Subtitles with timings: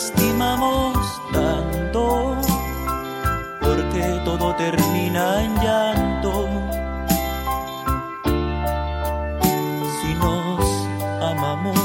[0.00, 0.96] lastimamos
[1.30, 2.34] tanto,
[3.60, 6.48] porque todo termina en llanto.
[10.00, 10.60] Si nos
[11.20, 11.78] amamos,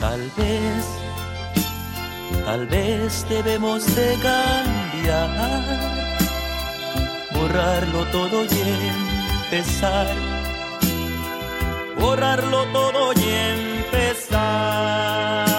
[0.00, 0.84] tal vez,
[2.46, 5.30] tal vez debemos de cambiar,
[7.34, 8.60] borrarlo todo y
[9.52, 10.06] empezar
[11.98, 15.49] borrarlo todo y empezar pesar.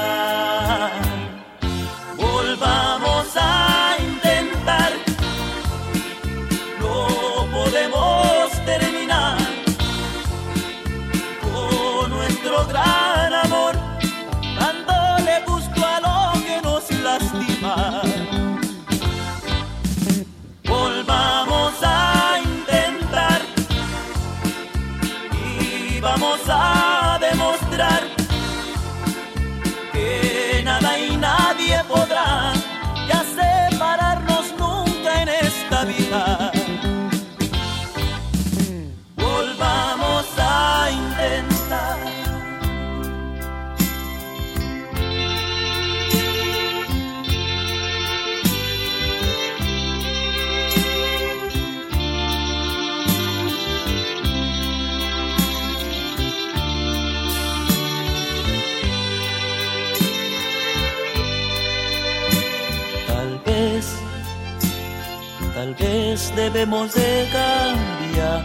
[66.35, 68.43] Debemos de cambiar,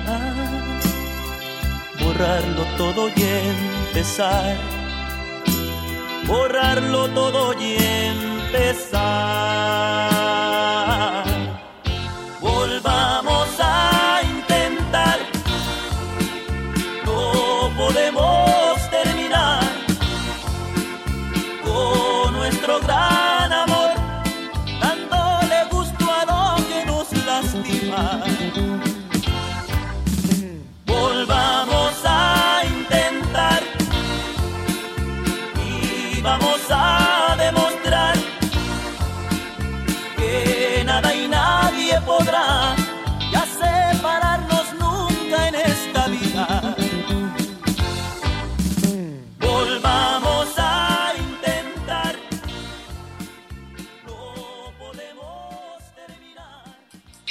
[2.00, 4.56] borrarlo todo y empezar,
[6.26, 9.26] borrarlo todo y empezar.
[12.40, 13.45] Volvamos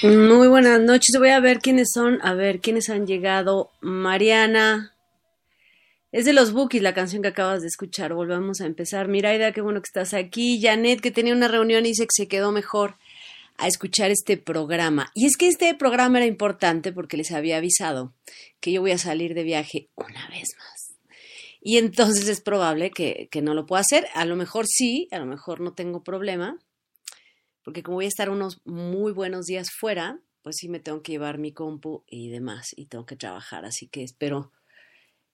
[0.05, 1.17] Muy buenas noches.
[1.17, 3.71] Voy a ver quiénes son, a ver quiénes han llegado.
[3.81, 4.93] Mariana.
[6.11, 8.13] Es de los Bookies la canción que acabas de escuchar.
[8.13, 9.07] Volvamos a empezar.
[9.07, 10.61] Miraida, qué bueno que estás aquí.
[10.61, 12.97] Janet, que tenía una reunión y dice que se quedó mejor
[13.57, 15.09] a escuchar este programa.
[15.15, 18.13] Y es que este programa era importante porque les había avisado
[18.59, 20.93] que yo voy a salir de viaje una vez más.
[21.61, 24.05] Y entonces es probable que, que no lo pueda hacer.
[24.13, 26.59] A lo mejor sí, a lo mejor no tengo problema
[27.65, 31.13] porque como voy a estar unos muy buenos días fuera, pues sí me tengo que
[31.13, 34.51] llevar mi compu y demás, y tengo que trabajar, así que espero,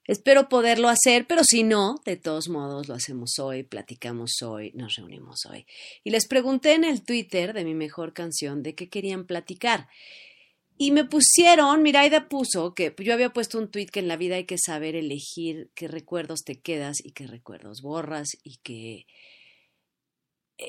[0.06, 4.96] espero poderlo hacer, pero si no, de todos modos lo hacemos hoy, platicamos hoy, nos
[4.96, 5.66] reunimos hoy.
[6.02, 9.88] Y les pregunté en el Twitter de mi mejor canción de qué querían platicar.
[10.78, 14.36] Y me pusieron, Miraida puso que yo había puesto un tweet que en la vida
[14.36, 19.06] hay que saber elegir qué recuerdos te quedas y qué recuerdos borras y que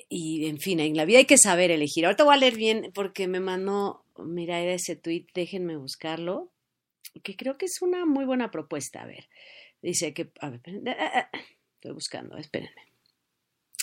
[0.09, 2.05] y en fin, en la vida hay que saber elegir.
[2.05, 6.51] Ahorita voy a leer bien porque me mandó, mira, ese tweet, déjenme buscarlo,
[7.23, 9.03] que creo que es una muy buena propuesta.
[9.03, 9.29] A ver,
[9.81, 10.61] dice que, a ver,
[11.75, 12.81] estoy buscando, espérenme.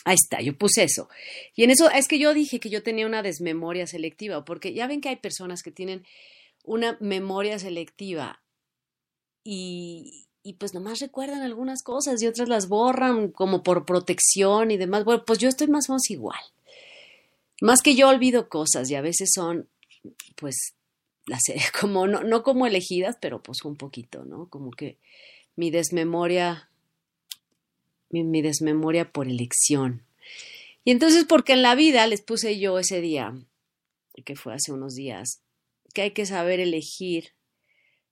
[0.05, 1.09] Ahí está, yo puse eso.
[1.55, 4.87] Y en eso, es que yo dije que yo tenía una desmemoria selectiva, porque ya
[4.87, 6.05] ven que hay personas que tienen
[6.65, 8.43] una memoria selectiva
[9.45, 14.77] y, y pues nomás recuerdan algunas cosas y otras las borran como por protección y
[14.77, 15.05] demás.
[15.05, 16.41] Bueno, pues yo estoy más o menos igual.
[17.61, 19.69] Más que yo olvido cosas y a veces son,
[20.37, 20.75] pues,
[21.27, 21.43] las,
[21.81, 24.49] como, no, no como elegidas, pero pues un poquito, ¿no?
[24.49, 24.97] Como que
[25.57, 26.71] mi desmemoria,
[28.09, 30.03] mi, mi desmemoria por elección.
[30.85, 33.35] Y entonces, porque en la vida les puse yo ese día,
[34.25, 35.43] que fue hace unos días,
[35.93, 37.33] que hay que saber elegir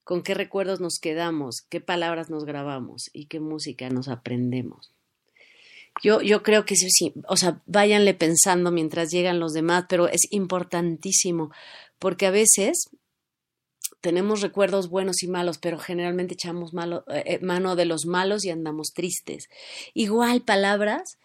[0.09, 4.91] con qué recuerdos nos quedamos, qué palabras nos grabamos y qué música nos aprendemos.
[6.01, 10.21] Yo, yo creo que sí, o sea, váyanle pensando mientras llegan los demás, pero es
[10.31, 11.51] importantísimo,
[11.99, 12.89] porque a veces
[14.01, 18.49] tenemos recuerdos buenos y malos, pero generalmente echamos malo, eh, mano de los malos y
[18.49, 19.47] andamos tristes.
[19.93, 21.19] Igual palabras,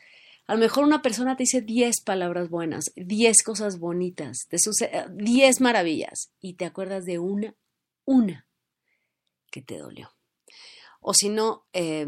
[0.46, 5.06] a lo mejor una persona te dice 10 palabras buenas, 10 cosas bonitas, te sucede
[5.14, 7.54] 10 maravillas y te acuerdas de una,
[8.04, 8.44] una
[9.54, 10.10] que te dolió.
[11.00, 12.04] O si no, eh,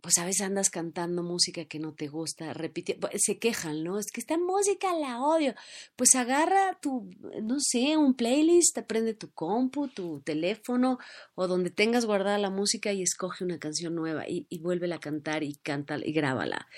[0.00, 4.00] pues a veces andas cantando música que no te gusta, repite, se quejan, ¿no?
[4.00, 5.54] Es que esta música la odio.
[5.94, 7.08] Pues agarra tu,
[7.42, 10.98] no sé, un playlist, prende tu compu, tu teléfono
[11.36, 15.00] o donde tengas guardada la música y escoge una canción nueva y, y vuélvela a
[15.00, 16.68] cantar y cántala y grábala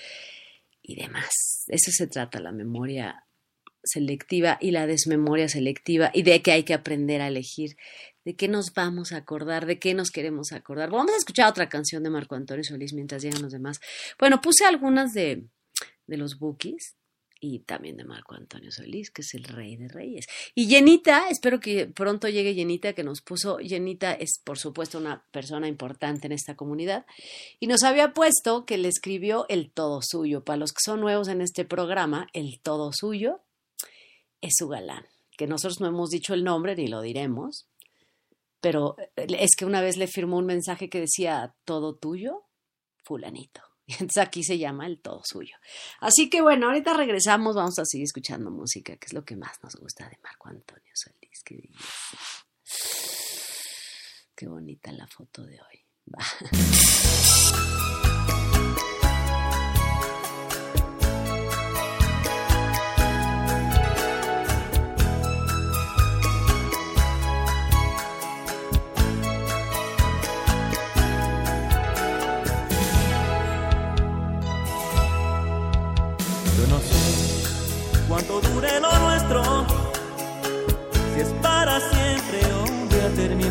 [0.83, 1.65] y demás.
[1.69, 3.27] Eso se trata la memoria
[3.85, 7.77] selectiva y la desmemoria selectiva y de que hay que aprender a elegir
[8.29, 10.91] de qué nos vamos a acordar, de qué nos queremos acordar.
[10.91, 13.81] Vamos a escuchar otra canción de Marco Antonio Solís mientras llegan los demás.
[14.19, 15.47] Bueno, puse algunas de,
[16.07, 16.95] de los bookies
[17.41, 20.27] y también de Marco Antonio Solís, que es el rey de reyes.
[20.55, 25.25] Y Yenita, espero que pronto llegue Yenita, que nos puso, Yenita es por supuesto una
[25.31, 27.07] persona importante en esta comunidad,
[27.61, 30.45] y nos había puesto que le escribió el todo suyo.
[30.45, 33.41] Para los que son nuevos en este programa, el todo suyo
[34.43, 35.07] es su galán,
[35.39, 37.68] que nosotros no hemos dicho el nombre ni lo diremos,
[38.61, 42.45] pero eh, es que una vez le firmó un mensaje que decía todo tuyo,
[43.05, 43.63] fulanito.
[43.89, 45.57] Y entonces aquí se llama el todo suyo.
[46.01, 49.63] Así que bueno, ahorita regresamos, vamos a seguir escuchando música, que es lo que más
[49.63, 51.43] nos gusta de Marco Antonio Solís.
[51.43, 51.71] Qué,
[54.37, 55.85] Qué bonita la foto de hoy.
[56.15, 56.23] Va.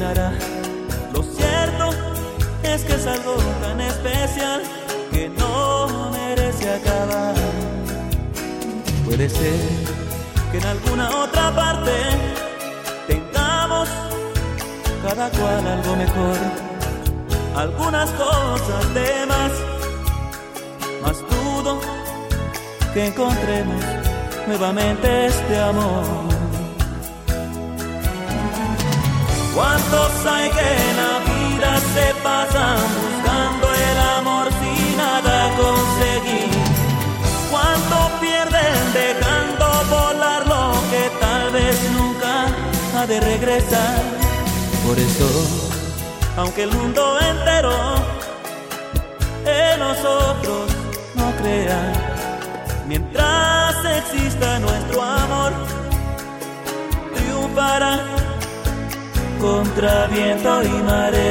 [0.08, 1.90] Lo cierto
[2.64, 4.62] es que es algo tan especial
[5.12, 7.36] que no merece acabar.
[9.06, 9.60] Puede ser
[10.50, 11.92] que en alguna otra parte
[13.08, 13.90] tengamos
[15.04, 16.38] cada cual algo mejor,
[17.58, 19.52] algunas cosas de más,
[21.02, 21.82] más dudo
[22.94, 23.84] que encontremos
[24.48, 26.37] nuevamente este amor.
[29.58, 36.52] ¿Cuántos hay que en la vida se pasan buscando el amor sin nada conseguir?
[37.50, 42.46] ¿Cuánto pierden dejando volar lo que tal vez nunca
[43.00, 44.00] ha de regresar?
[44.86, 45.28] Por eso,
[46.38, 47.74] aunque el mundo entero
[49.44, 50.72] en nosotros
[51.16, 51.82] no crea,
[52.86, 55.52] mientras exista nuestro amor,
[57.16, 58.17] triunfará
[59.40, 61.27] contra viento y marea.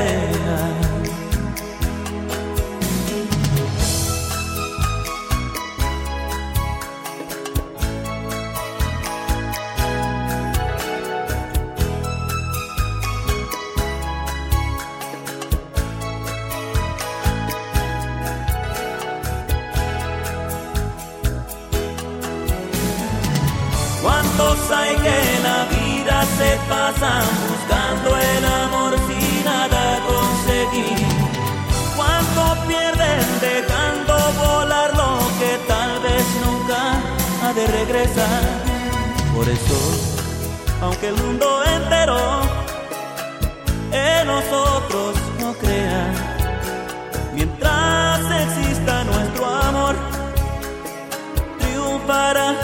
[39.37, 39.79] Por eso,
[40.81, 42.17] aunque el mundo entero
[43.93, 46.11] en nosotros no crea,
[47.35, 49.95] mientras exista nuestro amor,
[51.59, 52.55] triunfará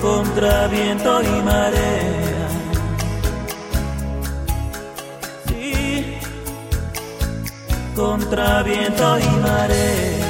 [0.00, 2.48] contra viento y marea.
[5.48, 6.14] Sí,
[7.96, 10.29] contra viento y marea.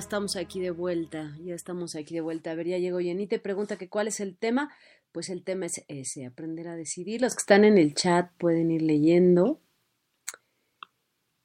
[0.00, 2.50] Estamos aquí de vuelta, ya estamos aquí de vuelta.
[2.50, 4.72] A ver, ya llegó Jenny, te pregunta que cuál es el tema.
[5.12, 7.20] Pues el tema es ese, aprender a decidir.
[7.20, 9.60] Los que están en el chat pueden ir leyendo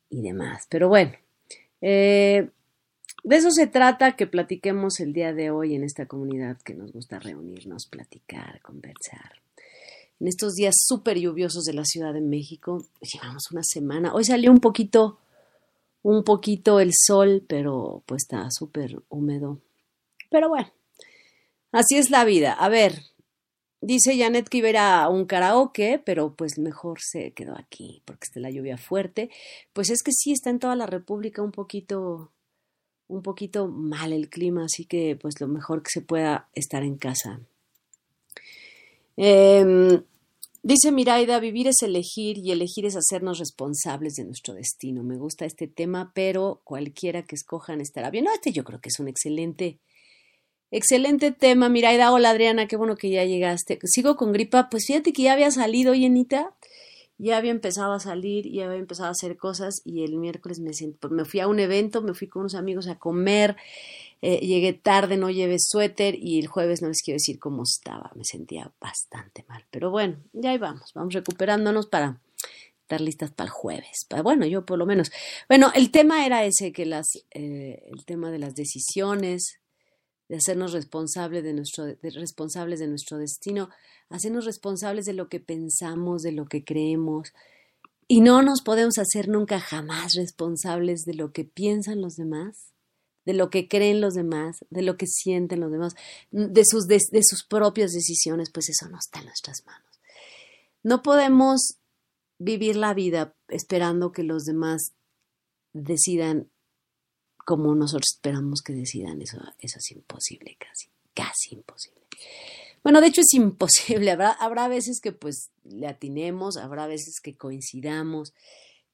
[0.09, 0.65] y demás.
[0.69, 1.13] Pero bueno,
[1.81, 2.49] eh,
[3.23, 6.91] de eso se trata que platiquemos el día de hoy en esta comunidad que nos
[6.91, 9.41] gusta reunirnos, platicar, conversar.
[10.19, 14.13] En estos días súper lluviosos de la Ciudad de México, llevamos una semana.
[14.13, 15.19] Hoy salió un poquito
[16.05, 19.59] un poquito el sol, pero pues está súper húmedo.
[20.29, 20.71] Pero bueno,
[21.71, 22.53] así es la vida.
[22.53, 23.01] A ver,
[23.81, 28.39] dice Janet que iba a un karaoke, pero pues mejor se quedó aquí porque está
[28.39, 29.31] la lluvia fuerte.
[29.73, 32.31] Pues es que sí, está en toda la República un poquito,
[33.07, 36.97] un poquito mal el clima, así que pues lo mejor que se pueda estar en
[36.97, 37.39] casa.
[39.17, 40.03] Eh,
[40.67, 45.03] Dice Miraida, vivir es elegir y elegir es hacernos responsables de nuestro destino.
[45.03, 48.23] Me gusta este tema, pero cualquiera que escojan estará bien.
[48.23, 49.79] No, este yo creo que es un excelente,
[50.71, 51.69] excelente tema.
[51.69, 53.77] Miraida, hola Adriana, qué bueno que ya llegaste.
[53.83, 56.55] Sigo con gripa, pues fíjate que ya había salido, Yenita,
[57.17, 60.71] ya había empezado a salir, ya había empezado a hacer cosas y el miércoles me,
[60.99, 63.55] pues me fui a un evento, me fui con unos amigos a comer
[64.21, 68.11] eh, llegué tarde, no llevé suéter y el jueves no les quiero decir cómo estaba,
[68.15, 69.65] me sentía bastante mal.
[69.69, 72.19] Pero bueno, ya ahí vamos, vamos recuperándonos para
[72.81, 74.07] estar listas para el jueves.
[74.23, 75.11] bueno, yo por lo menos.
[75.47, 79.59] Bueno, el tema era ese, que las, eh, el tema de las decisiones,
[80.29, 83.69] de hacernos responsables de nuestro, responsables de nuestro destino,
[84.09, 87.33] hacernos responsables de lo que pensamos, de lo que creemos.
[88.07, 92.75] Y no nos podemos hacer nunca jamás responsables de lo que piensan los demás
[93.25, 95.95] de lo que creen los demás, de lo que sienten los demás,
[96.31, 99.99] de sus, de, sus propias decisiones, pues eso no está en nuestras manos.
[100.83, 101.79] No podemos
[102.37, 104.93] vivir la vida esperando que los demás
[105.73, 106.51] decidan
[107.45, 109.21] como nosotros esperamos que decidan.
[109.21, 112.01] Eso, eso es imposible, casi, casi imposible.
[112.83, 114.11] Bueno, de hecho es imposible.
[114.11, 118.33] Habrá, habrá veces que pues le atinemos, habrá veces que coincidamos,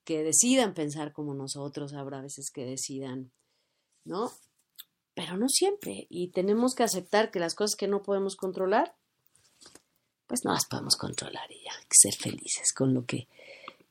[0.04, 3.32] que decidan pensar como nosotros, habrá veces que decidan
[4.06, 4.32] ¿no?
[5.14, 6.08] Pero no siempre.
[6.10, 8.96] Y tenemos que aceptar que las cosas que no podemos controlar,
[10.28, 13.28] pues no las podemos controlar y ya, hay que ser felices con lo que,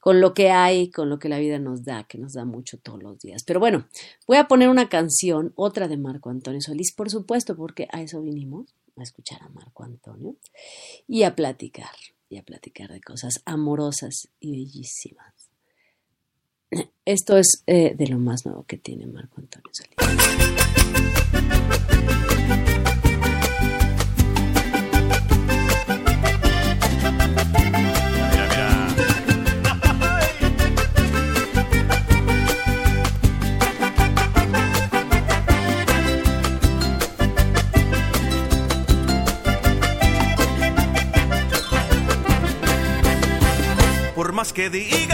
[0.01, 2.79] con lo que hay, con lo que la vida nos da, que nos da mucho
[2.79, 3.45] todos los días.
[3.45, 3.87] Pero bueno,
[4.27, 8.23] voy a poner una canción, otra de Marco Antonio Solís, por supuesto, porque a eso
[8.23, 10.37] vinimos, a escuchar a Marco Antonio
[11.07, 11.95] y a platicar,
[12.29, 15.51] y a platicar de cosas amorosas y bellísimas.
[17.05, 19.97] Esto es eh, de lo más nuevo que tiene Marco Antonio Solís.
[44.61, 45.10] Que digas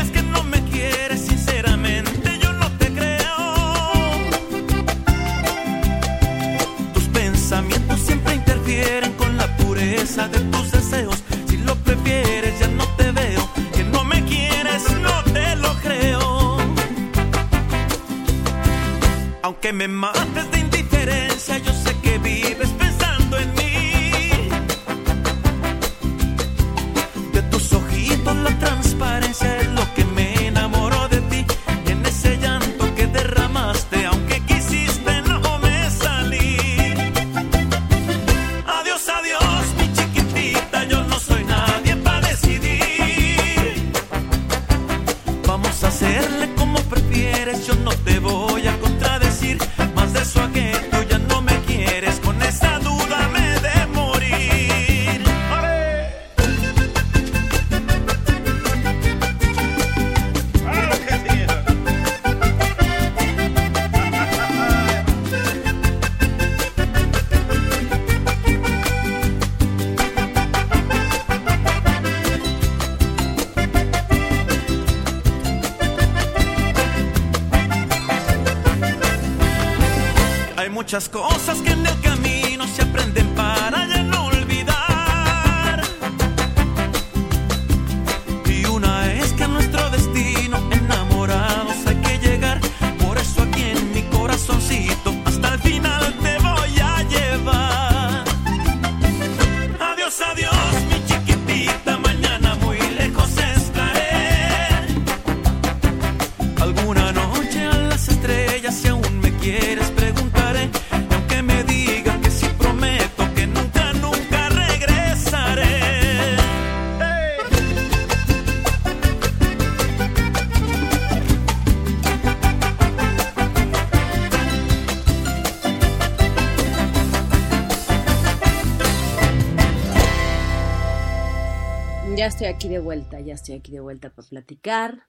[132.37, 135.07] estoy aquí de vuelta, ya estoy aquí de vuelta para platicar.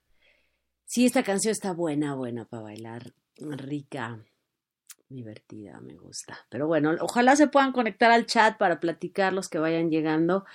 [0.85, 4.23] Sí, esta canción está buena, buena para bailar, rica,
[5.09, 6.37] divertida, me gusta.
[6.47, 10.45] Pero bueno, ojalá se puedan conectar al chat para platicar los que vayan llegando,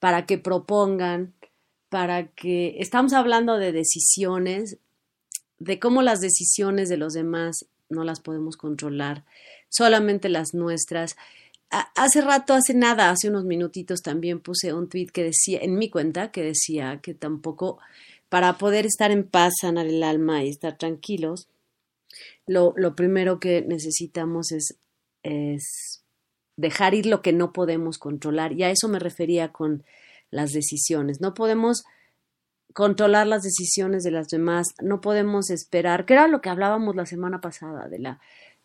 [0.00, 1.32] para que propongan,
[1.88, 4.76] para que estamos hablando de decisiones,
[5.58, 9.24] de cómo las decisiones de los demás no las podemos controlar,
[9.70, 11.16] solamente las nuestras.
[11.70, 15.90] Hace rato, hace nada, hace unos minutitos también puse un tweet que decía, en mi
[15.90, 17.78] cuenta, que decía que tampoco,
[18.28, 21.48] para poder estar en paz, sanar el alma y estar tranquilos,
[22.46, 24.78] lo, lo primero que necesitamos es,
[25.22, 26.02] es
[26.56, 28.52] dejar ir lo que no podemos controlar.
[28.52, 29.84] Y a eso me refería con
[30.30, 31.20] las decisiones.
[31.20, 31.84] No podemos
[32.74, 37.06] controlar las decisiones de las demás, no podemos esperar, que era lo que hablábamos la
[37.06, 38.20] semana pasada, de la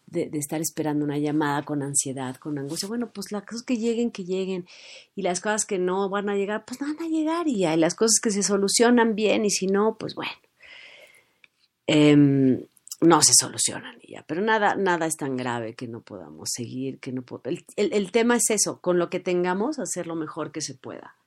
[0.05, 2.88] de, estar esperando una llamada con ansiedad, con angustia.
[2.88, 4.67] Bueno, pues las cosas que lleguen, que lleguen.
[5.15, 7.95] Y las cosas que no van a llegar, pues van a llegar y hay las
[7.95, 10.31] cosas que se solucionan bien y si no, pues bueno.
[11.88, 12.65] Em,
[13.01, 17.00] no se solucionan y ya, pero nada, nada es tan grave que no podamos seguir,
[17.00, 20.62] que no el, el, tema es eso, con lo que tengamos, hacer lo mejor que
[20.62, 21.17] se pueda.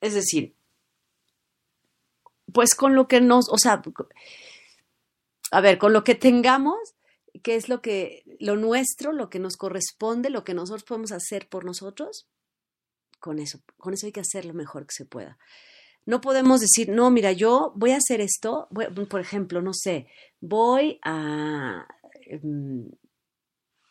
[0.00, 0.54] Es decir,
[2.52, 3.82] pues con lo que nos, o sea,
[5.54, 6.94] a ver, con lo que tengamos,
[7.42, 11.48] que es lo que, lo nuestro, lo que nos corresponde, lo que nosotros podemos hacer
[11.48, 12.28] por nosotros,
[13.20, 15.38] con eso, con eso hay que hacer lo mejor que se pueda.
[16.06, 18.68] No podemos decir, no, mira, yo voy a hacer esto,
[19.08, 20.06] por ejemplo, no sé,
[20.40, 21.86] voy a,
[22.26, 22.90] em,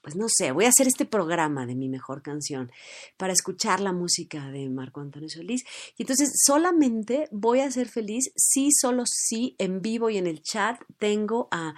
[0.04, 2.70] pues no sé, voy a hacer este programa de mi mejor canción
[3.16, 5.64] para escuchar la música de Marco Antonio Solís.
[5.98, 10.44] Y entonces solamente voy a ser feliz si, solo si en vivo y en el
[10.44, 11.74] chat tengo a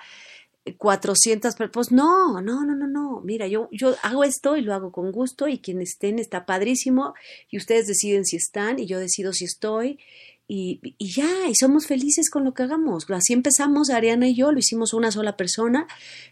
[0.77, 1.71] 400 personas.
[1.71, 3.21] Pues no, no, no, no, no.
[3.21, 7.13] Mira, yo, yo hago esto y lo hago con gusto y quienes estén está padrísimo
[7.51, 9.99] y ustedes deciden si están y yo decido si estoy
[10.47, 13.09] y, ya, y somos felices con lo que hagamos.
[13.09, 15.87] Así empezamos, Ariana y yo, lo hicimos una sola persona,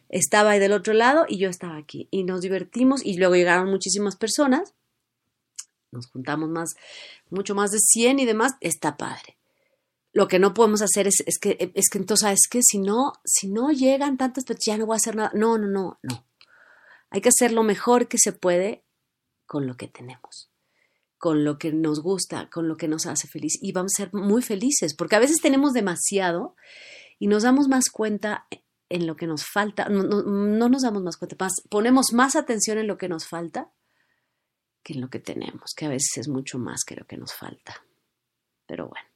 [0.09, 2.07] estaba ahí del otro lado y yo estaba aquí.
[2.11, 4.75] Y nos divertimos y luego llegaron muchísimas personas,
[5.91, 6.75] nos juntamos más,
[7.29, 9.37] mucho más de 100 y demás, está padre.
[10.11, 13.13] Lo que no podemos hacer es, es que, es que entonces, es que si no,
[13.25, 15.31] si no llegan tantas, pues ya no voy a hacer nada.
[15.33, 16.25] No, no, no, no.
[17.09, 18.83] Hay que hacer lo mejor que se puede
[19.47, 20.52] con lo que tenemos
[21.23, 24.13] con lo que nos gusta, con lo que nos hace feliz y vamos a ser
[24.13, 26.57] muy felices, porque a veces tenemos demasiado
[27.17, 28.45] y nos damos más cuenta
[28.89, 31.37] en lo que nos falta, no, nos damos más cuenta,
[31.69, 33.71] ponemos más atención en lo que nos falta
[34.83, 37.33] que en lo que tenemos, que a veces es mucho más que lo que nos
[37.33, 37.85] falta.
[38.65, 39.07] Pero bueno.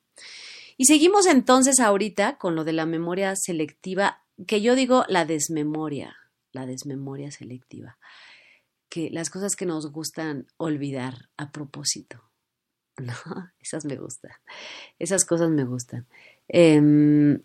[0.77, 6.15] Y seguimos entonces ahorita con lo de la memoria selectiva, que yo digo la desmemoria,
[6.53, 7.97] la desmemoria selectiva
[8.89, 12.23] que las cosas que nos gustan olvidar a propósito.
[12.99, 13.13] No,
[13.59, 14.31] esas me gustan.
[14.97, 16.07] Esas cosas me gustan.
[16.47, 17.39] Eh,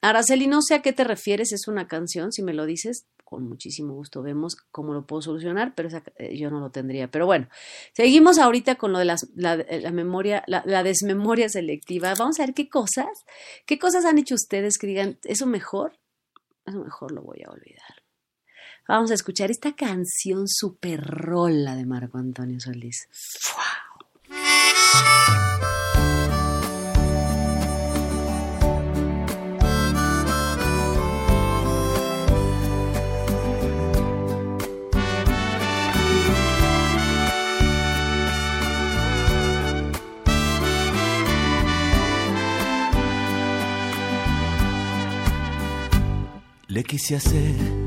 [0.00, 3.48] Araceli, no sé a qué te refieres, es una canción, si me lo dices, con
[3.48, 7.10] muchísimo gusto vemos cómo lo puedo solucionar, pero eh, yo no lo tendría.
[7.10, 7.48] Pero bueno,
[7.92, 12.14] seguimos ahorita con lo de la, memoria, la, la, desmemoria selectiva.
[12.16, 13.26] Vamos a ver qué cosas,
[13.66, 15.98] qué cosas han hecho ustedes que digan, eso mejor,
[16.66, 18.05] eso mejor lo voy a olvidar.
[18.88, 23.08] Vamos a escuchar esta canción super rola de Marco Antonio Solís.
[46.68, 47.85] Le quise hacer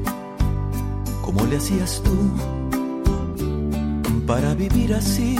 [1.29, 2.17] como le hacías tú
[4.25, 5.37] para vivir así.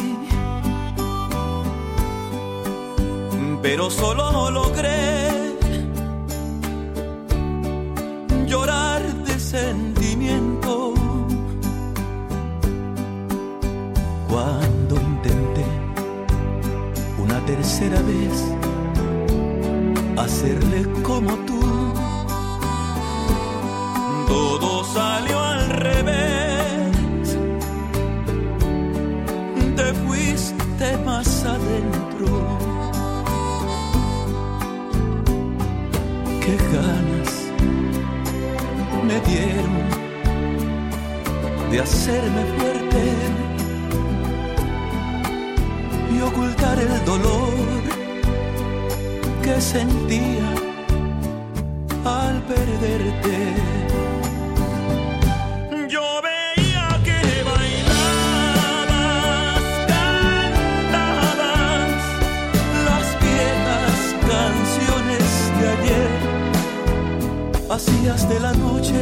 [3.63, 5.55] Pero solo logré
[8.45, 10.93] llorar de sentimiento
[14.29, 15.65] cuando intenté
[17.17, 18.35] una tercera vez
[20.17, 21.59] hacerle como tú.
[24.27, 24.78] Todo
[41.71, 43.03] de hacerme fuerte
[46.13, 47.53] y ocultar el dolor
[49.43, 50.49] que sentía
[52.05, 53.79] al perderte.
[67.79, 68.99] vacías de la noche,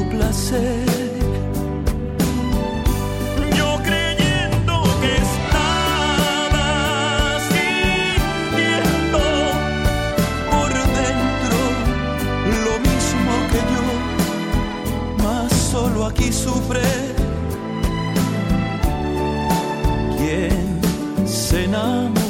[0.00, 0.86] Placer,
[3.56, 6.62] yo creyendo que estabas
[7.52, 9.20] sintiendo
[10.50, 11.56] por dentro
[12.64, 13.86] lo mismo que yo,
[15.24, 16.88] más solo aquí sufre.
[20.18, 20.80] ¿Quién
[21.26, 22.21] se enamó?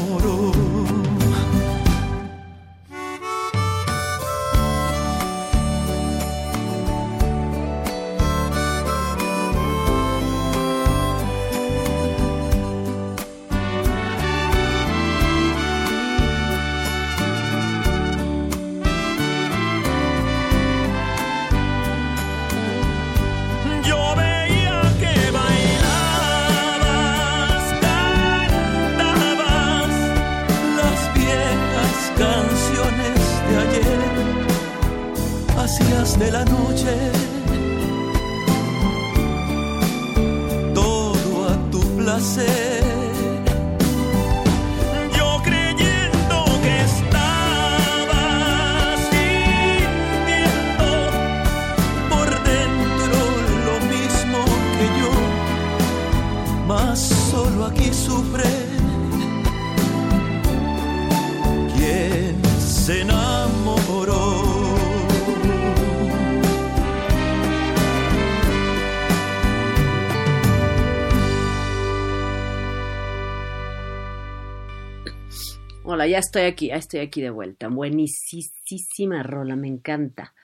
[76.06, 77.68] Ya estoy aquí, ya estoy aquí de vuelta.
[77.68, 80.34] Buenísima rola, me encanta.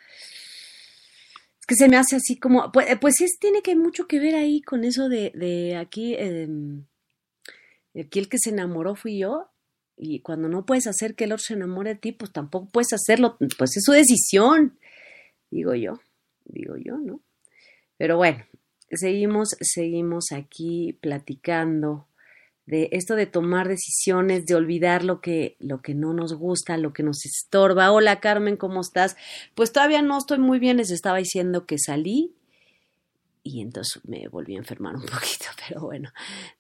[1.61, 4.35] Es que se me hace así como, pues, pues es, tiene que mucho que ver
[4.35, 6.49] ahí con eso de, de aquí, eh,
[8.01, 9.51] aquí el que se enamoró fui yo.
[9.97, 12.93] Y cuando no puedes hacer que el otro se enamore de ti, pues tampoco puedes
[12.93, 14.79] hacerlo, pues es su decisión,
[15.51, 16.01] digo yo,
[16.45, 17.21] digo yo, ¿no?
[17.97, 18.45] Pero bueno,
[18.91, 22.08] seguimos, seguimos aquí platicando
[22.69, 26.93] de esto de tomar decisiones, de olvidar lo que, lo que no nos gusta, lo
[26.93, 27.91] que nos estorba.
[27.93, 29.17] Hola Carmen, ¿cómo estás?
[29.55, 32.35] Pues todavía no estoy muy bien, les estaba diciendo que salí
[33.43, 36.11] y entonces me volví a enfermar un poquito, pero bueno.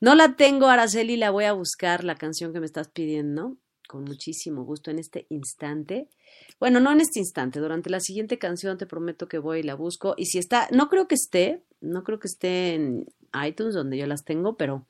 [0.00, 4.04] No la tengo, Araceli, la voy a buscar, la canción que me estás pidiendo, con
[4.04, 6.08] muchísimo gusto en este instante.
[6.58, 9.74] Bueno, no en este instante, durante la siguiente canción te prometo que voy y la
[9.74, 10.14] busco.
[10.16, 13.04] Y si está, no creo que esté, no creo que esté en
[13.46, 14.86] iTunes donde yo las tengo, pero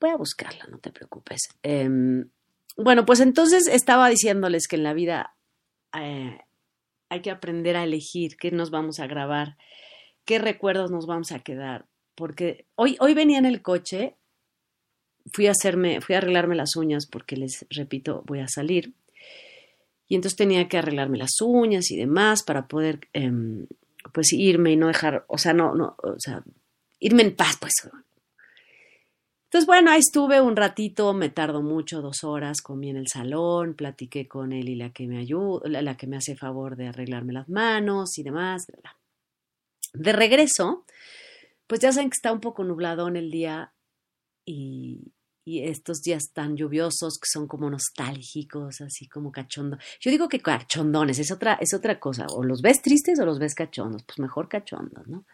[0.00, 1.48] voy a buscarla, no te preocupes.
[1.62, 1.88] Eh,
[2.76, 5.34] bueno, pues entonces estaba diciéndoles que en la vida
[5.92, 6.38] eh,
[7.08, 9.56] hay que aprender a elegir qué nos vamos a grabar,
[10.24, 11.86] qué recuerdos nos vamos a quedar.
[12.14, 14.16] Porque hoy, hoy venía en el coche,
[15.32, 18.94] fui a hacerme, fui a arreglarme las uñas porque les repito, voy a salir.
[20.06, 23.30] Y entonces tenía que arreglarme las uñas y demás para poder eh,
[24.12, 26.42] pues irme y no dejar, o sea, no, no, o sea,
[27.00, 27.72] irme en paz, pues
[29.48, 33.72] entonces, bueno, ahí estuve un ratito, me tardo mucho, dos horas, comí en el salón,
[33.72, 37.32] platiqué con él y la que me ayuda, la, que me hace favor de arreglarme
[37.32, 38.66] las manos y demás.
[39.94, 40.84] De regreso,
[41.66, 43.72] pues ya saben que está un poco nublado en el día
[44.44, 45.14] y,
[45.46, 49.78] y, estos días tan lluviosos que son como nostálgicos, así como cachondo.
[49.98, 52.26] Yo digo que cachondones, es otra, es otra cosa.
[52.34, 55.24] O los ves tristes o los ves cachondos, pues mejor cachondos, ¿no?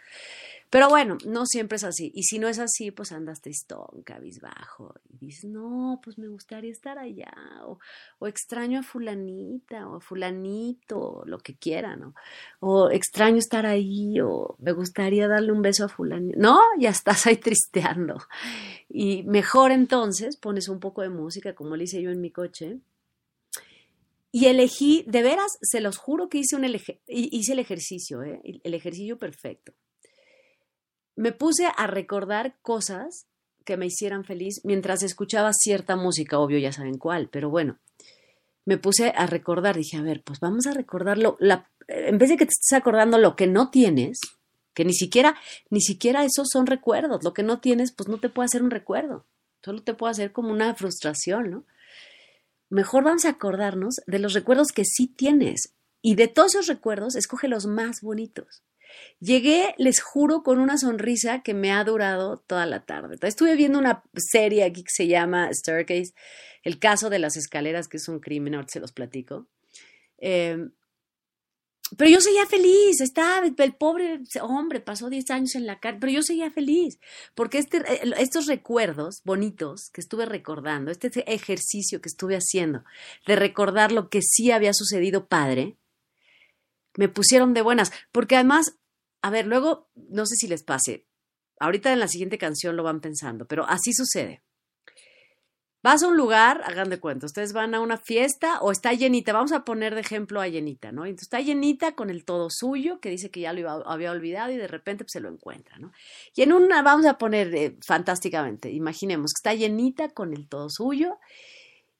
[0.75, 2.11] Pero bueno, no siempre es así.
[2.17, 4.93] Y si no es así, pues andas tristón, cabizbajo.
[5.09, 7.33] Y dices, no, pues me gustaría estar allá.
[7.65, 7.79] O,
[8.19, 12.15] o extraño a fulanita o a fulanito, lo que quiera, ¿no?
[12.59, 16.41] O extraño estar ahí o me gustaría darle un beso a fulanito.
[16.41, 18.19] No, ya estás ahí tristeando.
[18.89, 22.81] Y mejor entonces pones un poco de música, como le hice yo en mi coche.
[24.33, 26.65] Y elegí, de veras, se los juro que hice, un
[27.07, 28.41] hice el ejercicio, ¿eh?
[28.43, 29.73] el ejercicio perfecto
[31.17, 33.27] me puse a recordar cosas
[33.65, 37.79] que me hicieran feliz mientras escuchaba cierta música, obvio ya saben cuál, pero bueno,
[38.67, 42.37] me puse a recordar, dije, a ver, pues vamos a recordarlo, la, en vez de
[42.37, 44.19] que te estés acordando lo que no tienes,
[44.75, 45.37] que ni siquiera,
[45.71, 48.71] ni siquiera esos son recuerdos, lo que no tienes, pues no te puede hacer un
[48.71, 49.25] recuerdo,
[49.63, 51.65] solo te puede hacer como una frustración, ¿no?
[52.71, 57.15] Mejor vamos a acordarnos de los recuerdos que sí tienes y de todos esos recuerdos,
[57.15, 58.63] escoge los más bonitos.
[59.21, 63.17] Llegué, les juro, con una sonrisa que me ha durado toda la tarde.
[63.23, 66.15] Estuve viendo una serie aquí que se llama Staircase,
[66.63, 69.47] el caso de las escaleras, que es un crimen, ahora se los platico.
[70.19, 70.69] Eh,
[71.97, 76.13] pero yo seguía feliz, estaba, el pobre hombre pasó 10 años en la cárcel, pero
[76.13, 76.99] yo seguía feliz,
[77.35, 77.83] porque este,
[78.21, 82.85] estos recuerdos bonitos que estuve recordando, este ejercicio que estuve haciendo
[83.27, 85.77] de recordar lo que sí había sucedido padre,
[86.97, 88.77] me pusieron de buenas, porque además,
[89.25, 91.07] a ver, luego, no sé si les pase,
[91.59, 94.43] ahorita en la siguiente canción lo van pensando, pero así sucede.
[95.83, 99.33] Vas a un lugar, hagan de cuenta, ustedes van a una fiesta o está llenita,
[99.33, 101.07] vamos a poner de ejemplo a llenita, ¿no?
[101.07, 104.59] Entonces está llenita con el todo suyo, que dice que ya lo había olvidado y
[104.59, 105.91] de repente pues, se lo encuentra, ¿no?
[106.37, 110.69] Y en una, vamos a poner eh, fantásticamente, imaginemos que está llenita con el todo
[110.69, 111.19] suyo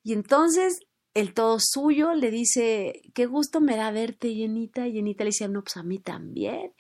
[0.03, 0.81] y entonces
[1.15, 4.89] el todo suyo le dice, qué gusto me da verte, Llenita.
[4.89, 6.73] Y Llenita le dice, no, pues a mí también.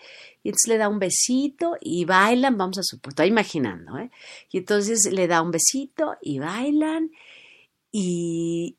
[0.43, 4.11] Y entonces le da un besito y bailan, vamos a suponer, estoy imaginando, ¿eh?
[4.51, 7.13] Y entonces le da un besito y bailan
[7.93, 8.77] y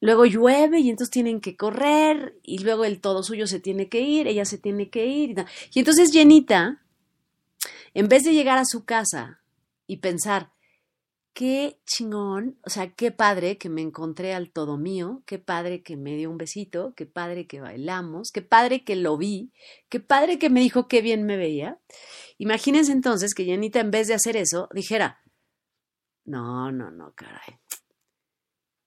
[0.00, 4.00] luego llueve y entonces tienen que correr y luego el todo suyo se tiene que
[4.00, 5.44] ir, ella se tiene que ir.
[5.74, 6.82] Y entonces Llenita,
[7.92, 9.42] en vez de llegar a su casa
[9.86, 10.53] y pensar,
[11.34, 15.96] qué chingón, o sea, qué padre que me encontré al todo mío, qué padre que
[15.96, 19.52] me dio un besito, qué padre que bailamos, qué padre que lo vi,
[19.88, 21.80] qué padre que me dijo qué bien me veía.
[22.38, 25.20] Imagínense entonces que Janita en vez de hacer eso dijera,
[26.24, 27.58] no, no, no, caray.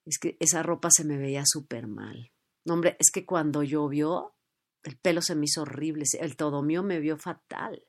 [0.06, 2.32] Es que esa ropa se me veía súper mal.
[2.66, 4.36] No, hombre, es que cuando llovió,
[4.84, 7.84] el pelo se me hizo horrible, el todo mío me vio fatal.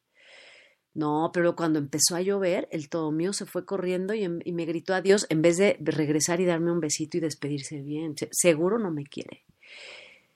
[0.94, 4.94] No, pero cuando empezó a llover, el todo mío se fue corriendo y, me gritó
[4.94, 8.14] adiós en vez de regresar y darme un besito y despedirse bien.
[8.32, 9.44] seguro no me quiere.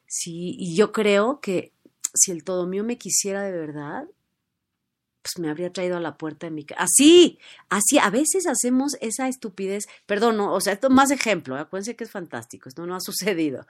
[0.06, 1.72] Sí, y yo creo que
[2.14, 4.06] si el todo mío me quisiera de verdad,
[5.22, 6.82] pues me habría traído a la puerta de mi casa.
[6.82, 7.38] Así,
[7.68, 12.10] así, a veces hacemos esa estupidez, perdón, o sea, esto más ejemplo, acuérdense que es
[12.10, 13.66] fantástico, esto no ha sucedido,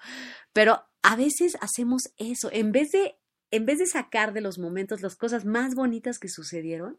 [0.53, 3.16] pero a veces hacemos eso, en vez de
[3.52, 6.98] en vez de sacar de los momentos las cosas más bonitas que sucedieron,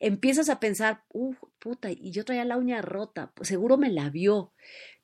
[0.00, 4.10] empiezas a pensar, uh, puta, y yo traía la uña rota, pues seguro me la
[4.10, 4.52] vio.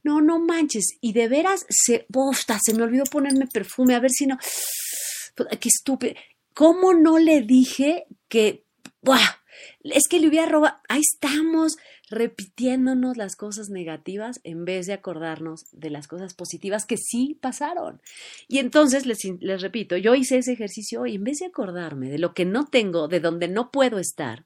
[0.02, 4.10] No, no manches, y de veras, se, bosta, se me olvidó ponerme perfume, a ver
[4.10, 4.38] si no,
[5.60, 6.14] qué estúpido.
[6.54, 8.64] ¿Cómo no le dije que,
[9.02, 9.38] buah,
[9.82, 11.76] es que le hubiera ahí estamos,
[12.10, 18.00] repitiéndonos las cosas negativas en vez de acordarnos de las cosas positivas que sí pasaron.
[18.48, 22.18] Y entonces, les, les repito, yo hice ese ejercicio y en vez de acordarme de
[22.18, 24.44] lo que no tengo, de donde no puedo estar,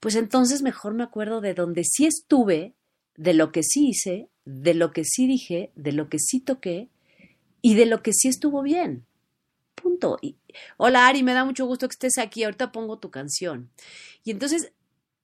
[0.00, 2.74] pues entonces mejor me acuerdo de donde sí estuve,
[3.16, 6.88] de lo que sí hice, de lo que sí dije, de lo que sí toqué
[7.62, 9.04] y de lo que sí estuvo bien.
[9.74, 10.18] Punto.
[10.20, 10.36] Y,
[10.76, 12.44] Hola Ari, me da mucho gusto que estés aquí.
[12.44, 13.70] Ahorita pongo tu canción.
[14.24, 14.72] Y entonces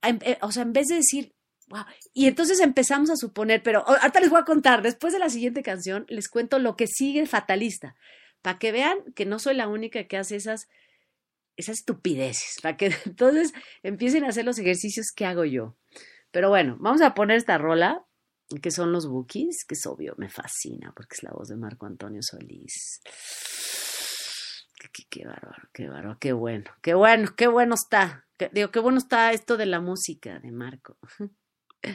[0.05, 1.33] Em, eh, o sea, en vez de decir,
[1.75, 5.29] wow, y entonces empezamos a suponer, pero ahorita les voy a contar, después de la
[5.29, 7.97] siguiente canción, les cuento lo que sigue fatalista,
[8.43, 10.69] para que vean que no soy la única que hace esas,
[11.57, 15.77] esas estupideces, para que entonces empiecen a hacer los ejercicios que hago yo.
[16.31, 18.05] Pero bueno, vamos a poner esta rola,
[18.63, 21.87] que son los Bookies, que es obvio, me fascina, porque es la voz de Marco
[21.87, 23.01] Antonio Solís.
[24.93, 28.27] Qué, qué, bárbaro, qué bárbaro, qué bueno, qué bueno, qué bueno está.
[28.53, 30.99] Digo, qué bueno está esto de la música de Marco.
[31.87, 31.95] うん。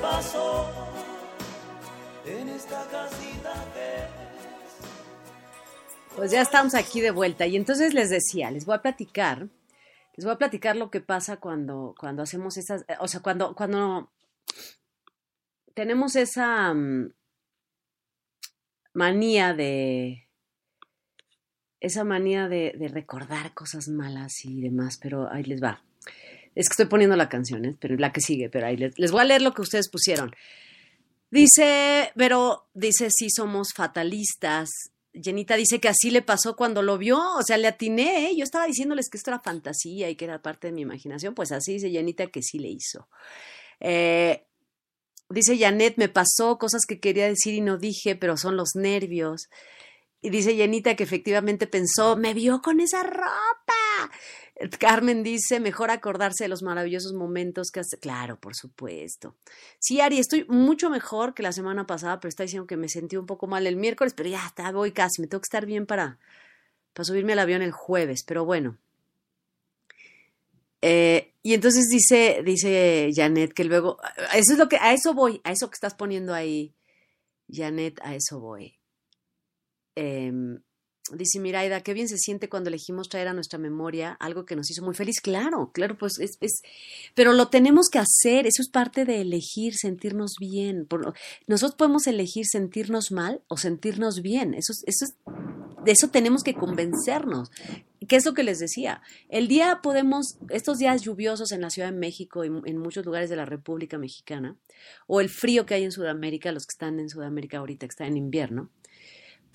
[0.00, 0.68] Pasó
[2.24, 3.52] en esta casita
[6.16, 7.46] pues ya estamos aquí de vuelta.
[7.46, 9.50] Y entonces les decía, les voy a platicar,
[10.16, 13.54] les voy a platicar lo que pasa cuando, cuando hacemos esas, eh, o sea, cuando,
[13.54, 14.10] cuando
[15.74, 17.12] tenemos esa mm,
[18.94, 20.26] manía de,
[21.80, 25.82] esa manía de, recordar cosas malas y demás, pero ahí les va.
[26.56, 27.76] Es que estoy poniendo la canción, ¿eh?
[27.78, 30.34] pero la que sigue, pero ahí les, voy a leer lo que ustedes pusieron.
[31.30, 34.70] Dice, pero dice, sí somos fatalistas,
[35.12, 38.36] Jenita dice que así le pasó cuando lo vio, o sea, le atiné, ¿eh?
[38.36, 41.52] yo estaba diciéndoles que esto era fantasía y que era parte de mi imaginación, pues
[41.52, 43.08] así dice Jenita que sí le hizo.
[43.80, 44.46] Eh,
[45.28, 49.48] dice Janet, me pasó cosas que quería decir y no dije, pero son los nervios.
[50.26, 54.10] Y dice Jenita que efectivamente pensó, me vio con esa ropa.
[54.80, 57.96] Carmen dice, mejor acordarse de los maravillosos momentos que hace.
[58.00, 59.36] Claro, por supuesto.
[59.78, 63.16] Sí, Ari, estoy mucho mejor que la semana pasada, pero está diciendo que me sentí
[63.16, 65.22] un poco mal el miércoles, pero ya está, voy casi.
[65.22, 66.18] Me tengo que estar bien para,
[66.92, 68.78] para subirme al avión el jueves, pero bueno.
[70.82, 73.98] Eh, y entonces dice, dice Janet que luego,
[74.34, 76.74] eso es lo que, a eso voy, a eso que estás poniendo ahí,
[77.48, 78.76] Janet, a eso voy.
[79.96, 80.32] Eh,
[81.12, 84.70] Dice Miraida, qué bien se siente cuando elegimos traer a nuestra memoria algo que nos
[84.70, 85.20] hizo muy feliz.
[85.20, 86.62] Claro, claro, pues es, es
[87.14, 90.88] pero lo tenemos que hacer, eso es parte de elegir sentirnos bien.
[91.46, 95.14] nosotros podemos elegir sentirnos mal o sentirnos bien, eso, eso es,
[95.84, 97.50] de eso tenemos que convencernos.
[98.08, 99.00] ¿Qué es lo que les decía?
[99.28, 103.30] El día podemos, estos días lluviosos en la Ciudad de México y en muchos lugares
[103.30, 104.56] de la República Mexicana,
[105.06, 108.06] o el frío que hay en Sudamérica, los que están en Sudamérica ahorita, que está
[108.06, 108.70] en invierno,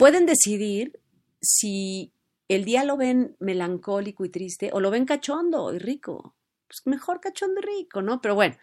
[0.02, 1.00] pueden decidir
[1.44, 2.12] si
[2.48, 6.36] el día lo ven melancólico y triste o lo ven cachondo y rico,
[6.68, 8.20] pues mejor cachondo y rico, ¿no?
[8.20, 8.58] Pero bueno,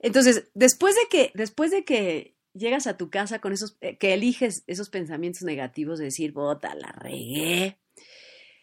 [0.00, 4.14] entonces, después de que, después de que llegas a tu casa con esos, eh, que
[4.14, 7.78] eliges esos pensamientos negativos de decir, bota, la regué.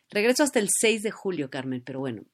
[0.09, 2.25] Regreso hasta el 6 de julio, Carmen, pero bueno,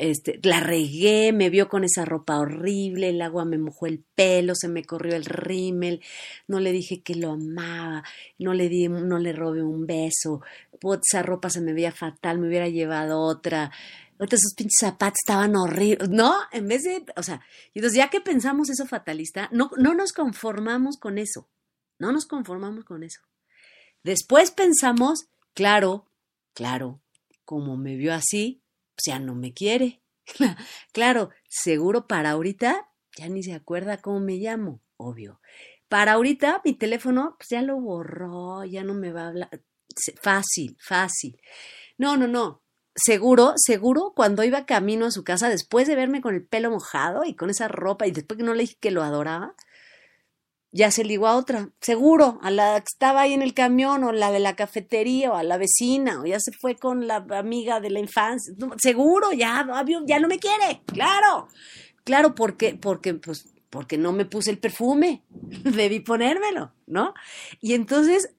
[0.00, 4.54] este, la regué, me vio con esa ropa horrible, el agua me mojó el pelo,
[4.54, 6.00] se me corrió el rímel,
[6.48, 8.02] no le dije que lo amaba,
[8.38, 10.40] no le di, no le robé un beso,
[11.02, 13.72] esa ropa se me veía fatal, me hubiera llevado otra,
[14.18, 16.34] esos pinches zapatos estaban horribles, ¿no?
[16.50, 17.42] En vez de, o sea,
[17.74, 21.50] entonces ya que pensamos eso fatalista, no, no nos conformamos con eso,
[21.98, 23.20] no nos conformamos con eso.
[24.02, 26.06] Después pensamos, claro,
[26.54, 27.02] claro,
[27.44, 28.59] como me vio así,
[29.06, 30.02] ya no me quiere.
[30.92, 35.40] claro, seguro para ahorita ya ni se acuerda cómo me llamo, obvio.
[35.88, 39.50] Para ahorita mi teléfono pues ya lo borró, ya no me va a hablar.
[40.22, 41.40] Fácil, fácil.
[41.98, 42.62] No, no, no.
[42.94, 47.24] Seguro, seguro, cuando iba camino a su casa, después de verme con el pelo mojado
[47.24, 49.54] y con esa ropa, y después que no le dije que lo adoraba,
[50.72, 54.12] ya se ligó a otra, seguro, a la que estaba ahí en el camión o
[54.12, 57.80] la de la cafetería o a la vecina o ya se fue con la amiga
[57.80, 59.66] de la infancia, seguro, ya,
[60.06, 61.48] ya no me quiere, claro,
[62.04, 67.14] claro, porque, porque, pues, porque no me puse el perfume, debí ponérmelo, ¿no?
[67.60, 68.30] Y entonces,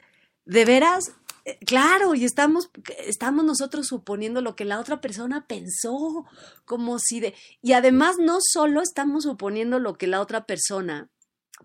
[0.46, 1.14] de veras,
[1.44, 2.70] eh, claro, y estamos,
[3.00, 6.26] estamos nosotros suponiendo lo que la otra persona pensó,
[6.64, 11.10] como si de, y además no solo estamos suponiendo lo que la otra persona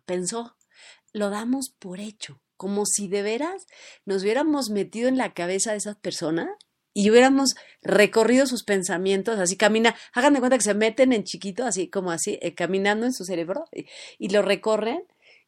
[0.05, 0.56] pensó,
[1.17, 3.67] lo damos por hecho, como si de veras
[4.05, 6.51] nos hubiéramos metido en la cabeza de esa persona
[6.93, 11.65] y hubiéramos recorrido sus pensamientos, así camina, hagan de cuenta que se meten en chiquito,
[11.65, 13.65] así como así, eh, caminando en su cerebro
[14.19, 15.05] y, lo recorren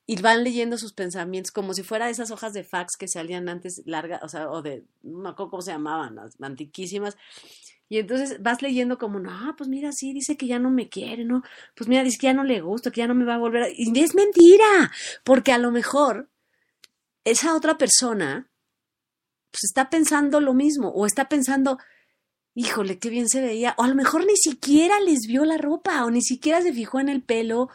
[0.07, 3.83] y van leyendo sus pensamientos como si fuera esas hojas de fax que salían antes
[3.85, 7.17] largas, o sea, o de, no me acuerdo cómo se llamaban, las antiquísimas,
[7.89, 11.25] y entonces vas leyendo como, no, pues mira, sí, dice que ya no me quiere,
[11.25, 11.43] ¿no?
[11.75, 13.63] Pues mira, dice que ya no le gusta, que ya no me va a volver
[13.63, 13.69] a...
[13.71, 14.93] Y es mentira,
[15.25, 16.29] porque a lo mejor
[17.25, 18.51] esa otra persona
[19.51, 21.79] pues está pensando lo mismo o está pensando,
[22.59, 26.05] híjole, qué bien se veía, o a lo mejor ni siquiera les vio la ropa
[26.05, 27.69] o ni siquiera se fijó en el pelo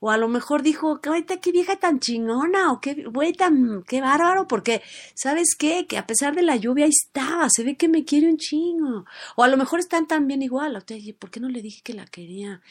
[0.00, 4.00] o a lo mejor dijo, ahorita qué vieja tan chingona, o qué güey tan, qué
[4.00, 4.80] bárbaro, porque,
[5.14, 5.86] ¿sabes qué?
[5.86, 9.04] Que a pesar de la lluvia ahí estaba, se ve que me quiere un chingo.
[9.36, 10.80] O a lo mejor están también igual, o
[11.18, 12.62] ¿por qué no le dije que la quería?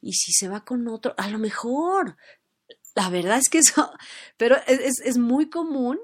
[0.00, 2.16] Y si se va con otro, a lo mejor.
[2.94, 3.92] La verdad es que eso,
[4.38, 5.98] pero es, es muy común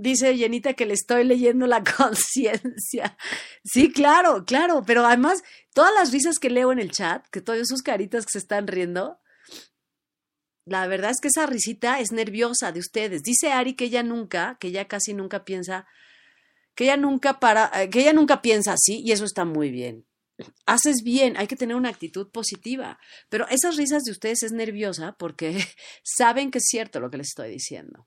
[0.00, 3.18] Dice Yenita que le estoy leyendo la conciencia.
[3.64, 5.42] Sí, claro, claro, pero además
[5.74, 8.68] todas las risas que leo en el chat, que todas sus caritas que se están
[8.68, 9.18] riendo,
[10.64, 13.22] la verdad es que esa risita es nerviosa de ustedes.
[13.22, 15.86] Dice Ari que ella nunca, que ella casi nunca piensa,
[16.76, 20.06] que ella nunca para, eh, que ella nunca piensa así y eso está muy bien.
[20.66, 25.16] Haces bien, hay que tener una actitud positiva, pero esas risas de ustedes es nerviosa
[25.18, 25.58] porque
[26.04, 28.06] saben que es cierto lo que les estoy diciendo.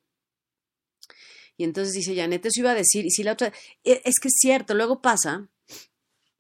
[1.62, 3.54] Y entonces dice Janet, eso iba a decir, y si la otra,
[3.84, 5.48] e, es que es cierto, luego pasa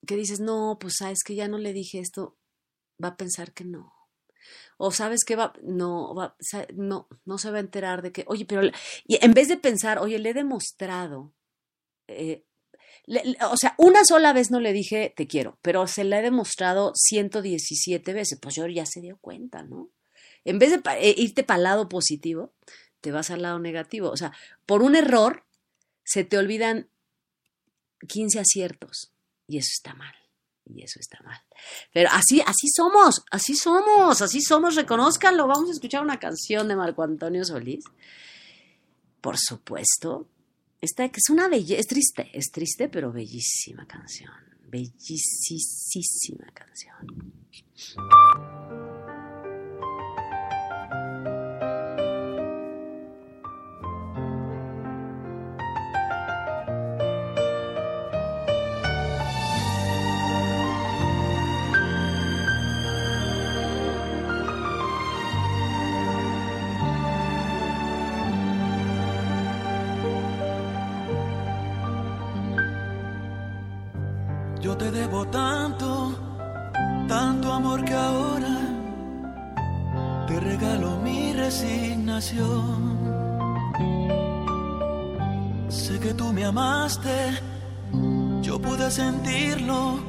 [0.05, 2.37] que dices, no, pues sabes que ya no le dije esto,
[3.01, 3.93] va a pensar que no
[4.83, 6.35] o sabes que va, no, va,
[6.73, 8.63] no, no se va a enterar de que, oye, pero,
[9.05, 11.35] y en vez de pensar, oye, le he demostrado,
[12.07, 12.45] eh,
[13.47, 16.93] o sea, una sola vez no le dije te quiero, pero se le he demostrado
[16.95, 19.91] 117 veces, pues yo ya se dio cuenta, ¿no?
[20.45, 22.51] En vez de eh, irte para el lado positivo,
[23.01, 24.09] te vas al lado negativo.
[24.09, 24.31] O sea,
[24.65, 25.45] por un error
[26.03, 26.89] se te olvidan
[28.07, 29.11] 15 aciertos
[29.47, 30.13] y eso está mal
[30.65, 31.39] y eso está mal.
[31.93, 35.47] Pero así, así somos, así somos, así somos, reconozcanlo.
[35.47, 37.83] Vamos a escuchar una canción de Marco Antonio Solís.
[39.19, 40.27] Por supuesto,
[40.79, 44.33] esta que es una belleza, es triste, es triste, pero bellísima canción,
[44.67, 47.31] bellísima canción.
[74.91, 76.13] Debo tanto,
[77.07, 78.57] tanto amor que ahora
[80.27, 82.99] te regalo mi resignación.
[85.69, 87.39] Sé que tú me amaste,
[88.41, 89.99] yo pude sentirlo.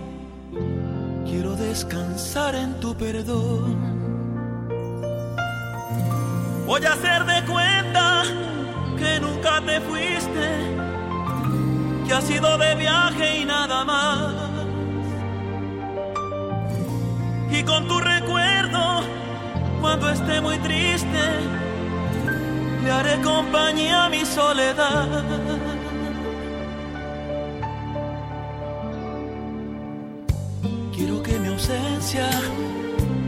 [1.25, 3.77] Quiero descansar en tu perdón.
[6.67, 8.23] Voy a hacer de cuenta
[8.99, 10.49] que nunca te fuiste,
[12.07, 14.42] que has ido de viaje y nada más
[17.53, 19.03] y con tu recuerdo,
[19.81, 21.25] cuando esté muy triste,
[22.83, 25.25] le haré compañía a mi soledad.
[30.95, 32.31] Quiero que mi ausencia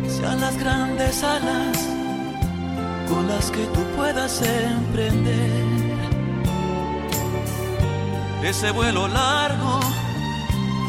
[0.08, 1.88] sean las grandes alas
[3.08, 5.64] con las que tú puedas emprender
[8.42, 9.80] ese vuelo largo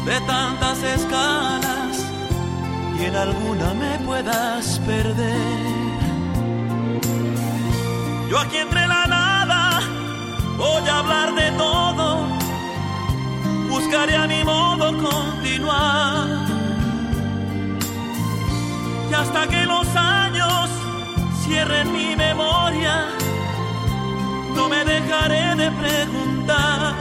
[0.06, 1.75] de tantas escalas
[2.98, 5.76] y en alguna me puedas perder.
[8.30, 9.80] Yo aquí entre la nada
[10.56, 12.26] voy a hablar de todo,
[13.68, 16.26] buscaré a mi modo continuar.
[19.10, 20.70] Y hasta que los años
[21.44, 23.08] cierren mi memoria,
[24.54, 26.94] no me dejaré de preguntar.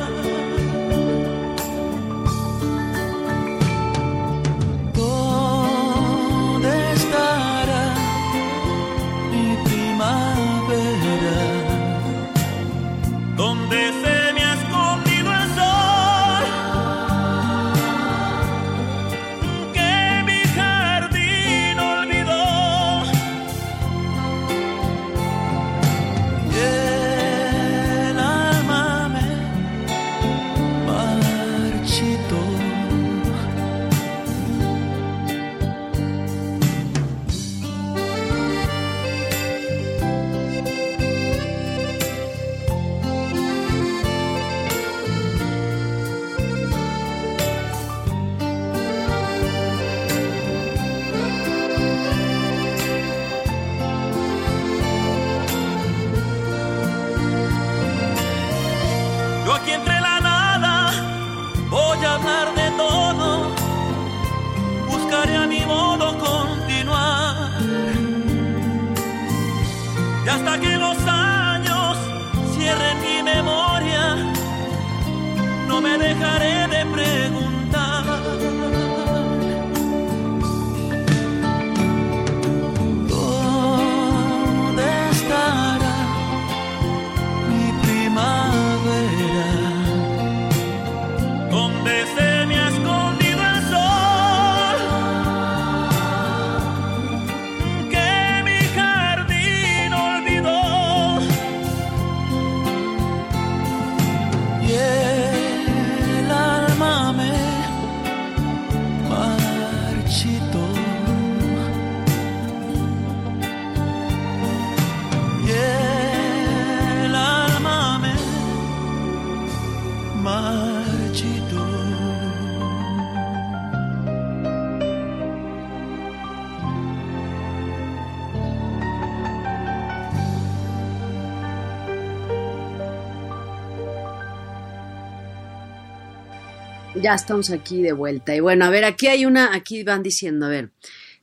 [137.06, 138.36] Ya estamos aquí de vuelta.
[138.36, 140.72] Y bueno, a ver, aquí hay una, aquí van diciendo, a ver,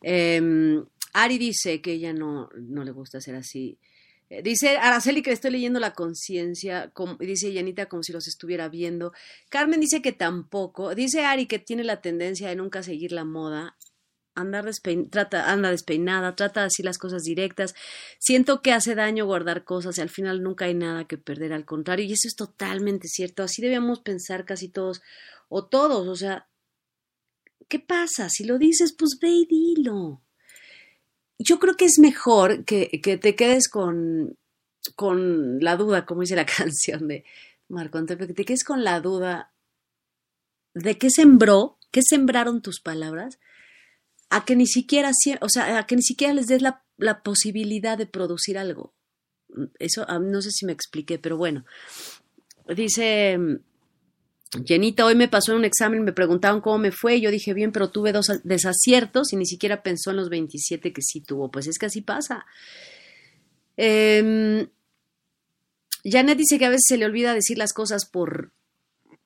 [0.00, 0.40] eh,
[1.12, 3.78] Ari dice que ella no, no le gusta ser así.
[4.30, 8.68] Eh, Dice Araceli que le estoy leyendo la conciencia, dice Yanita como si los estuviera
[8.68, 9.12] viendo.
[9.48, 10.94] Carmen dice que tampoco.
[10.94, 13.76] Dice Ari que tiene la tendencia de nunca seguir la moda.
[14.36, 17.74] Andar despein- trata, anda despeinada, trata de decir las cosas directas.
[18.20, 21.66] Siento que hace daño guardar cosas y al final nunca hay nada que perder, al
[21.66, 23.42] contrario, y eso es totalmente cierto.
[23.42, 25.02] Así debíamos pensar casi todos,
[25.54, 26.48] o todos, o sea,
[27.68, 28.30] ¿qué pasa?
[28.30, 30.22] Si lo dices, pues ve y dilo.
[31.38, 34.38] Yo creo que es mejor que, que te quedes con,
[34.96, 37.24] con la duda, como dice la canción de
[37.68, 39.52] Marco Antonio, que te quedes con la duda
[40.72, 43.38] de qué sembró, qué sembraron tus palabras,
[44.30, 45.10] a que ni siquiera,
[45.42, 48.94] o sea, a que ni siquiera les des la, la posibilidad de producir algo.
[49.78, 51.66] Eso no sé si me expliqué, pero bueno.
[52.74, 53.38] Dice
[54.66, 57.72] Jenita, hoy me pasó en un examen, me preguntaban cómo me fue, yo dije bien,
[57.72, 61.50] pero tuve dos desaciertos y ni siquiera pensó en los 27 que sí tuvo.
[61.50, 62.44] Pues es que así pasa.
[63.76, 64.68] Eh,
[66.04, 68.52] Janet dice que a veces se le olvida decir las cosas por,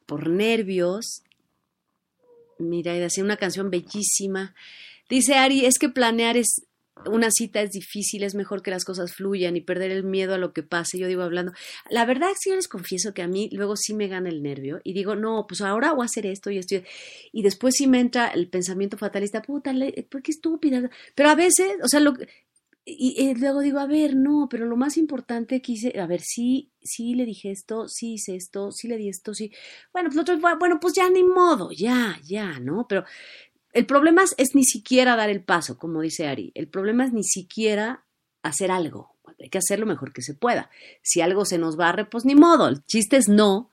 [0.06, 1.22] por nervios.
[2.58, 4.54] Mira, y hacía una canción bellísima.
[5.08, 6.66] Dice Ari, es que planear es
[7.04, 10.38] una cita es difícil, es mejor que las cosas fluyan y perder el miedo a
[10.38, 10.98] lo que pase.
[10.98, 11.52] Yo digo hablando,
[11.90, 14.80] la verdad que yo les confieso que a mí luego sí me gana el nervio
[14.84, 16.76] y digo, no, pues ahora voy a hacer esto y esto.
[17.32, 19.72] Y después sí me entra el pensamiento fatalista, puta,
[20.10, 20.90] ¿por qué estúpida?
[21.14, 22.14] Pero a veces, o sea, lo,
[22.88, 26.20] y, y luego digo, a ver, no, pero lo más importante que hice, a ver,
[26.20, 29.50] sí, sí le dije esto, sí hice esto, sí le di esto, sí.
[29.92, 32.86] Bueno, pues otro, bueno, pues ya ni modo, ya, ya, ¿no?
[32.88, 33.04] Pero
[33.76, 36.50] el problema es, ni siquiera dar el paso, como dice Ari.
[36.54, 38.06] El problema es ni siquiera
[38.42, 39.14] hacer algo.
[39.38, 40.70] Hay que hacer lo mejor que se pueda.
[41.02, 42.68] Si algo se nos barre, pues ni modo.
[42.68, 43.70] El chiste es no,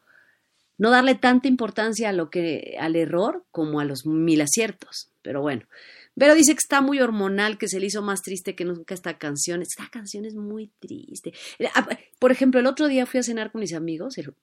[0.78, 5.10] no darle tanta importancia a lo que, al error como a los mil aciertos.
[5.22, 5.64] Pero bueno.
[6.16, 9.18] Vero dice que está muy hormonal, que se le hizo más triste que nunca esta
[9.18, 9.62] canción.
[9.62, 11.32] Esta canción es muy triste.
[12.20, 14.34] Por ejemplo, el otro día fui a cenar con mis amigos, el,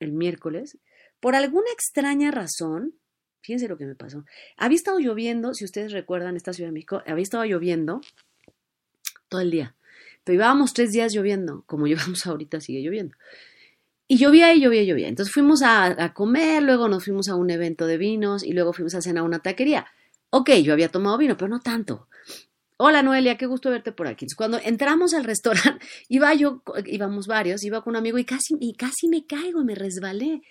[0.00, 0.76] el miércoles.
[1.20, 2.94] Por alguna extraña razón,
[3.46, 4.24] Fíjense lo que me pasó.
[4.56, 8.00] Había estado lloviendo, si ustedes recuerdan, esta Ciudad de México, había estado lloviendo
[9.28, 9.76] todo el día.
[10.24, 13.14] Pero llevábamos tres días lloviendo, como llevamos ahorita, sigue lloviendo.
[14.08, 15.06] Y llovía y llovía y llovía.
[15.06, 18.96] Entonces fuimos a, comer, luego nos fuimos a un evento de vinos y luego fuimos
[18.96, 19.86] a cenar a una taquería.
[20.30, 22.08] Ok, yo había tomado vino, pero no tanto.
[22.78, 24.26] Hola Noelia, qué gusto verte por aquí.
[24.36, 28.74] Cuando entramos al restaurante, iba yo, íbamos varios, iba con un amigo y casi, y
[28.74, 30.42] casi me caigo me resbalé.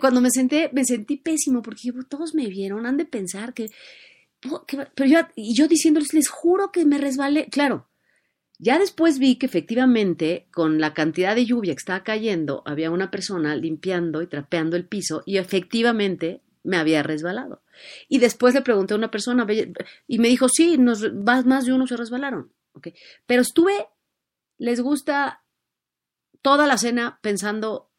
[0.00, 3.70] Cuando me senté, me sentí pésimo porque todos me vieron, han de pensar que,
[4.94, 7.48] pero yo, y yo diciéndoles, les juro que me resbalé.
[7.50, 7.88] Claro,
[8.58, 13.10] ya después vi que efectivamente, con la cantidad de lluvia que estaba cayendo, había una
[13.10, 17.62] persona limpiando y trapeando el piso y efectivamente me había resbalado.
[18.08, 19.46] Y después le pregunté a una persona
[20.06, 22.52] y me dijo, sí, nos, más de uno se resbalaron.
[22.74, 22.94] Okay.
[23.26, 23.88] Pero estuve,
[24.58, 25.42] les gusta
[26.42, 27.90] toda la cena pensando,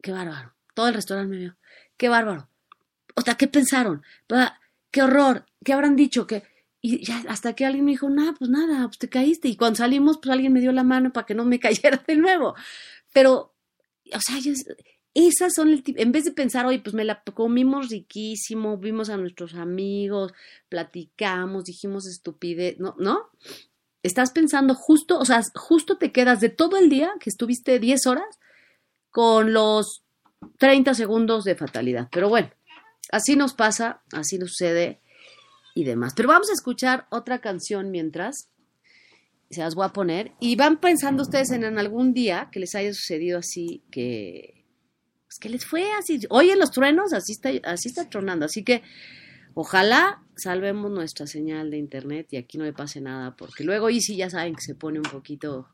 [0.00, 0.54] qué bárbaro.
[0.74, 1.56] Todo el restaurante me vio.
[1.96, 2.48] Qué bárbaro.
[3.14, 4.02] O sea, ¿qué pensaron?
[4.90, 5.46] Qué horror.
[5.64, 6.26] ¿Qué habrán dicho?
[6.26, 6.42] que
[6.80, 9.48] Y ya hasta que alguien me dijo, nada, pues nada, pues te caíste.
[9.48, 12.16] Y cuando salimos, pues alguien me dio la mano para que no me cayera de
[12.16, 12.54] nuevo.
[13.12, 13.54] Pero,
[14.14, 14.36] o sea,
[15.14, 19.10] esas son el tipo, en vez de pensar, oye, pues me la comimos riquísimo, vimos
[19.10, 20.32] a nuestros amigos,
[20.68, 22.94] platicamos, dijimos estupidez, ¿no?
[22.98, 23.28] ¿No?
[24.02, 28.06] Estás pensando justo, o sea, justo te quedas de todo el día que estuviste 10
[28.06, 28.38] horas
[29.10, 30.02] con los
[30.58, 32.08] 30 segundos de fatalidad.
[32.10, 32.50] Pero bueno,
[33.10, 35.00] así nos pasa, así nos sucede
[35.74, 36.12] y demás.
[36.14, 38.48] Pero vamos a escuchar otra canción mientras.
[39.50, 40.32] Se las voy a poner.
[40.40, 44.64] Y van pensando ustedes en, algún día que les haya sucedido así, que
[45.26, 46.20] pues que les fue así.
[46.30, 48.46] Oye, los truenos, así está, así está tronando.
[48.46, 48.82] Así que
[49.54, 54.00] ojalá salvemos nuestra señal de internet y aquí no le pase nada, porque luego y
[54.00, 55.68] sí ya saben que se pone un poquito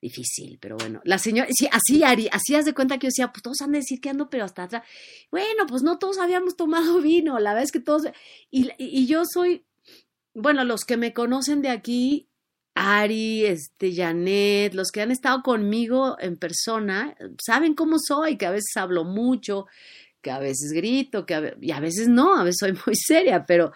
[0.00, 3.32] difícil, pero bueno, la señora, sí, así, Ari, así haz de cuenta que yo decía,
[3.32, 4.82] pues todos han de decir que ando, pero hasta atrás.
[5.30, 8.04] Bueno, pues no todos habíamos tomado vino, la verdad es que todos,
[8.50, 9.64] y, y yo soy,
[10.34, 12.30] bueno, los que me conocen de aquí,
[12.74, 18.50] Ari, este, Janet, los que han estado conmigo en persona, saben cómo soy, que a
[18.50, 19.66] veces hablo mucho,
[20.22, 23.44] que a veces grito, que a, y a veces no, a veces soy muy seria,
[23.44, 23.72] pero,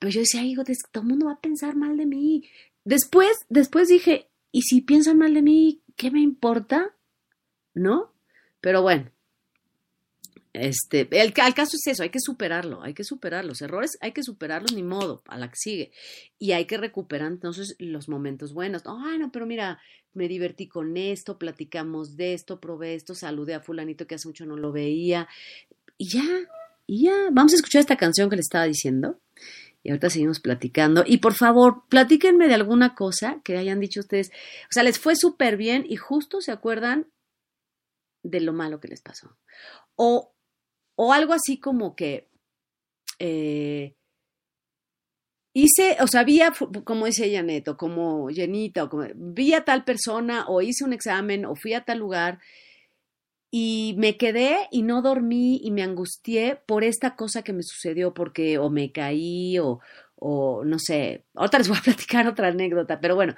[0.00, 2.48] yo decía, hijo, todo el mundo va a pensar mal de mí.
[2.84, 6.94] Después, después dije, ¿y si piensan mal de mí, qué me importa?
[7.74, 8.12] ¿No?
[8.60, 9.10] Pero bueno,
[10.52, 14.22] este, el, caso es eso, hay que superarlo, hay que superar los errores, hay que
[14.22, 15.92] superarlos ni modo, a la que sigue.
[16.38, 18.82] Y hay que recuperar entonces los momentos buenos.
[18.84, 19.80] Ah, no, pero mira,
[20.12, 24.44] me divertí con esto, platicamos de esto, probé esto, saludé a fulanito que hace mucho
[24.44, 25.26] no lo veía.
[25.96, 26.24] Y ya,
[26.86, 29.18] y ya, vamos a escuchar esta canción que le estaba diciendo.
[29.82, 31.02] Y ahorita seguimos platicando.
[31.06, 34.30] Y por favor, platíquenme de alguna cosa que hayan dicho ustedes.
[34.64, 37.08] O sea, les fue súper bien y justo se acuerdan
[38.22, 39.36] de lo malo que les pasó.
[39.96, 40.32] O
[40.96, 42.28] o algo así como que
[43.18, 43.96] eh,
[45.54, 46.40] hice, o sea, vi
[46.84, 50.92] como dice Janet, o como Jenita, o como, vi a tal persona, o hice un
[50.92, 52.40] examen, o fui a tal lugar,
[53.54, 58.14] y me quedé y no dormí y me angustié por esta cosa que me sucedió,
[58.14, 59.80] porque o me caí, o,
[60.16, 63.36] o no sé, otra les voy a platicar otra anécdota, pero bueno,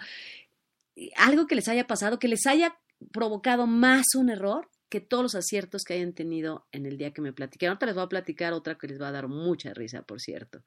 [1.16, 2.78] algo que les haya pasado, que les haya
[3.10, 7.20] provocado más un error que todos los aciertos que hayan tenido en el día que
[7.20, 7.66] me platiqué.
[7.66, 10.62] Ahora les voy a platicar otra que les va a dar mucha risa, por cierto.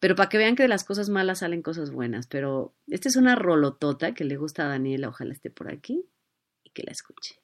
[0.00, 2.26] Pero para que vean que de las cosas malas salen cosas buenas.
[2.26, 6.04] Pero esta es una rolotota que le gusta a Daniela, ojalá esté por aquí
[6.64, 7.43] y que la escuche.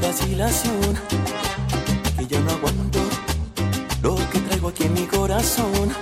[0.00, 0.98] vacilación,
[2.16, 3.00] que ya no aguanto
[4.02, 5.94] lo que traigo aquí en mi corazón.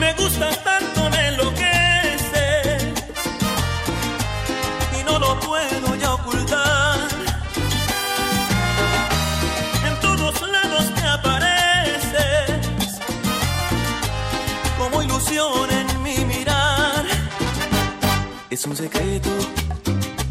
[0.00, 2.82] Me gusta tanto, me enloqueces
[4.98, 6.98] y no lo puedo ya ocultar.
[9.86, 13.00] En todos lados te apareces
[14.78, 17.04] como ilusión en mi mirar.
[18.50, 19.30] Es un secreto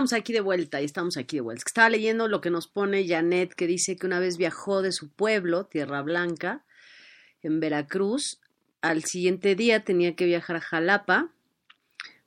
[0.00, 1.64] Estamos, aquí de vuelta, y estamos aquí de vuelta.
[1.66, 5.10] Estaba leyendo lo que nos pone Janet, que dice que una vez viajó de su
[5.10, 6.64] pueblo, Tierra Blanca,
[7.42, 8.40] en Veracruz.
[8.80, 11.34] Al siguiente día tenía que viajar a Jalapa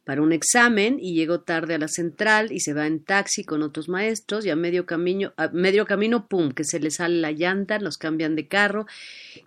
[0.03, 3.63] para un examen y llegó tarde a la central y se va en taxi con
[3.63, 7.31] otros maestros y a medio camino, a medio camino, pum, que se le sale la
[7.31, 8.85] llanta, los cambian de carro.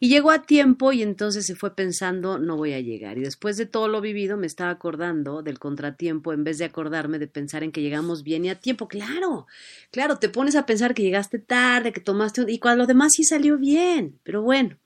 [0.00, 3.56] Y llegó a tiempo y entonces se fue pensando no voy a llegar y después
[3.56, 7.62] de todo lo vivido me estaba acordando del contratiempo en vez de acordarme de pensar
[7.62, 9.46] en que llegamos bien y a tiempo, claro,
[9.90, 13.24] claro, te pones a pensar que llegaste tarde, que tomaste y cuando lo demás sí
[13.24, 14.76] salió bien, pero bueno,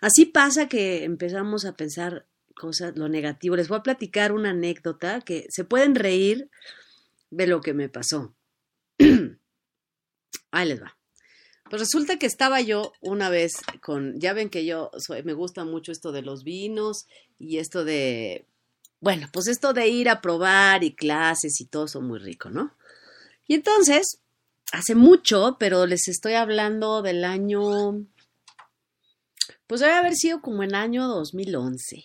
[0.00, 3.56] así pasa que empezamos a pensar cosas, lo negativo.
[3.56, 6.50] Les voy a platicar una anécdota que se pueden reír
[7.30, 8.34] de lo que me pasó.
[10.50, 10.96] Ahí les va.
[11.68, 14.90] Pues resulta que estaba yo una vez con, ya ven que yo
[15.24, 17.06] me gusta mucho esto de los vinos
[17.38, 18.46] y esto de,
[19.00, 22.76] bueno, pues esto de ir a probar y clases y todo eso muy rico, ¿no?
[23.46, 24.20] Y entonces,
[24.72, 28.06] hace mucho, pero les estoy hablando del año,
[29.66, 32.04] pues debe haber sido como el año 2011.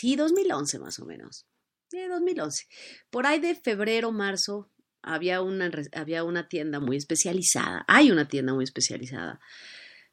[0.00, 1.44] Sí, 2011 más o menos.
[1.90, 2.64] Sí, 2011.
[3.10, 4.70] Por ahí de febrero, marzo,
[5.02, 7.84] había una, había una tienda muy especializada.
[7.86, 9.40] Hay una tienda muy especializada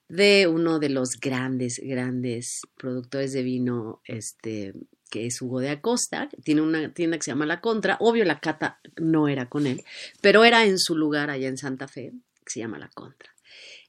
[0.10, 4.74] de uno de los grandes, grandes productores de vino, este,
[5.10, 6.28] que es Hugo de Acosta.
[6.44, 7.96] Tiene una tienda que se llama La Contra.
[8.02, 9.86] Obvio, la cata no era con él,
[10.20, 12.12] pero era en su lugar allá en Santa Fe,
[12.44, 13.34] que se llama La Contra.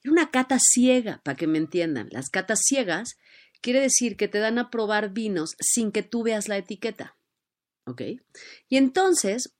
[0.04, 2.06] Era una cata ciega, para que me entiendan.
[2.12, 3.16] Las catas ciegas
[3.60, 7.16] Quiere decir que te dan a probar vinos sin que tú veas la etiqueta.
[7.86, 8.02] ¿Ok?
[8.68, 9.54] Y entonces,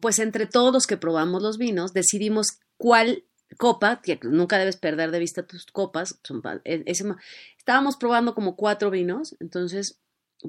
[0.00, 3.24] pues entre todos que probamos los vinos, decidimos cuál
[3.56, 6.18] copa, que nunca debes perder de vista tus copas,
[6.64, 6.84] e,
[7.58, 10.00] estábamos probando como cuatro vinos, entonces,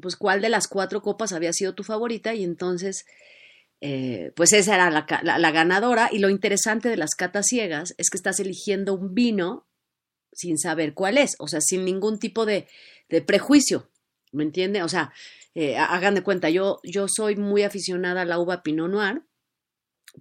[0.02, 3.06] pues cuál de las cuatro copas había sido tu favorita y entonces,
[3.82, 8.10] eh, pues esa era la, la, ganadora y lo interesante de las catas ciegas es
[8.10, 9.68] que estás eligiendo un vino
[10.36, 12.68] sin saber cuál es, o sea, sin ningún tipo de,
[13.10, 13.90] de prejuicio,
[14.32, 14.84] ¿me entiende?
[14.84, 15.14] O sea,
[15.56, 19.24] eh, hagan de cuenta, yo, yo soy muy aficionada a la uva Pinot Noir,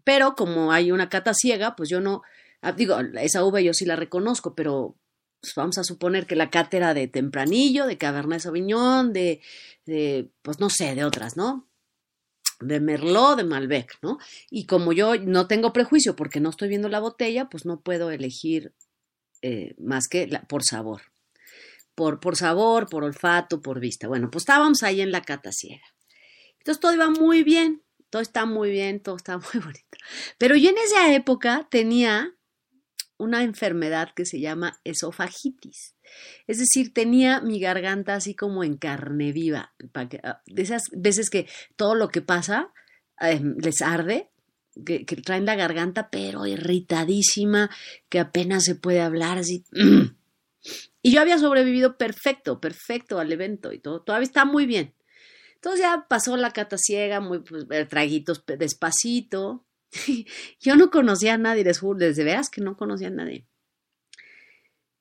[0.05, 2.23] pero como hay una cata ciega, pues yo no,
[2.61, 4.97] ah, digo, esa uva yo sí la reconozco, pero
[5.41, 9.41] pues vamos a suponer que la cata era de Tempranillo, de Cabernet Sauvignon, de,
[9.87, 11.69] de, pues no sé, de otras, ¿no?
[12.63, 14.19] de Merlot, de Malbec, ¿no?
[14.51, 18.11] Y como yo no tengo prejuicio porque no estoy viendo la botella, pues no puedo
[18.11, 18.73] elegir
[19.43, 21.03] eh, más que por sabor.
[21.95, 24.09] Por, por sabor, por olfato, por vista.
[24.09, 25.85] Bueno, pues estábamos ahí en la cata ciega.
[26.59, 29.99] Entonces todo iba muy bien, todo está muy bien, todo está muy bonito.
[30.39, 32.35] Pero yo en esa época tenía
[33.19, 35.97] una enfermedad que se llama esofagitis.
[36.47, 39.75] Es decir, tenía mi garganta así como en carne viva.
[39.95, 42.73] Ah, de esas veces que todo lo que pasa
[43.21, 44.31] em, les arde,
[44.85, 47.71] que, traen la garganta, pero irritadísima,
[48.09, 49.65] que apenas se puede hablar así.
[51.05, 54.95] Y yo había sobrevivido perfecto, perfecto al evento y todo, todavía está muy bien.
[55.57, 59.67] Entonces ya pasó la cata ciega, muy pues, eh, traguitos despacito.
[60.61, 63.49] yo no conocía a nadie, desde veas que no conocía a nadie.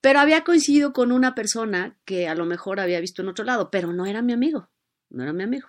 [0.02, 3.70] Pero había coincidido con una persona que a lo mejor había visto en otro lado,
[3.70, 4.70] pero no era mi amigo,
[5.10, 5.68] no era mi amigo.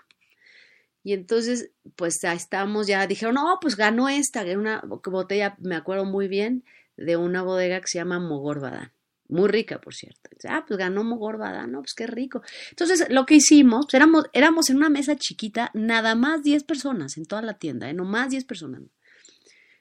[1.04, 6.04] Y entonces, pues ya estamos, ya dijeron, no, pues ganó esta, una botella, me acuerdo
[6.04, 6.64] muy bien,
[6.96, 8.92] de una bodega que se llama Mogorbadán.
[9.28, 10.30] Muy rica, por cierto.
[10.46, 12.42] Ah, pues ganó Mogorbadán, no, pues qué rico.
[12.70, 17.16] Entonces, lo que hicimos, pues éramos, éramos en una mesa chiquita, nada más 10 personas
[17.16, 17.94] en toda la tienda, ¿eh?
[17.94, 18.82] no más 10 personas.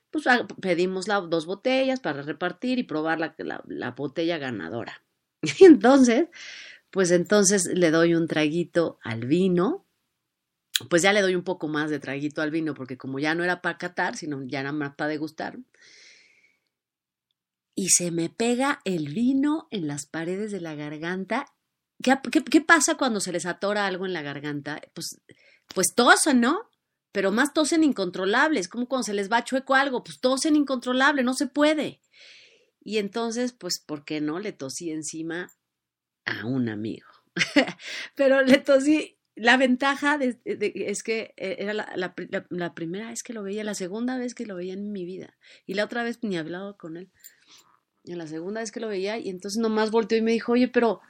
[0.10, 5.04] Pues ah, pedimos la, dos botellas para repartir y probar la, la, la botella ganadora.
[5.42, 6.30] Y entonces,
[6.90, 9.86] pues entonces le doy un traguito al vino,
[10.90, 13.44] pues ya le doy un poco más de traguito al vino, porque como ya no
[13.44, 15.60] era para catar, sino ya era más para degustar.
[17.76, 21.46] Y se me pega el vino en las paredes de la garganta.
[22.04, 22.18] ¿Qué,
[22.50, 24.82] qué, pasa cuando se les atora algo en la garganta?
[24.94, 25.22] Pues,
[25.74, 26.70] pues tosen, ¿no?
[27.12, 31.34] Pero más tosen incontrolables, como cuando se les va chueco algo, pues tosen incontrolable, no
[31.34, 32.02] se puede.
[32.82, 34.40] Y entonces, pues, ¿por qué no?
[34.40, 35.52] Le tosí encima
[36.26, 37.08] a un amigo.
[38.16, 43.64] Pero le tosí la ventaja es que eh, era la, primera vez que lo veía,
[43.64, 45.36] la segunda vez que lo veía en mi vida.
[45.66, 47.10] Y la otra vez ni hablado con él.
[48.04, 50.68] Y la segunda vez que lo veía, y entonces nomás volteó y me dijo, oye,
[50.68, 51.02] pero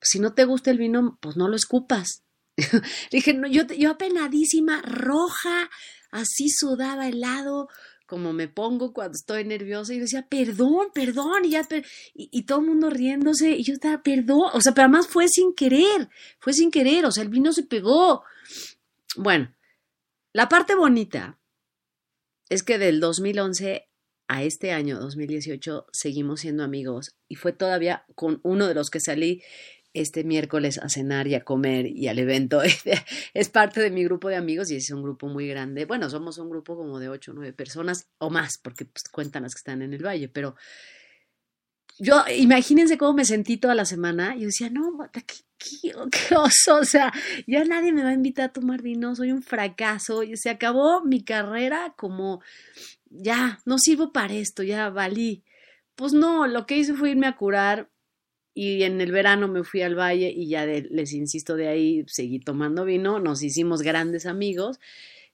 [0.00, 2.22] si no te gusta el vino, pues no lo escupas.
[2.56, 2.80] Le
[3.10, 5.68] dije, no, yo, yo apenadísima, roja,
[6.12, 7.66] así sudaba helado,
[8.10, 11.62] como me pongo cuando estoy nerviosa y yo decía, perdón, perdón, y, ya,
[12.12, 15.54] y, todo el mundo riéndose y yo estaba, perdón, o sea, pero además fue sin
[15.54, 16.08] querer,
[16.40, 18.24] fue sin querer, o sea, el vino se pegó.
[19.14, 19.54] Bueno,
[20.32, 21.38] la parte bonita
[22.48, 23.88] es que del 2011
[24.26, 28.98] a este año 2018 seguimos siendo amigos y fue todavía con uno de los que
[28.98, 29.40] salí
[29.92, 32.62] este miércoles a cenar y a comer y al evento.
[33.34, 35.84] es parte de mi grupo de amigos y es un grupo muy grande.
[35.84, 39.42] Bueno, somos un grupo como de ocho o nueve personas o más, porque pues, cuentan
[39.42, 40.54] las que están en el valle, pero
[42.02, 44.34] yo, imagínense cómo me sentí toda la semana.
[44.34, 45.22] Yo decía, no, qué,
[45.58, 47.12] qué, qué, oso, o sea,
[47.46, 50.22] ya nadie me va a invitar a tomar vino, soy un fracaso.
[50.22, 52.40] Y se acabó mi carrera como,
[53.10, 55.44] ya, no sirvo para esto, ya valí.
[55.94, 57.90] Pues no, lo que hice fue irme a curar
[58.54, 62.40] y en el verano me fui al valle y ya les insisto de ahí seguí
[62.40, 64.80] tomando vino, nos hicimos grandes amigos.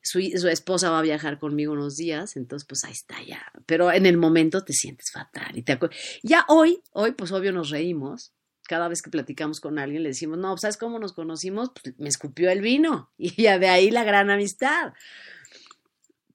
[0.02, 3.42] Su, su, esposa va a viajar conmigo unos días, entonces pues ahí está ya.
[3.66, 5.76] Pero en el momento te sientes fatal y te
[6.22, 8.32] ya hoy, hoy pues obvio nos reímos.
[8.68, 11.70] Cada vez que platicamos con alguien le decimos, no, ¿sabes cómo nos conocimos?
[11.70, 14.92] Pues me escupió el vino y ya de ahí la gran amistad.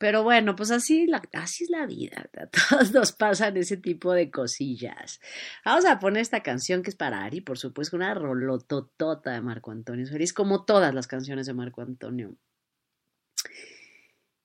[0.01, 2.27] Pero bueno, pues así, la, así es la vida.
[2.35, 5.21] A todos nos pasan ese tipo de cosillas.
[5.63, 9.69] Vamos a poner esta canción que es para Ari, por supuesto, una rolototota de Marco
[9.69, 12.35] Antonio Solís, como todas las canciones de Marco Antonio.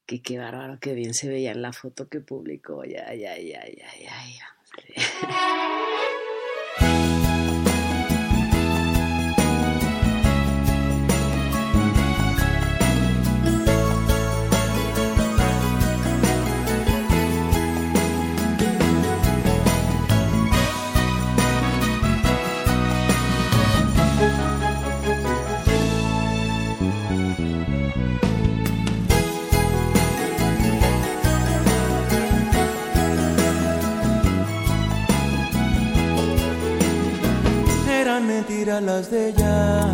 [0.05, 2.85] Qué bárbaro, qué bien se veía en la foto que publicó.
[2.85, 4.57] Ya, ya, ya, ya, ya, ya.
[38.23, 39.87] mentiras las de ella.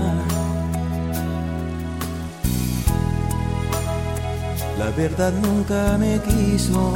[4.79, 6.93] La verdad nunca me quiso.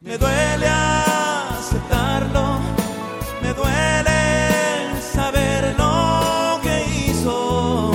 [0.00, 2.58] Me duele aceptarlo,
[3.42, 7.92] me duele saber lo que hizo.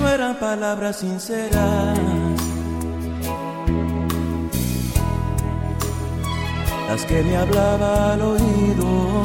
[0.00, 2.27] No eran palabras sinceras.
[6.88, 9.22] Las que me hablaba al oído.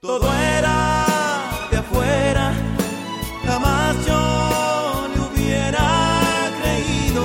[0.00, 0.78] Todo era
[1.70, 2.54] de afuera,
[3.46, 5.88] jamás yo le hubiera
[6.60, 7.24] creído.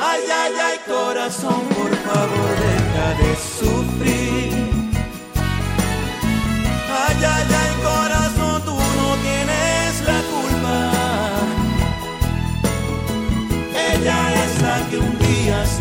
[0.00, 2.73] Ay, ay, ay, corazón, por favor,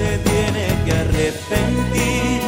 [0.04, 2.42] se tiene que arrepentir.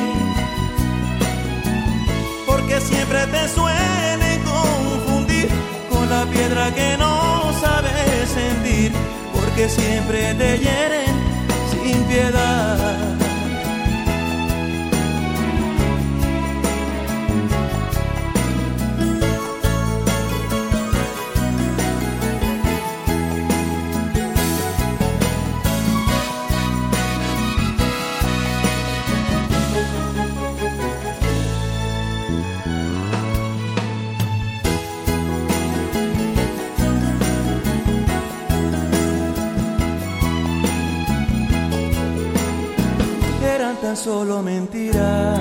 [2.46, 5.48] Porque siempre te suele confundir
[5.90, 8.92] con la piedra que no sabes sentir.
[9.34, 11.14] Porque siempre te hieren
[11.72, 13.15] sin piedad.
[43.96, 45.40] Solo mentiras.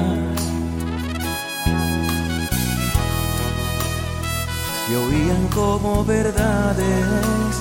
[4.87, 7.54] Se oían como verdades.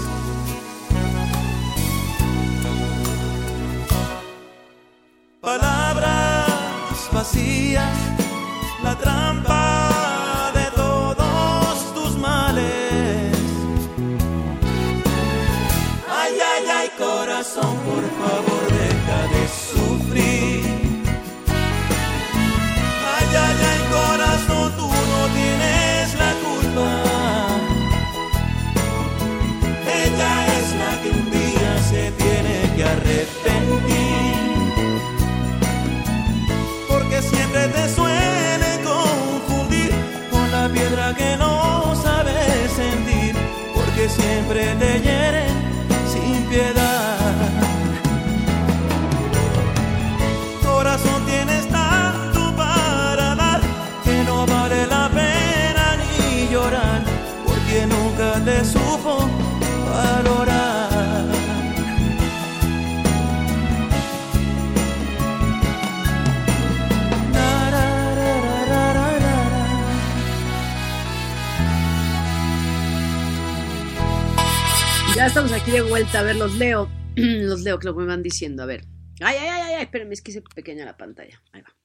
[75.74, 76.20] De vuelta.
[76.20, 76.88] A ver, los leo.
[77.16, 78.62] los leo que lo me van diciendo.
[78.62, 78.86] A ver.
[79.22, 81.42] Ay, ay, ay, ay, espérenme, es que hice pequeña la pantalla.
[81.52, 81.76] Ahí va.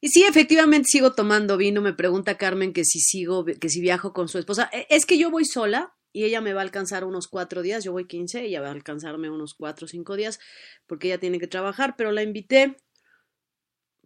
[0.00, 1.80] Y sí, efectivamente sigo tomando vino.
[1.80, 4.70] Me pregunta Carmen que si sigo, que si viajo con su esposa.
[4.72, 7.82] E, es que yo voy sola y ella me va a alcanzar unos cuatro días.
[7.82, 10.38] Yo voy 15, ella va a alcanzarme unos cuatro o cinco días
[10.86, 12.76] porque ella tiene que trabajar, pero la invité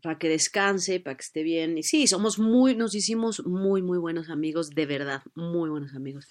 [0.03, 1.77] para que descanse, para que esté bien.
[1.77, 6.29] Y sí, somos muy, nos hicimos muy, muy buenos amigos, de verdad, muy buenos amigos.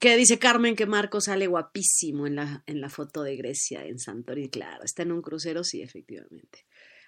[0.00, 3.98] Que dice Carmen que Marco sale guapísimo en la, en la foto de Grecia, en
[3.98, 6.66] Santorini, claro, está en un crucero, sí, efectivamente.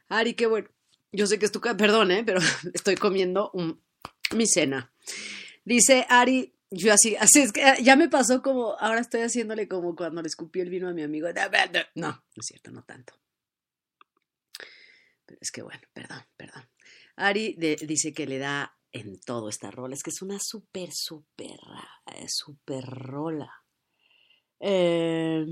[0.09, 0.68] Ari, qué bueno.
[1.11, 2.24] Yo sé que es tu, perdón, ¿eh?
[2.24, 2.41] pero
[2.74, 3.53] estoy comiendo
[4.35, 4.93] mi cena.
[5.64, 9.95] Dice Ari, yo así, así es que ya me pasó como, ahora estoy haciéndole como
[9.95, 11.28] cuando le escupí el vino a mi amigo.
[11.95, 13.14] No, no es cierto, no tanto.
[15.24, 16.68] Pero es que bueno, perdón, perdón.
[17.16, 19.95] Ari dice que le da en todo esta rola.
[19.95, 21.59] Es que es una súper, súper,
[22.07, 23.53] eh, súper rola.
[24.61, 25.45] Eh,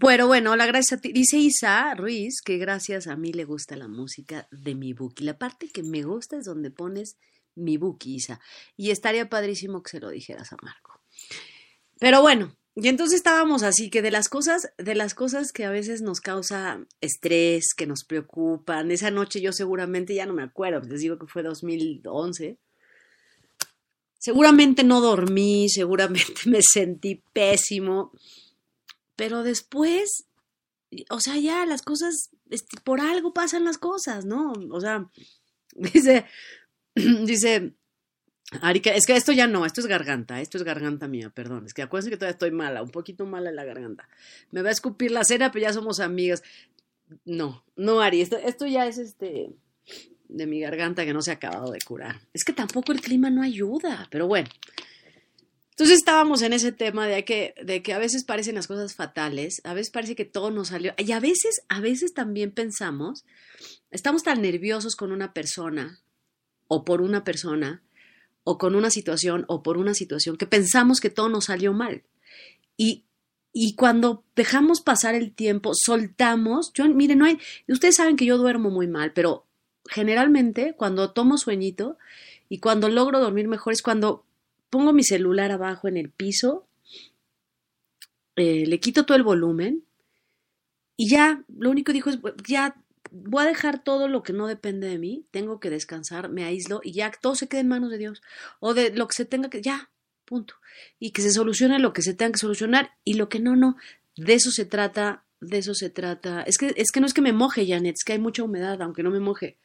[0.00, 1.12] pero bueno, la gracia a ti.
[1.12, 4.90] Dice Isa Ruiz que gracias a mí le gusta la música de mi.
[4.90, 7.16] Y la parte que me gusta es donde pones
[7.54, 8.40] mi book, Isa.
[8.76, 11.00] Y estaría padrísimo que se lo dijeras a Marco.
[12.00, 15.70] Pero bueno, y entonces estábamos así que de las cosas, de las cosas que a
[15.70, 18.90] veces nos causa estrés, que nos preocupan.
[18.90, 22.58] Esa noche yo seguramente ya no me acuerdo, les digo que fue 2011.
[24.18, 28.10] Seguramente no dormí, seguramente me sentí pésimo,
[29.14, 30.24] pero después,
[31.10, 34.52] o sea, ya las cosas, este, por algo pasan las cosas, ¿no?
[34.72, 35.08] O sea,
[35.76, 36.26] dice,
[36.96, 37.74] dice,
[38.60, 41.66] Arica, es que esto ya no, esto es garganta, esto es garganta mía, perdón.
[41.66, 44.08] Es que acuérdense que todavía estoy mala, un poquito mala en la garganta.
[44.50, 46.42] Me va a escupir la cena, pero ya somos amigas.
[47.24, 49.54] No, no, Ari, esto, esto ya es este
[50.28, 52.20] de mi garganta que no se ha acabado de curar.
[52.32, 54.48] Es que tampoco el clima no ayuda, pero bueno.
[55.70, 59.60] Entonces estábamos en ese tema de que, de que a veces parecen las cosas fatales,
[59.64, 63.24] a veces parece que todo nos salió, y a veces, a veces también pensamos,
[63.90, 66.00] estamos tan nerviosos con una persona
[66.68, 67.82] o por una persona,
[68.44, 72.02] o con una situación o por una situación que pensamos que todo nos salió mal.
[72.76, 73.04] Y,
[73.52, 77.38] y cuando dejamos pasar el tiempo, soltamos, yo, miren, no hay,
[77.68, 79.46] ustedes saben que yo duermo muy mal, pero
[79.86, 81.98] generalmente cuando tomo sueñito
[82.48, 84.24] y cuando logro dormir mejor es cuando
[84.70, 86.66] pongo mi celular abajo en el piso,
[88.36, 89.84] eh, le quito todo el volumen
[90.96, 92.76] y ya, lo único que dijo es, ya
[93.14, 96.80] voy a dejar todo lo que no depende de mí, tengo que descansar, me aíslo
[96.82, 98.22] y ya todo se quede en manos de Dios
[98.58, 99.90] o de lo que se tenga que, ya,
[100.24, 100.54] punto.
[100.98, 103.76] Y que se solucione lo que se tenga que solucionar y lo que no, no.
[104.16, 106.42] De eso se trata, de eso se trata.
[106.42, 108.82] Es que, es que no es que me moje, Janet, es que hay mucha humedad,
[108.82, 109.56] aunque no me moje.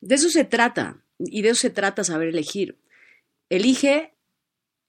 [0.00, 2.76] De eso se trata y de eso se trata saber elegir.
[3.48, 4.12] Elige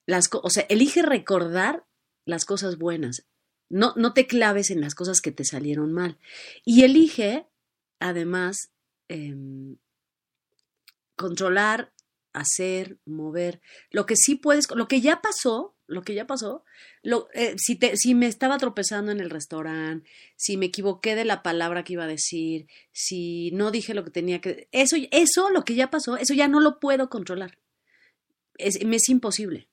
[0.05, 1.85] las, o sea, elige recordar
[2.25, 3.23] las cosas buenas.
[3.69, 6.17] No, no te claves en las cosas que te salieron mal.
[6.65, 7.45] Y elige
[7.99, 8.71] además
[9.07, 9.77] em,
[11.15, 11.93] controlar,
[12.33, 13.61] hacer, mover.
[13.91, 16.63] Lo que sí puedes, lo que ya pasó, lo que ya pasó,
[17.33, 21.43] eh, si, te, si me estaba tropezando en el restaurante, si me equivoqué de la
[21.43, 24.67] palabra que iba a decir, si no dije lo que tenía que...
[24.71, 27.57] Eso, eso lo que ya pasó, eso ya no lo puedo controlar.
[28.55, 29.67] Es, me es imposible.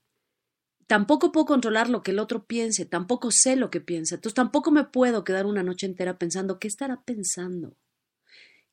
[0.87, 4.15] Tampoco puedo controlar lo que el otro piense, tampoco sé lo que piensa.
[4.15, 7.77] Entonces tampoco me puedo quedar una noche entera pensando, ¿qué estará pensando?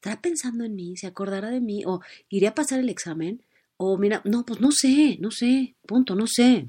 [0.04, 0.98] ¿Estará pensando en mí?
[0.98, 1.84] ¿Se acordará de mí?
[1.86, 3.42] ¿O iré a pasar el examen?
[3.78, 6.68] O mira, no, pues no sé, no sé, punto, no sé.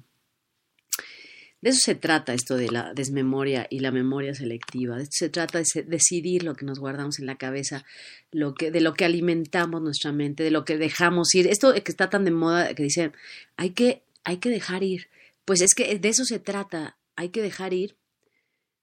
[1.60, 4.98] De eso se trata esto de la desmemoria y la memoria selectiva.
[4.98, 7.84] De esto se trata de decidir lo que nos guardamos en la cabeza,
[8.30, 11.48] lo que, de lo que alimentamos nuestra mente, de lo que dejamos ir.
[11.48, 13.14] Esto que está tan de moda que dicen,
[13.56, 15.08] hay que, hay que dejar ir.
[15.44, 17.96] Pues es que de eso se trata, hay que dejar ir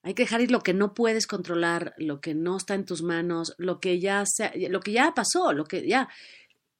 [0.03, 3.03] hay que dejar ir lo que no puedes controlar, lo que no está en tus
[3.03, 4.23] manos, lo que ya
[4.69, 6.09] lo que ya pasó, lo que ya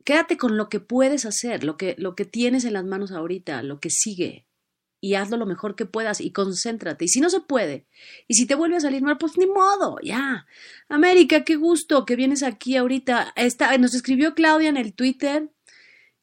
[0.04, 3.64] quédate con lo que puedes hacer, lo que lo que tienes en las manos ahorita,
[3.64, 4.48] lo que sigue
[5.02, 7.06] y hazlo lo mejor que puedas y concéntrate.
[7.06, 7.88] Y si no se puede,
[8.28, 10.46] y si te vuelve a salir mal, pues ni modo, ya.
[10.90, 13.34] América, qué gusto que vienes aquí ahorita.
[13.36, 15.50] Está, nos escribió Claudia en el Twitter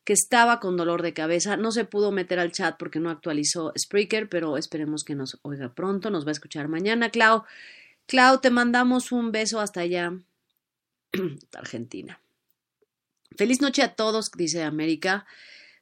[0.09, 1.59] que estaba con dolor de cabeza.
[1.59, 5.75] No se pudo meter al chat porque no actualizó Spreaker, pero esperemos que nos oiga
[5.75, 6.09] pronto.
[6.09, 7.11] Nos va a escuchar mañana.
[7.11, 7.45] Clau,
[8.07, 10.15] Clau, te mandamos un beso hasta allá,
[11.53, 12.23] Argentina.
[13.37, 15.27] Feliz noche a todos, dice América.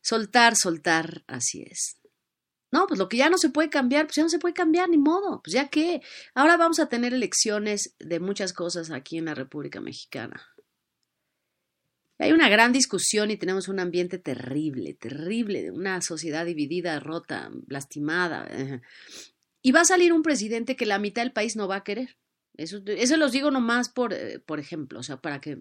[0.03, 1.97] Soltar, soltar, así es.
[2.73, 4.89] No, pues lo que ya no se puede cambiar, pues ya no se puede cambiar,
[4.89, 5.41] ni modo.
[5.41, 6.03] Pues ya que.
[6.35, 10.45] Ahora vamos a tener elecciones de muchas cosas aquí en la República Mexicana.
[12.19, 17.51] Hay una gran discusión y tenemos un ambiente terrible, terrible, de una sociedad dividida, rota,
[17.69, 18.49] lastimada.
[19.63, 22.17] Y va a salir un presidente que la mitad del país no va a querer.
[22.57, 25.59] Eso, eso los digo nomás por, eh, por ejemplo, o sea, para que,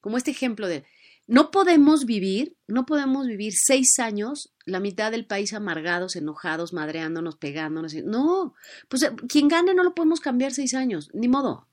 [0.00, 0.84] como este ejemplo de,
[1.26, 7.36] no podemos vivir, no podemos vivir seis años, la mitad del país amargados, enojados, madreándonos,
[7.36, 7.94] pegándonos.
[8.04, 8.54] No,
[8.88, 11.68] pues eh, quien gane no lo podemos cambiar seis años, ni modo.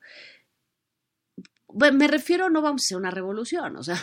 [1.73, 3.95] Me refiero, no vamos a hacer una revolución, o sea,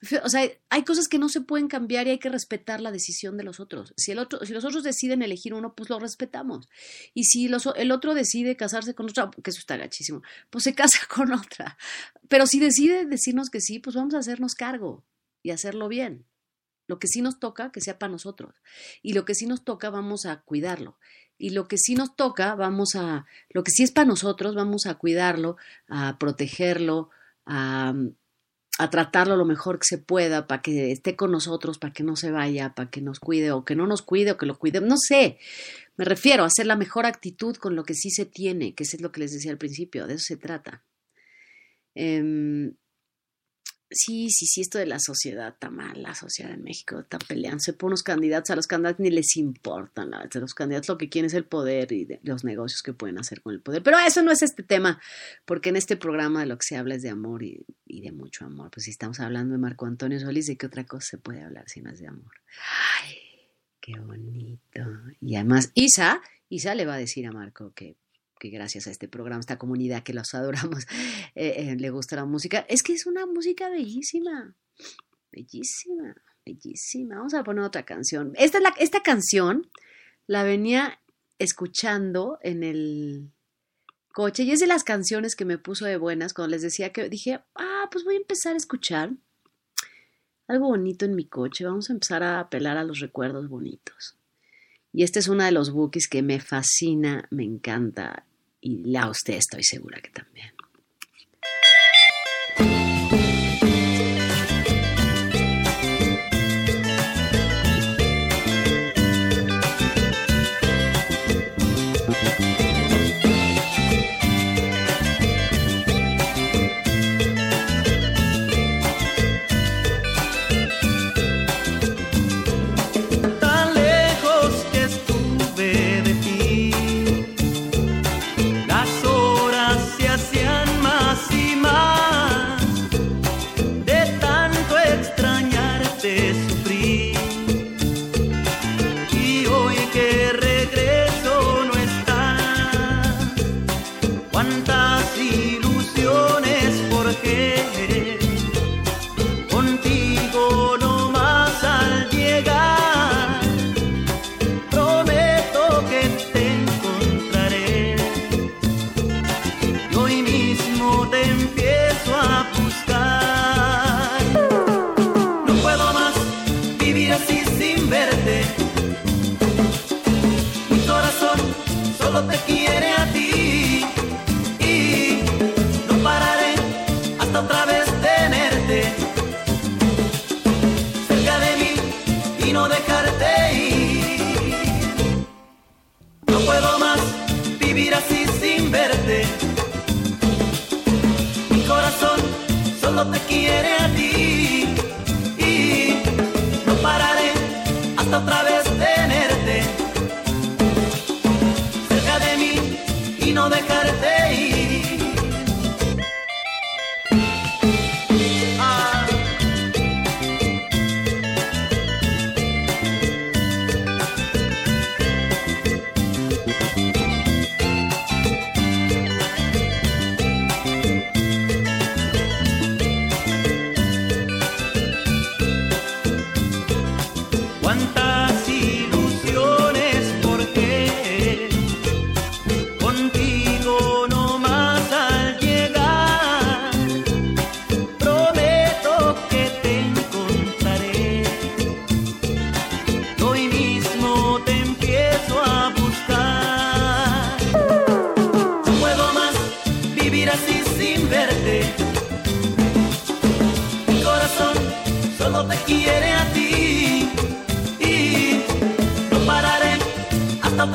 [0.24, 3.36] o sea, hay cosas que no se pueden cambiar y hay que respetar la decisión
[3.36, 3.92] de los otros.
[3.96, 6.68] Si, el otro, si los otros deciden elegir uno, pues lo respetamos.
[7.14, 10.74] Y si los, el otro decide casarse con otra, que eso está gachísimo, pues se
[10.76, 11.76] casa con otra.
[12.28, 15.04] Pero si decide decirnos que sí, pues vamos a hacernos cargo
[15.42, 16.26] y hacerlo bien.
[16.86, 18.54] Lo que sí nos toca, que sea para nosotros.
[19.02, 20.98] Y lo que sí nos toca, vamos a cuidarlo.
[21.38, 24.86] Y lo que sí nos toca, vamos a, lo que sí es para nosotros, vamos
[24.86, 25.56] a cuidarlo,
[25.88, 27.10] a protegerlo,
[27.46, 27.94] a,
[28.78, 32.16] a tratarlo lo mejor que se pueda para que esté con nosotros, para que no
[32.16, 34.80] se vaya, para que nos cuide o que no nos cuide o que lo cuide.
[34.80, 35.38] No sé,
[35.96, 39.00] me refiero a hacer la mejor actitud con lo que sí se tiene, que es
[39.00, 40.82] lo que les decía al principio, de eso se trata.
[41.94, 42.72] Eh,
[43.90, 47.72] sí, sí, sí, esto de la sociedad está mal, la sociedad en México está peleándose
[47.72, 51.08] por unos candidatos, a los candidatos ni les importan, la verdad, los candidatos lo que
[51.08, 53.82] quieren es el poder y de, los negocios que pueden hacer con el poder.
[53.82, 55.00] Pero eso no es este tema,
[55.44, 58.12] porque en este programa de lo que se habla es de amor y, y de
[58.12, 58.70] mucho amor.
[58.70, 61.64] Pues si estamos hablando de Marco Antonio Solís, ¿de qué otra cosa se puede hablar
[61.68, 62.32] si no es de amor?
[63.02, 63.16] Ay,
[63.80, 64.80] qué bonito.
[65.20, 67.96] Y además, Isa, Isa le va a decir a Marco que
[68.38, 70.84] que gracias a este programa, esta comunidad que los adoramos,
[71.34, 72.64] eh, eh, le gusta la música.
[72.68, 74.54] Es que es una música bellísima,
[75.32, 76.14] bellísima,
[76.44, 77.16] bellísima.
[77.16, 78.32] Vamos a poner otra canción.
[78.36, 79.70] Esta, esta canción
[80.26, 81.00] la venía
[81.38, 83.30] escuchando en el
[84.12, 87.08] coche y es de las canciones que me puso de buenas cuando les decía que
[87.08, 89.12] dije, ah, pues voy a empezar a escuchar
[90.48, 91.64] algo bonito en mi coche.
[91.64, 94.16] Vamos a empezar a apelar a los recuerdos bonitos.
[94.92, 98.24] Y este es uno de los bookies que me fascina, me encanta
[98.60, 100.52] y la usted estoy segura que también.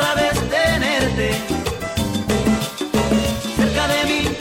[0.04, 1.32] Otra vez tenerte
[3.56, 4.38] cerca de mí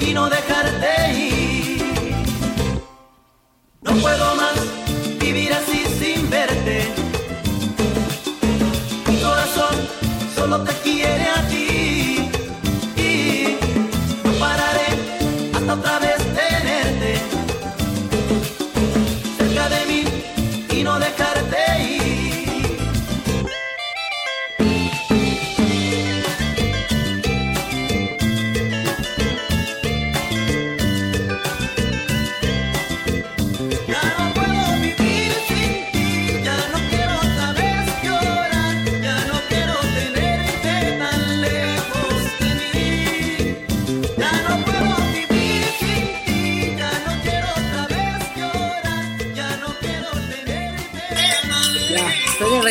[0.00, 2.14] y no dejarte ir.
[3.80, 4.56] No puedo más
[5.18, 6.88] vivir así sin verte.
[9.06, 9.74] Mi corazón
[10.34, 11.75] solo te quiere a ti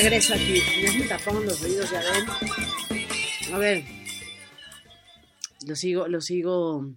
[0.04, 0.62] regreso aquí.
[1.10, 3.54] Ya los ya ven.
[3.54, 3.84] A ver.
[5.68, 6.92] Lo sigo, lo sigo.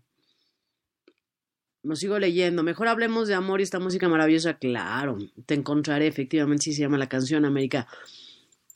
[1.83, 2.63] Lo sigo leyendo.
[2.63, 4.59] Mejor hablemos de amor y esta música maravillosa.
[4.59, 5.17] Claro,
[5.47, 7.87] te encontraré, efectivamente, sí se llama la canción América.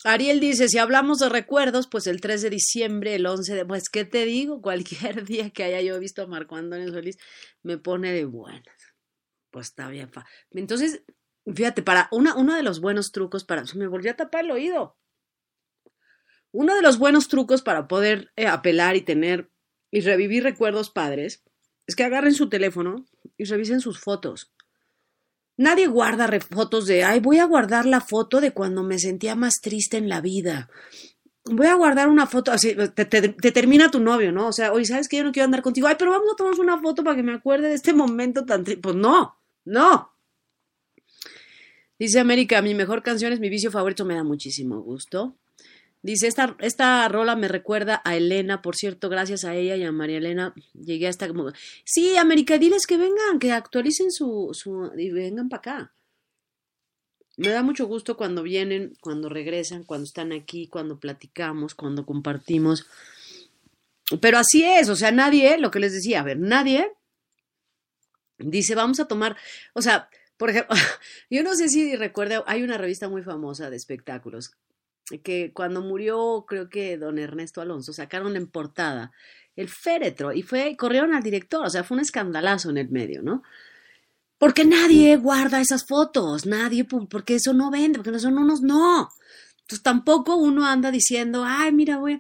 [0.04, 3.64] Ariel dice, si hablamos de recuerdos, pues el 3 de diciembre, el 11 de...
[3.64, 4.60] Pues, ¿qué te digo?
[4.60, 7.18] Cualquier día que haya yo visto a Marco Antonio Solís,
[7.62, 8.64] me pone de buenas.
[9.50, 10.10] Pues está bien.
[10.10, 11.02] fa- Entonces,
[11.46, 13.64] fíjate, para una, uno de los buenos trucos para...
[13.74, 14.96] Me volvió a tapar el oído.
[16.52, 19.50] Uno de los buenos trucos para poder eh, apelar y tener
[19.90, 21.42] y revivir recuerdos padres
[21.86, 23.04] es que agarren su teléfono
[23.36, 24.52] y revisen sus fotos.
[25.56, 29.60] Nadie guarda fotos de, ay, voy a guardar la foto de cuando me sentía más
[29.60, 30.70] triste en la vida.
[31.44, 34.48] Voy a guardar una foto, así, te, te- te termina tu novio, ¿no?
[34.48, 35.88] O sea, oye, ¿sabes que yo no quiero andar contigo?
[35.88, 38.64] Ay, pero vamos a tomarnos una foto para que me acuerde de este momento tan
[38.64, 38.80] triste.
[38.80, 40.11] Pues no, no.
[42.02, 45.36] Dice América, mi mejor canción es mi vicio favorito, me da muchísimo gusto.
[46.02, 49.92] Dice, esta, esta rola me recuerda a Elena, por cierto, gracias a ella y a
[49.92, 51.28] María Elena llegué hasta.
[51.84, 54.50] Sí, América, diles que vengan, que actualicen su...
[54.52, 55.94] su y vengan para acá.
[57.36, 62.84] Me da mucho gusto cuando vienen, cuando regresan, cuando están aquí, cuando platicamos, cuando compartimos.
[64.20, 66.90] Pero así es, o sea, nadie, lo que les decía, a ver, nadie
[68.38, 69.36] dice, vamos a tomar,
[69.72, 70.08] o sea,
[70.42, 70.74] por ejemplo,
[71.30, 74.50] yo no sé si recuerda, hay una revista muy famosa de espectáculos
[75.22, 79.12] que cuando murió, creo que don Ernesto Alonso, sacaron en portada
[79.54, 83.22] el féretro y fue, corrieron al director, o sea, fue un escandalazo en el medio,
[83.22, 83.44] ¿no?
[84.36, 89.10] Porque nadie guarda esas fotos, nadie, porque eso no vende, porque no son unos, no.
[89.60, 92.18] Entonces tampoco uno anda diciendo, ay, mira, güey,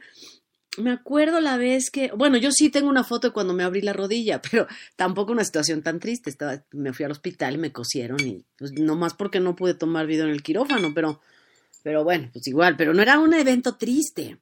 [0.78, 3.82] me acuerdo la vez que, bueno, yo sí tengo una foto de cuando me abrí
[3.82, 4.66] la rodilla, pero
[4.96, 6.30] tampoco una situación tan triste.
[6.30, 10.06] Estaba, me fui al hospital, me cosieron y pues no más porque no pude tomar
[10.06, 11.20] video en el quirófano, pero,
[11.82, 14.38] pero bueno, pues igual, pero no era un evento triste.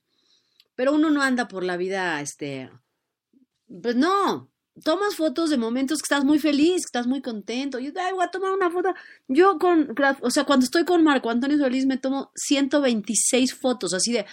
[0.77, 2.71] Pero uno no anda por la vida, este,
[3.83, 4.51] pues no,
[4.83, 7.79] tomas fotos de momentos que estás muy feliz, que estás muy contento.
[7.79, 8.95] Yo, ay, voy a tomar una foto.
[9.29, 14.13] Yo con, o sea, cuando estoy con Marco Antonio Solís me tomo 126 fotos, así
[14.13, 14.27] de,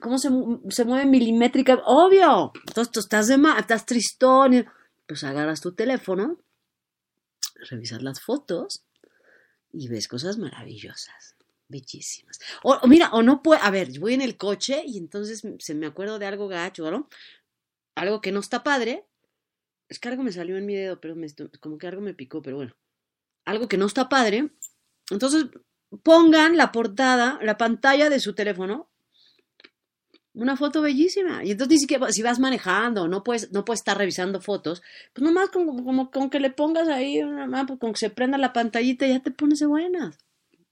[0.00, 0.28] ¿cómo se,
[0.70, 1.80] se mueve milimétrica?
[1.84, 2.52] Obvio.
[2.66, 4.66] Entonces tú estás de ma- estás tristón.
[5.06, 6.38] Pues agarras tu teléfono,
[7.70, 8.84] revisas las fotos
[9.72, 11.36] y ves cosas maravillosas,
[11.68, 12.38] bellísimas.
[12.62, 15.74] O, o mira, o no puede, a ver, voy en el coche y entonces se
[15.74, 17.08] me acuerdo de algo gacho, ¿no?
[17.94, 19.06] Algo que no está padre.
[19.88, 21.14] Es que algo me salió en mi dedo, pero
[21.60, 22.74] como que algo me picó, pero bueno.
[23.44, 24.52] Algo que no está padre.
[25.10, 25.46] Entonces
[26.02, 28.91] pongan la portada, la pantalla de su teléfono
[30.34, 31.44] una foto bellísima.
[31.44, 34.82] Y entonces ni siquiera, si vas manejando, no puedes, no puedes estar revisando fotos,
[35.12, 38.10] pues nomás con, como, con que le pongas ahí, una ma- pues con que se
[38.10, 40.16] prenda la pantallita, ya te pones de buenas.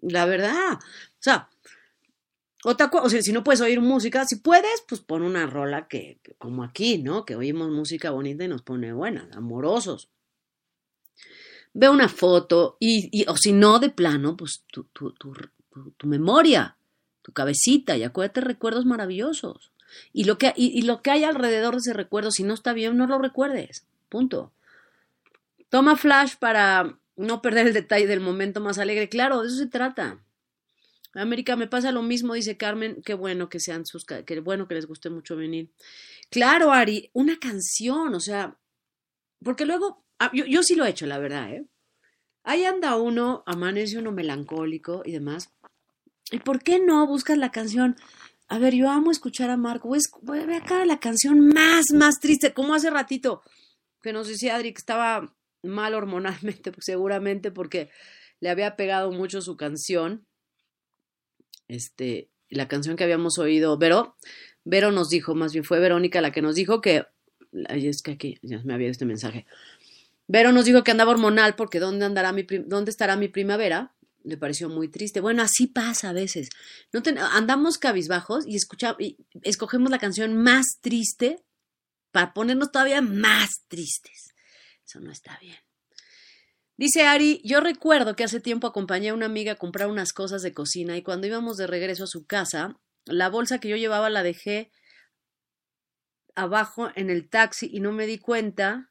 [0.00, 0.74] La verdad.
[0.74, 1.48] O sea,
[2.64, 5.88] otra cosa, o sea, si no puedes oír música, si puedes, pues pon una rola
[5.88, 7.24] que, como aquí, ¿no?
[7.24, 10.08] Que oímos música bonita y nos pone buenas, amorosos.
[11.72, 15.34] Ve una foto y, y- o si no, de plano, pues tu, tu, tu-
[15.96, 16.76] tu memoria,
[17.30, 19.72] tu cabecita y acuérdate recuerdos maravillosos.
[20.12, 22.96] Y lo, que, y, lo que hay alrededor de ese recuerdo, si no está bien,
[22.96, 23.86] no lo recuerdes.
[24.08, 24.52] Punto.
[25.68, 29.08] Toma flash para no perder el detalle del momento más alegre.
[29.08, 30.20] Claro, de eso se trata.
[31.14, 33.02] América, me pasa lo mismo, dice Carmen.
[33.04, 35.70] Qué bueno que sean sus, qué bueno que les guste mucho venir.
[36.30, 38.56] Claro, Ari, una canción, o sea,
[39.42, 41.66] porque luego, ah, yo, yo sí lo he hecho, la verdad, ¿eh?
[42.44, 45.52] Ahí anda uno, amanece uno melancólico y demás.
[46.30, 47.96] ¿Y por qué no buscas la canción?
[48.48, 49.92] A ver, yo amo escuchar a Marco.
[49.94, 53.42] A ver acá la canción más, más triste, como hace ratito,
[54.02, 57.90] que nos decía Adri que estaba mal hormonalmente, seguramente porque
[58.40, 60.26] le había pegado mucho su canción.
[61.68, 64.16] Este, la canción que habíamos oído, Vero,
[64.64, 67.06] Vero nos dijo, más bien fue Verónica la que nos dijo que,
[67.68, 69.46] es que aquí ya me había este mensaje,
[70.26, 73.94] Vero nos dijo que andaba hormonal porque ¿dónde, andará mi ¿dónde estará mi primavera?
[74.22, 75.20] Le pareció muy triste.
[75.20, 76.50] Bueno, así pasa a veces.
[76.92, 77.02] No
[77.32, 78.56] andamos cabizbajos y,
[78.98, 81.42] y escogemos la canción más triste
[82.10, 84.34] para ponernos todavía más tristes.
[84.86, 85.58] Eso no está bien.
[86.76, 90.40] Dice Ari, yo recuerdo que hace tiempo acompañé a una amiga a comprar unas cosas
[90.40, 94.08] de cocina y cuando íbamos de regreso a su casa, la bolsa que yo llevaba
[94.08, 94.72] la dejé
[96.34, 98.89] abajo en el taxi y no me di cuenta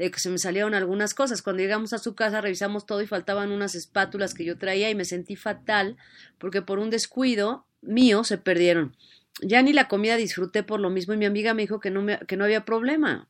[0.00, 1.42] de que se me salieron algunas cosas.
[1.42, 4.94] Cuando llegamos a su casa revisamos todo y faltaban unas espátulas que yo traía y
[4.94, 5.98] me sentí fatal
[6.38, 8.96] porque por un descuido mío se perdieron.
[9.42, 12.00] Ya ni la comida disfruté por lo mismo y mi amiga me dijo que no,
[12.00, 13.28] me, que no había problema.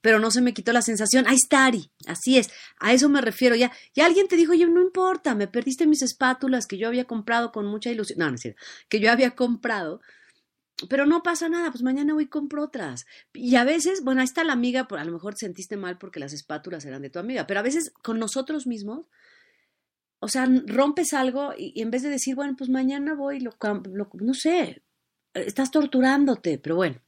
[0.00, 1.28] Pero no se me quitó la sensación.
[1.28, 1.92] Ahí está, Ari.
[2.08, 2.50] Así es.
[2.80, 3.54] A eso me refiero.
[3.54, 7.04] Ya, ya alguien te dijo, oye, no importa, me perdiste mis espátulas que yo había
[7.04, 8.18] comprado con mucha ilusión.
[8.18, 8.60] No, no es cierto.
[8.88, 10.00] Que yo había comprado.
[10.88, 13.06] Pero no pasa nada, pues mañana voy y compro otras.
[13.32, 16.20] Y a veces, bueno, ahí está la amiga, a lo mejor te sentiste mal porque
[16.20, 19.06] las espátulas eran de tu amiga, pero a veces con nosotros mismos,
[20.18, 23.54] o sea, rompes algo y, en vez de decir, bueno, pues mañana voy, lo,
[23.92, 24.82] lo, no sé,
[25.34, 27.00] estás torturándote, pero bueno.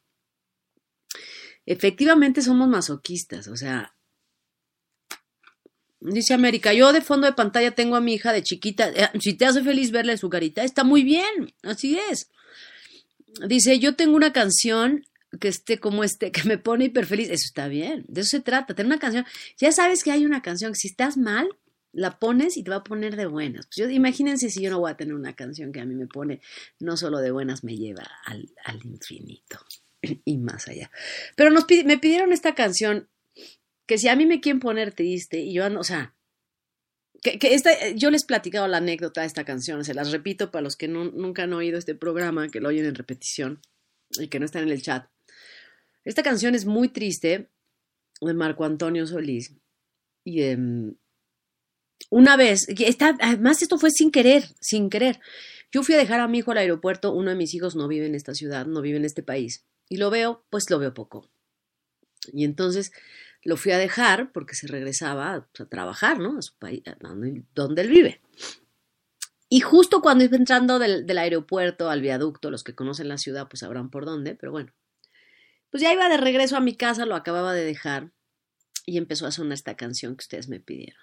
[1.66, 3.94] Efectivamente somos masoquistas, o sea,
[6.00, 9.34] dice América, yo de fondo de pantalla tengo a mi hija de chiquita, eh, si
[9.34, 12.30] te hace feliz verle su carita, está muy bien, así es.
[13.46, 15.04] Dice, yo tengo una canción
[15.40, 18.40] que esté como este, que me pone hiper feliz, eso está bien, de eso se
[18.40, 19.24] trata, tener una canción,
[19.58, 21.48] ya sabes que hay una canción si estás mal,
[21.94, 23.66] la pones y te va a poner de buenas.
[23.66, 26.06] Pues yo, imagínense si yo no voy a tener una canción que a mí me
[26.06, 26.40] pone
[26.80, 28.48] no solo de buenas, me lleva al,
[28.84, 29.58] infinito
[30.24, 30.90] y más allá.
[31.36, 33.08] Pero nos, me pidieron esta canción
[33.86, 36.14] que si a mí me quieren poner triste y yo, o sea,
[37.24, 40.62] que, esta, yo les he platicado la anécdota de esta canción, se las repito para
[40.62, 43.62] los que nunca han oído este programa, que lo oyen en repetición
[44.18, 45.08] y que no están en el chat.
[46.04, 47.50] Esta canción es muy triste
[48.20, 49.56] de Marco Antonio Solís
[50.22, 50.96] y em,
[52.10, 55.20] una vez, está, además esto fue sin querer, sin querer.
[55.72, 58.06] Yo fui a dejar a mi hijo al aeropuerto, uno de mis hijos no vive
[58.06, 61.30] en esta ciudad, no vive en este país, y lo veo, pues lo veo poco.
[62.32, 62.92] Y entonces
[63.44, 66.38] lo fui a dejar porque se regresaba a trabajar, ¿no?
[66.38, 66.82] A su país,
[67.54, 68.22] donde, él vive.
[69.48, 73.48] Y justo cuando iba entrando del, del, aeropuerto al viaducto, los que conocen la ciudad
[73.48, 74.72] pues sabrán por dónde, pero bueno,
[75.70, 78.12] pues ya iba de regreso a mi casa, lo acababa de dejar
[78.86, 81.02] y empezó a sonar esta canción que ustedes me pidieron.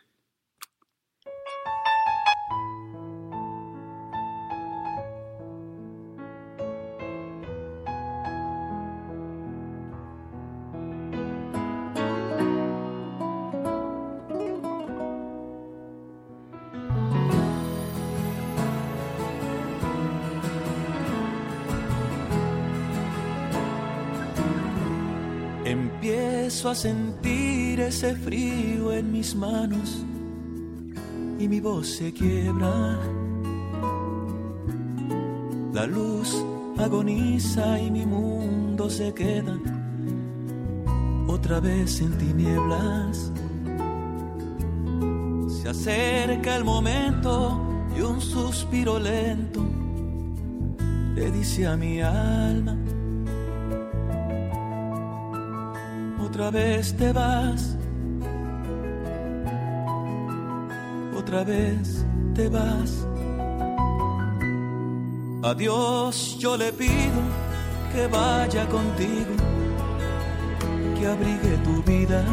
[26.51, 30.05] A sentir ese frío en mis manos
[31.39, 32.99] y mi voz se quiebra.
[35.73, 36.35] La luz
[36.77, 39.57] agoniza y mi mundo se queda
[41.27, 43.31] otra vez en tinieblas.
[45.47, 47.59] Se acerca el momento
[47.97, 49.65] y un suspiro lento
[51.15, 52.80] le dice a mi alma
[56.41, 57.77] otra vez te vas,
[61.15, 62.03] otra vez
[62.33, 63.05] te vas.
[65.43, 67.21] Adiós, yo le pido
[67.93, 69.35] que vaya contigo,
[70.97, 72.25] que abrigue tu vida,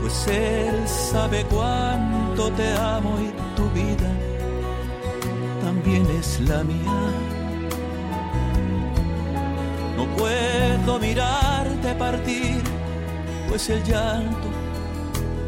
[0.00, 4.10] pues Él sabe cuánto te amo y tu vida
[5.62, 7.21] también es la mía.
[10.16, 12.62] Puedo mirarte partir,
[13.48, 14.48] pues el llanto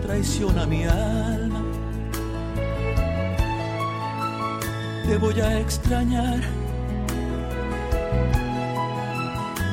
[0.03, 1.62] traiciona mi alma.
[5.07, 6.41] Te voy a extrañar,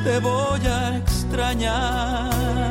[0.04, 2.71] te voy a extrañar.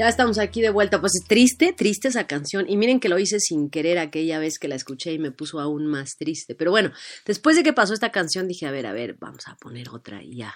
[0.00, 0.98] Ya estamos aquí de vuelta.
[0.98, 2.64] Pues triste, triste esa canción.
[2.70, 5.60] Y miren que lo hice sin querer aquella vez que la escuché y me puso
[5.60, 6.54] aún más triste.
[6.54, 6.90] Pero bueno,
[7.26, 10.22] después de que pasó esta canción dije, a ver, a ver, vamos a poner otra
[10.22, 10.54] y ya.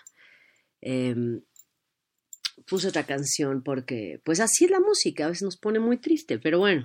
[0.80, 1.42] Em,
[2.66, 6.38] puse otra canción porque, pues así es la música, a veces nos pone muy triste,
[6.38, 6.82] pero bueno.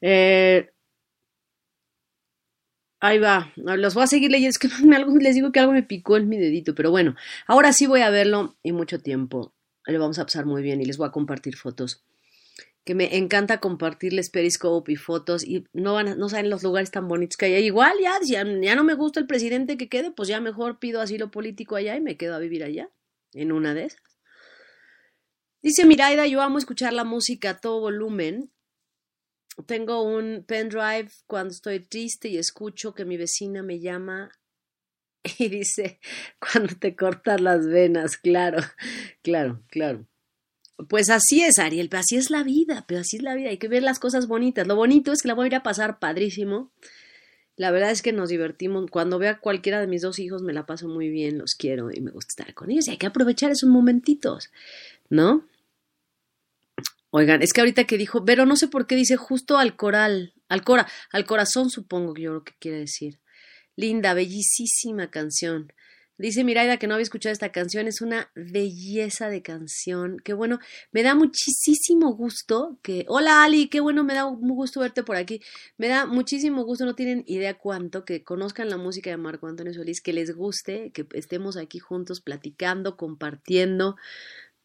[0.00, 0.70] Eh,
[3.00, 4.50] ahí va, los voy a seguir leyendo.
[4.50, 4.68] Es que
[5.20, 7.16] les digo que algo me picó en mi dedito, pero bueno,
[7.48, 9.52] ahora sí voy a verlo y mucho tiempo.
[9.86, 12.04] Lo vamos a pasar muy bien y les voy a compartir fotos.
[12.84, 16.90] Que me encanta compartirles Periscope y fotos y no van a- no saben los lugares
[16.90, 17.64] tan bonitos que hay.
[17.64, 21.00] Igual ya, ya, ya no me gusta el presidente que quede, pues ya mejor pido
[21.00, 22.90] asilo político allá y me quedo a vivir allá,
[23.34, 24.02] en una de esas.
[25.62, 28.50] Dice Miraida, yo amo escuchar la música a todo volumen.
[29.66, 34.32] Tengo un pendrive cuando estoy triste y escucho que mi vecina me llama
[35.38, 36.00] y dice,
[36.38, 38.58] cuando te cortas las venas, claro,
[39.22, 40.06] claro, claro.
[40.88, 43.58] Pues así es, Ariel, pero así es la vida, pero así es la vida, hay
[43.58, 44.66] que ver las cosas bonitas.
[44.66, 46.72] Lo bonito es que la voy a ir a pasar padrísimo.
[47.56, 48.90] La verdad es que nos divertimos.
[48.90, 51.90] Cuando veo a cualquiera de mis dos hijos me la paso muy bien, los quiero
[51.92, 52.88] y me gusta estar con ellos.
[52.88, 54.50] Y hay que aprovechar esos momentitos,
[55.10, 55.46] ¿no?
[57.10, 60.32] Oigan, es que ahorita que dijo, pero no sé por qué dice justo al coral,
[60.48, 63.18] al cora, al corazón supongo que yo lo que quiere decir.
[63.76, 65.72] Linda, bellísima canción.
[66.18, 70.18] Dice Miraida que no había escuchado esta canción, es una belleza de canción.
[70.22, 70.60] Qué bueno,
[70.92, 73.06] me da muchísimo gusto que...
[73.08, 75.40] Hola Ali, qué bueno, me da un gusto verte por aquí.
[75.78, 79.72] Me da muchísimo gusto, no tienen idea cuánto, que conozcan la música de Marco Antonio
[79.72, 83.96] Solís, que les guste, que estemos aquí juntos platicando, compartiendo.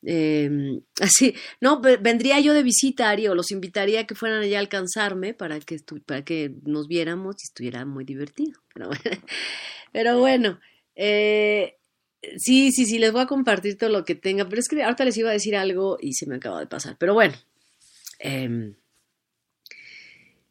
[0.04, 0.50] Eh,
[1.02, 4.58] así, no, ve- vendría yo de visita, Ari, o los invitaría a que fueran allá
[4.58, 8.60] a alcanzarme para que, para que nos viéramos y estuviera muy divertido.
[8.74, 9.02] Pero bueno,
[9.94, 10.60] pero bueno
[10.96, 11.78] eh,
[12.38, 15.06] sí, sí, sí, les voy a compartir todo lo que tenga, pero es que ahorita
[15.06, 16.98] les iba a decir algo y se me acaba de pasar.
[17.00, 17.36] Pero bueno,
[18.20, 18.76] em,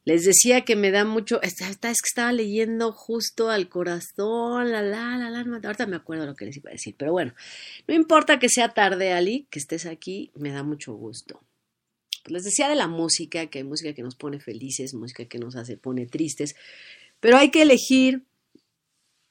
[0.06, 4.80] les decía que me da mucho, esta- es que estaba leyendo justo al corazón, la,
[4.80, 7.34] la, la, la, ahorita me acuerdo lo que les iba a decir, pero bueno,
[7.88, 11.42] no importa que sea tarde, Ali, que estés aquí, me da mucho gusto.
[12.26, 15.56] Les decía de la música, que hay música que nos pone felices, música que nos
[15.56, 16.56] hace, pone tristes,
[17.20, 18.22] pero hay que elegir,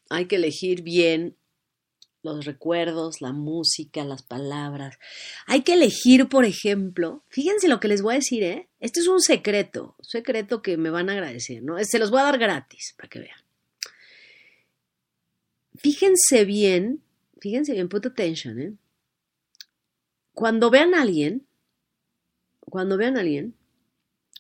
[0.09, 1.35] hay que elegir bien
[2.33, 4.97] los recuerdos, la música, las palabras.
[5.45, 8.67] Hay que elegir, por ejemplo, fíjense lo que les voy a decir, ¿eh?
[8.79, 11.81] Este es un secreto, secreto que me van a agradecer, ¿no?
[11.83, 13.39] Se los voy a dar gratis para que vean.
[15.77, 17.01] Fíjense bien,
[17.39, 18.73] fíjense bien, put attention, ¿eh?
[20.33, 21.45] Cuando vean a alguien,
[22.59, 23.55] cuando vean a alguien,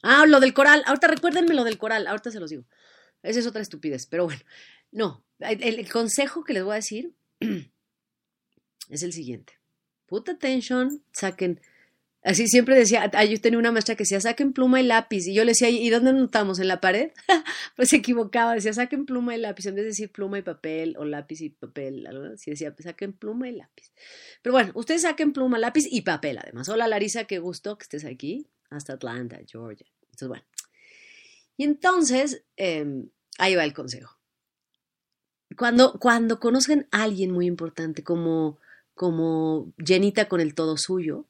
[0.01, 2.65] ah, lo del coral, ahorita recuérdenme lo del coral, ahorita se los digo.
[3.23, 4.41] Esa es otra estupidez, pero bueno,
[4.91, 7.13] no, el, el consejo que les voy a decir
[8.89, 9.53] es el siguiente.
[10.05, 11.59] Put attention, saquen.
[12.23, 15.27] Así siempre decía, ah, yo tenía una maestra que decía, saquen pluma y lápiz.
[15.27, 16.59] Y yo le decía, ¿y dónde anotamos?
[16.59, 17.11] ¿En la pared?
[17.75, 19.67] pues se equivocaba, decía, saquen pluma y lápiz.
[19.67, 23.13] En vez de decir pluma y papel o lápiz y papel, algo así decía, saquen
[23.13, 23.91] pluma y lápiz.
[24.41, 26.67] Pero bueno, ustedes saquen pluma, lápiz y papel además.
[26.67, 28.47] Hola Larisa, qué gusto que estés aquí.
[28.71, 29.85] Hasta Atlanta, Georgia.
[30.05, 30.45] Entonces, bueno.
[31.57, 33.05] Y entonces, eh,
[33.37, 34.17] ahí va el consejo.
[35.55, 38.59] Cuando, cuando conozcan a alguien muy importante como,
[38.95, 41.27] como Jenita con el todo suyo,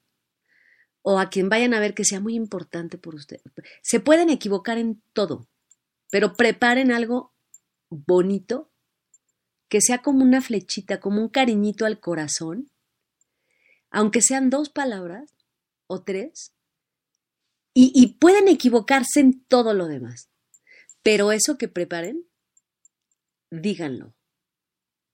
[1.01, 3.41] o a quien vayan a ver que sea muy importante por usted,
[3.81, 5.47] se pueden equivocar en todo,
[6.09, 7.33] pero preparen algo
[7.89, 8.71] bonito,
[9.67, 12.71] que sea como una flechita, como un cariñito al corazón,
[13.89, 15.31] aunque sean dos palabras
[15.87, 16.53] o tres,
[17.73, 20.29] y, y pueden equivocarse en todo lo demás,
[21.03, 22.25] pero eso que preparen,
[23.51, 24.14] díganlo.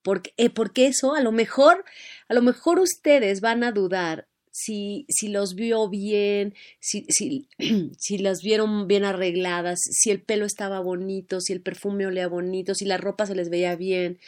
[0.03, 1.85] Porque, eh, porque eso a lo mejor,
[2.27, 7.47] a lo mejor ustedes van a dudar si, si los vio bien, si, si,
[7.97, 12.75] si las vieron bien arregladas, si el pelo estaba bonito, si el perfume olía bonito,
[12.75, 14.19] si la ropa se les veía bien,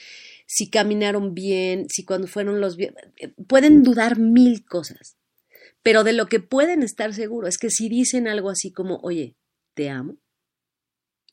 [0.47, 2.77] si caminaron bien, si cuando fueron los...
[2.77, 2.91] vi-
[3.47, 5.17] Pueden dudar mil cosas,
[5.83, 9.35] pero de lo que pueden estar seguros es que si dicen algo así como, oye,
[9.75, 10.17] te amo,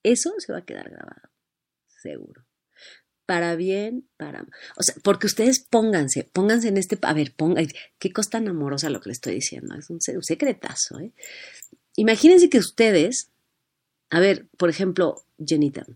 [0.03, 1.31] eso se va a quedar grabado,
[1.89, 2.45] seguro.
[3.31, 4.45] Para bien, para...
[4.77, 6.99] O sea, porque ustedes pónganse, pónganse en este...
[7.03, 7.69] A ver, pongan...
[8.01, 9.77] Qué cosa tan amorosa lo que le estoy diciendo.
[9.77, 11.13] Es un, secretazo, ¿eh?
[11.95, 13.31] Imagínense que ustedes...
[14.11, 15.87] A ver, por ejemplo, Jenita.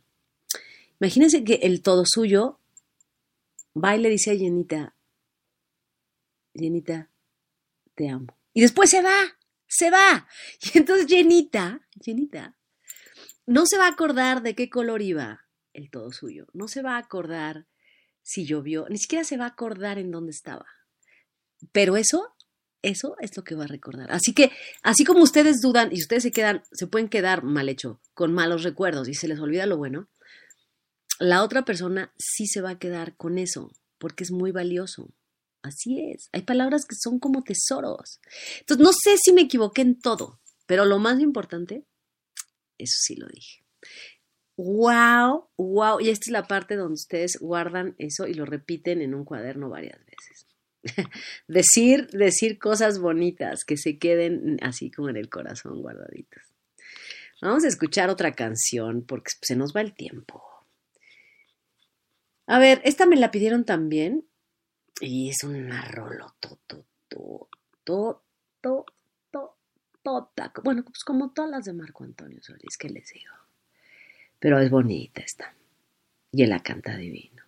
[1.01, 2.61] Imagínense que el todo suyo
[3.74, 4.94] va y le dice a Jenita,
[6.55, 7.11] Jenita,
[7.97, 8.28] te amo.
[8.52, 9.36] Y después se va,
[9.66, 10.28] se va.
[10.73, 12.55] Y entonces Jenita, Jenita,
[13.44, 15.43] no se va a acordar de qué color iba
[15.74, 16.46] el todo suyo.
[16.55, 17.66] No se va a acordar
[18.22, 20.64] si llovió, ni siquiera se va a acordar en dónde estaba.
[21.72, 22.34] Pero eso,
[22.80, 24.10] eso es lo que va a recordar.
[24.10, 24.51] Así que,
[24.82, 28.62] así como ustedes dudan y ustedes se quedan, se pueden quedar mal hecho, con malos
[28.62, 30.09] recuerdos y se les olvida lo bueno,
[31.18, 35.10] la otra persona sí se va a quedar con eso, porque es muy valioso.
[35.62, 36.28] Así es.
[36.32, 38.20] Hay palabras que son como tesoros.
[38.60, 41.84] Entonces, no sé si me equivoqué en todo, pero lo más importante,
[42.78, 43.64] eso sí lo dije
[44.56, 46.01] wow, wow.
[46.01, 49.68] Y esta es la parte donde ustedes guardan eso y lo repiten en un cuaderno
[49.68, 50.47] varias veces.
[51.48, 56.55] decir, decir cosas bonitas que se queden así como en el corazón guardaditas.
[57.40, 60.43] Vamos a escuchar otra canción porque se nos va el tiempo.
[62.47, 64.26] A ver, esta me la pidieron también
[65.01, 66.59] y es una rolo todo,
[67.09, 67.48] todo,
[67.82, 68.22] todo,
[68.62, 68.85] todo,
[70.62, 73.32] bueno, pues como todas las de Marco Antonio Solís, ¿qué les digo?
[74.44, 75.54] Pero es bonita esta.
[76.30, 77.42] Y él la canta divino.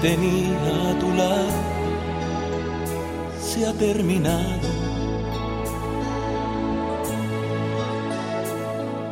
[0.00, 1.70] Tenía a tu lado
[3.50, 4.68] se ha terminado.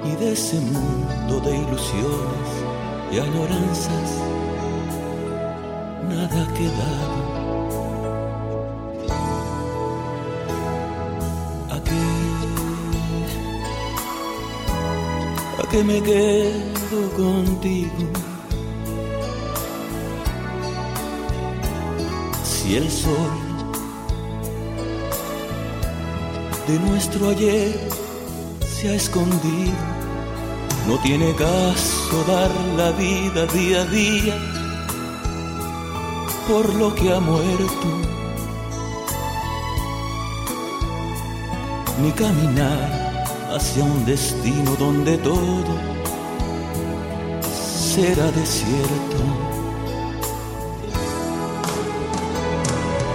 [0.05, 2.51] Y de ese mundo de ilusiones
[3.12, 4.10] y añoranzas,
[6.09, 7.19] nada ha quedado.
[11.70, 11.78] ¿A
[15.69, 15.81] qué?
[15.81, 18.28] ¿A me quedo contigo?
[22.69, 23.31] Si el sol
[26.66, 27.81] de nuestro ayer
[28.61, 29.73] se ha escondido
[30.86, 34.36] no tiene caso dar la vida día a día
[36.47, 37.89] por lo que ha muerto,
[42.03, 45.73] ni caminar hacia un destino donde todo
[47.95, 49.48] será desierto.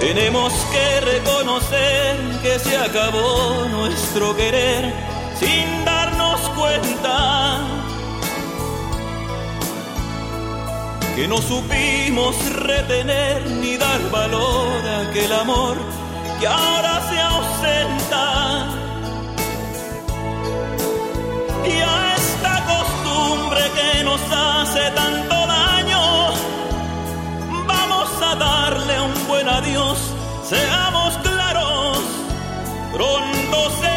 [0.04, 4.94] Tenemos que reconocer que se acabó nuestro querer
[5.40, 7.62] sin darnos cuenta
[11.16, 15.78] que no supimos retener ni dar valor a aquel amor
[16.38, 18.68] que ahora se ausenta.
[21.66, 25.33] Y a esta costumbre que nos hace tanto
[30.44, 31.98] seamos claros,
[32.92, 33.93] pronto seremos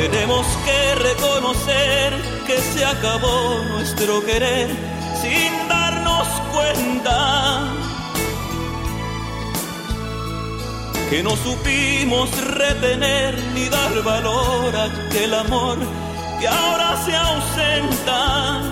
[0.00, 2.14] Tenemos que reconocer
[2.46, 4.68] que se acabó nuestro querer
[5.20, 7.70] sin darnos cuenta
[11.10, 15.76] que no supimos retener ni dar valor a aquel amor
[16.40, 18.62] que ahora se ausenta.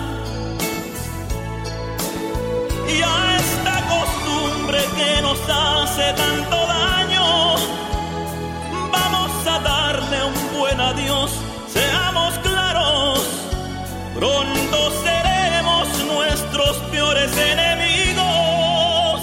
[2.87, 7.08] Y a esta costumbre que nos hace tanto daño,
[11.67, 13.25] seamos claros,
[14.15, 19.21] pronto seremos nuestros peores enemigos.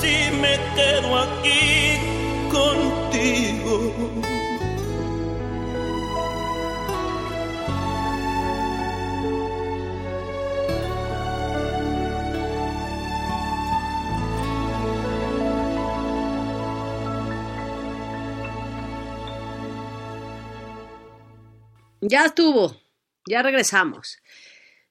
[0.00, 1.35] Si me quedo aquí
[22.08, 22.76] Ya estuvo,
[23.28, 24.18] ya regresamos.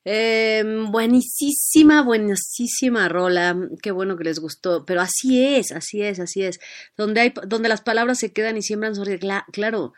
[0.04, 3.58] Eh, buenísima, buenísima rola.
[3.82, 4.86] Qué bueno que les gustó.
[4.86, 6.60] Pero así es, así es, así es.
[6.98, 9.18] Donde, hay, donde las palabras se quedan y siembran sobre.
[9.18, 9.94] claro,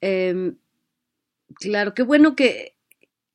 [0.00, 0.54] eh,
[1.54, 2.76] claro, qué bueno que.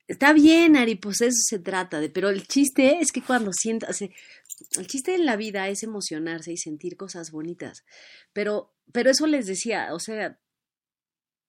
[0.07, 2.09] Está bien, Ari, pues eso se trata de.
[2.09, 4.01] Pero el chiste es que cuando sientas.
[4.01, 7.85] El chiste en la vida es emocionarse y sentir cosas bonitas.
[8.33, 10.39] Pero, pero eso les decía, o sea,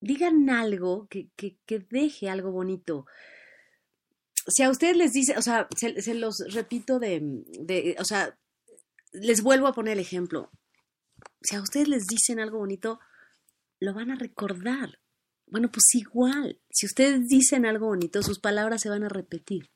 [0.01, 3.07] digan algo que, que, que deje algo bonito
[4.49, 7.21] si a ustedes les dice, o sea, se, los repito de,
[7.61, 8.37] de, o sea,
[9.13, 10.51] les vuelvo a poner el ejemplo.
[11.43, 12.99] Si a ustedes les dicen algo bonito,
[13.79, 14.99] lo van a recordar.
[15.47, 19.71] Bueno, pues igual, si ustedes dicen algo bonito, sus palabras se van a repetir.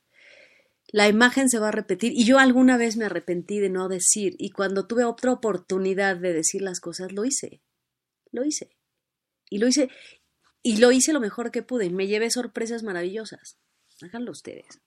[0.89, 2.13] La imagen se va a repetir.
[2.13, 4.35] Y yo alguna vez me arrepentí de no decir.
[4.39, 7.63] Y cuando tuve otra oportunidad de decir las cosas, lo hice.
[8.31, 8.77] Lo hice.
[9.53, 9.91] Y lo hice.
[10.63, 11.91] Y lo hice lo mejor que pude.
[11.91, 13.59] Me llevé sorpresas maravillosas.
[14.01, 14.81] Háganlo ustedes.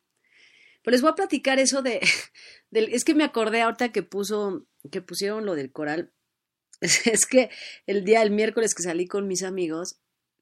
[0.83, 1.99] Pues les voy a platicar eso de,
[2.71, 6.11] es que me acordé ahorita que puso, que pusieron lo del coral.
[6.81, 7.49] Es, que
[7.85, 9.97] el día del miércoles que salí con mis amigos,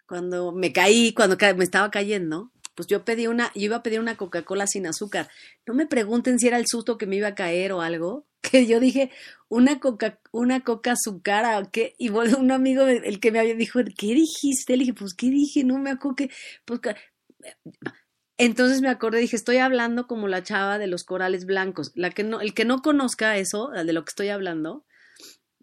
[0.07, 3.99] cuando me caí, cuando me estaba cayendo, pues yo pedí una, yo iba a pedir
[3.99, 5.29] una Coca-Cola sin azúcar.
[5.67, 8.67] No me pregunten si era el susto que me iba a caer o algo, que
[8.67, 9.09] yo dije
[9.49, 14.07] una coca, una coca azucara qué, y un amigo el que me había dijo, ¿qué
[14.13, 14.77] dijiste?
[14.77, 16.29] Le dije, pues qué dije, no me acuerdo que,
[16.65, 16.81] pues,
[18.37, 21.91] entonces me acordé, dije, estoy hablando como la chava de los corales blancos.
[21.95, 24.85] La que no, el que no conozca eso, de lo que estoy hablando,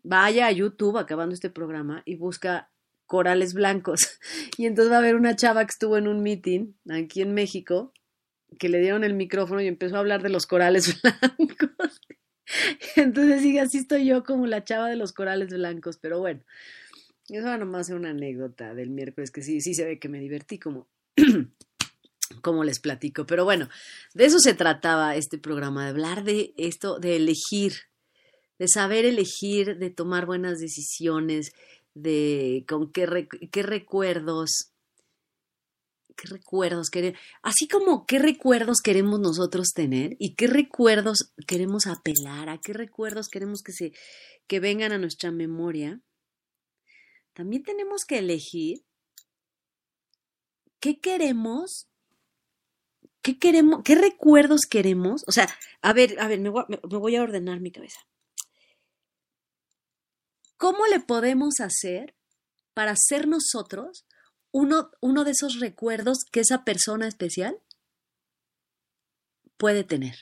[0.02, 2.70] vaya a YouTube acabando este programa y busca
[3.06, 4.00] corales blancos.
[4.56, 7.92] Y entonces va a haber una chava que estuvo en un meeting aquí en México,
[8.58, 12.00] que le dieron el micrófono y empezó a hablar de los corales blancos.
[12.96, 16.42] Entonces sigue, así estoy yo como la chava de los corales blancos, pero bueno,
[17.28, 20.58] eso va nomás una anécdota del miércoles que sí, sí se ve que me divertí
[20.58, 20.88] como
[22.42, 23.26] como les platico.
[23.26, 23.68] Pero bueno,
[24.14, 27.74] de eso se trataba este programa, de hablar de esto, de elegir,
[28.58, 31.52] de saber elegir, de tomar buenas decisiones,
[31.94, 33.06] de con qué
[33.62, 34.72] recuerdos,
[36.20, 42.48] qué recuerdos queremos, así como qué recuerdos queremos nosotros tener y qué recuerdos queremos apelar,
[42.48, 43.92] a qué recuerdos queremos que se
[44.46, 46.00] que vengan a nuestra memoria.
[47.32, 48.84] También tenemos que elegir
[50.80, 51.86] qué queremos
[53.22, 53.82] ¿Qué queremos?
[53.84, 55.24] ¿Qué recuerdos queremos?
[55.26, 55.46] O sea,
[55.82, 58.00] a ver, a ver, me voy, a ordenar mi cabeza.
[60.56, 62.16] ¿Cómo le podemos hacer
[62.72, 64.06] para ser nosotros
[64.52, 67.58] uno, uno de esos recuerdos que esa persona especial
[69.56, 70.16] puede tener?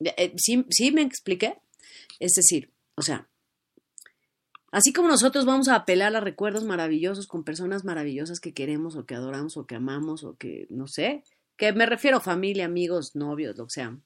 [0.00, 1.60] Eh, ¿Sí, ¿Sí me expliqué?
[2.18, 3.30] Es decir, o sea,
[4.72, 9.04] Así como nosotros vamos a apelar a recuerdos maravillosos con personas maravillosas que queremos o
[9.04, 11.24] que adoramos o que amamos o que, no sé,
[11.56, 13.98] que me refiero familia, amigos, novios, lo que sea.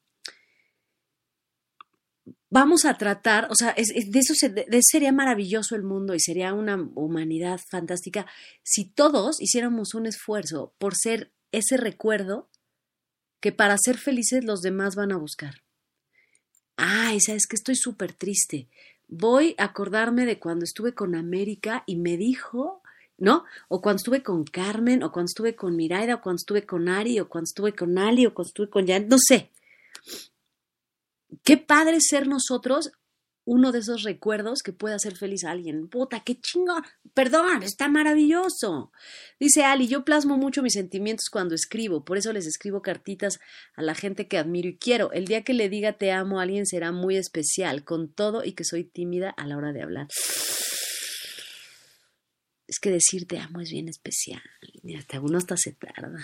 [2.54, 4.32] Vamos a tratar, o sea, de eso
[4.80, 8.26] sería maravilloso el mundo y sería una humanidad fantástica
[8.62, 12.48] si todos hiciéramos un esfuerzo por ser ese recuerdo
[13.40, 15.64] que para ser felices los demás van a buscar.
[16.76, 18.68] Ay, sabes que estoy súper triste.
[19.08, 22.82] Voy a acordarme de cuando estuve con América y me dijo
[23.18, 23.44] ¿no?
[23.66, 27.18] O cuando estuve con Carmen, o cuando estuve con Miraida, o cuando estuve con Ari,
[27.18, 29.50] o cuando estuve con Ali, o cuando estuve con Jan, no sé.
[31.42, 32.92] Qué padre ser nosotros
[33.46, 35.88] uno de esos recuerdos que puede hacer feliz a alguien.
[35.88, 36.82] Puta, qué chingón.
[37.12, 38.90] Perdón, está maravilloso.
[39.38, 43.40] Dice Ali, yo plasmo mucho mis sentimientos cuando escribo, por eso les escribo cartitas
[43.76, 45.12] a la gente que admiro y quiero.
[45.12, 48.52] El día que le diga te amo a alguien será muy especial, con todo y
[48.52, 50.08] que soy tímida a la hora de hablar
[52.66, 54.42] es que decir te amo es bien especial.
[54.82, 56.18] Y hasta uno hasta se tarda.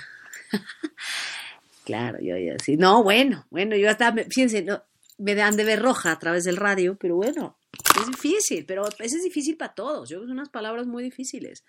[1.84, 2.76] claro, yo ya sí.
[2.76, 4.82] No, bueno, bueno, yo hasta, fíjense, no,
[5.20, 7.58] me dan de ver roja a través del radio, pero bueno,
[8.00, 10.08] es difícil, pero es difícil para todos.
[10.08, 11.62] Yo unas palabras muy difíciles.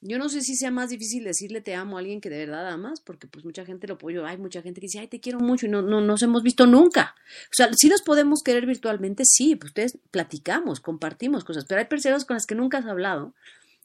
[0.00, 2.68] Yo no sé si sea más difícil decirle te amo a alguien que de verdad
[2.68, 5.40] amas, porque pues mucha gente lo apoyo, hay mucha gente que dice, ay, te quiero
[5.40, 7.16] mucho y no, no nos hemos visto nunca.
[7.44, 11.86] O sea, sí nos podemos querer virtualmente, sí, pues ustedes platicamos, compartimos cosas, pero hay
[11.86, 13.34] personas con las que nunca has hablado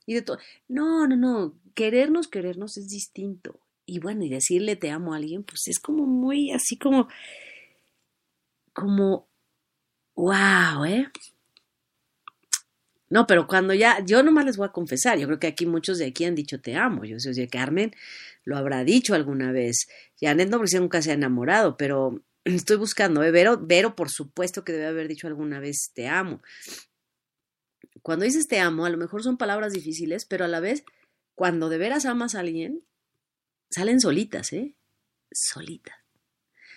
[0.06, 0.38] y de todo.
[0.68, 3.60] No, no, no, querernos, querernos es distinto.
[3.86, 7.08] Y bueno, y decirle te amo a alguien, pues es como muy así como,
[8.74, 9.28] como,
[10.16, 11.08] wow, ¿eh?
[13.10, 16.00] No, pero cuando ya, yo nomás les voy a confesar, yo creo que aquí muchos
[16.00, 17.94] de aquí han dicho te amo, yo sé Carmen
[18.44, 19.88] lo habrá dicho alguna vez,
[20.20, 23.32] Janet no porque nunca se ha enamorado, pero estoy buscando, ¿eh?
[23.32, 26.42] Vero, Vero por supuesto que debe haber dicho alguna vez te amo.
[28.02, 30.84] Cuando dices te amo, a lo mejor son palabras difíciles, pero a la vez,
[31.36, 32.84] cuando de veras amas a alguien,
[33.70, 34.76] salen solitas, ¿eh?
[35.32, 36.03] Solitas.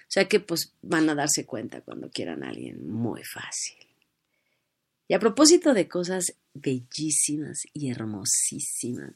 [0.06, 3.76] O sea que pues van a darse cuenta cuando quieran a alguien muy fácil.
[5.08, 9.14] Y a propósito de cosas bellísimas y hermosísimas,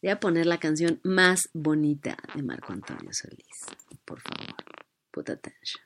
[0.00, 3.46] voy a poner la canción más bonita de Marco Antonio Solís.
[4.04, 4.56] Por favor,
[5.10, 5.84] put attention.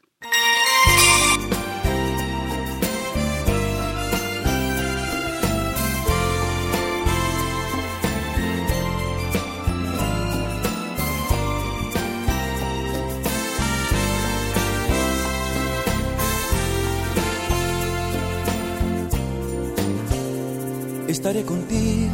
[21.25, 22.13] Estaré contigo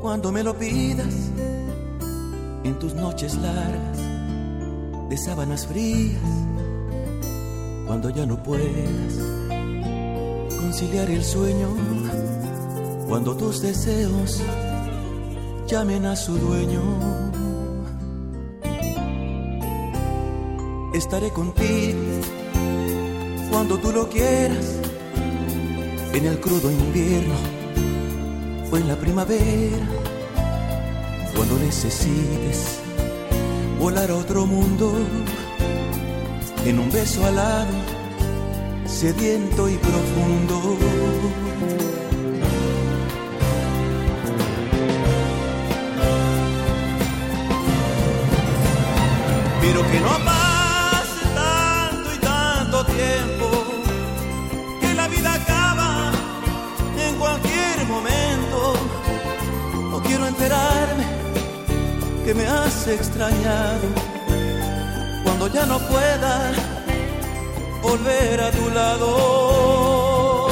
[0.00, 1.30] cuando me lo pidas,
[2.64, 3.98] en tus noches largas
[5.10, 6.22] de sábanas frías,
[7.86, 9.12] cuando ya no puedas
[10.58, 11.68] conciliar el sueño,
[13.06, 14.40] cuando tus deseos
[15.66, 16.80] llamen a su dueño.
[20.94, 22.00] Estaré contigo
[23.50, 24.79] cuando tú lo quieras
[26.12, 27.34] en el crudo invierno
[28.70, 29.86] o en la primavera,
[31.34, 32.80] cuando necesites
[33.78, 34.92] volar a otro mundo,
[36.66, 37.72] en un beso alado,
[38.86, 40.76] sediento y profundo.
[49.60, 50.29] Pero que no
[62.30, 63.88] que me has extrañado
[65.24, 66.52] cuando ya no pueda
[67.82, 70.48] volver a tu lado.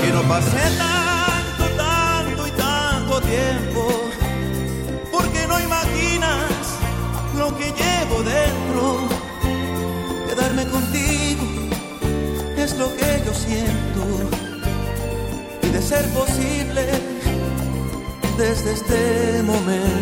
[0.00, 3.82] Que no pase tanto, tanto y tanto tiempo,
[5.10, 6.62] porque no imaginas
[7.36, 8.82] lo que llevo dentro.
[10.28, 11.44] Quedarme contigo
[12.56, 14.04] es lo que yo siento
[15.72, 17.17] de ser posible
[18.38, 19.98] desde este momento.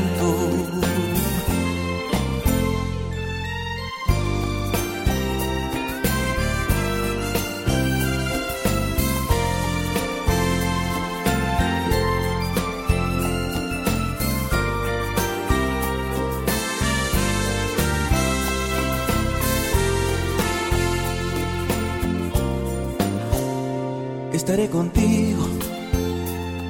[24.32, 25.44] estaré contigo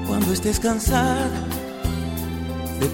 [0.07, 1.46] cuando estés cansada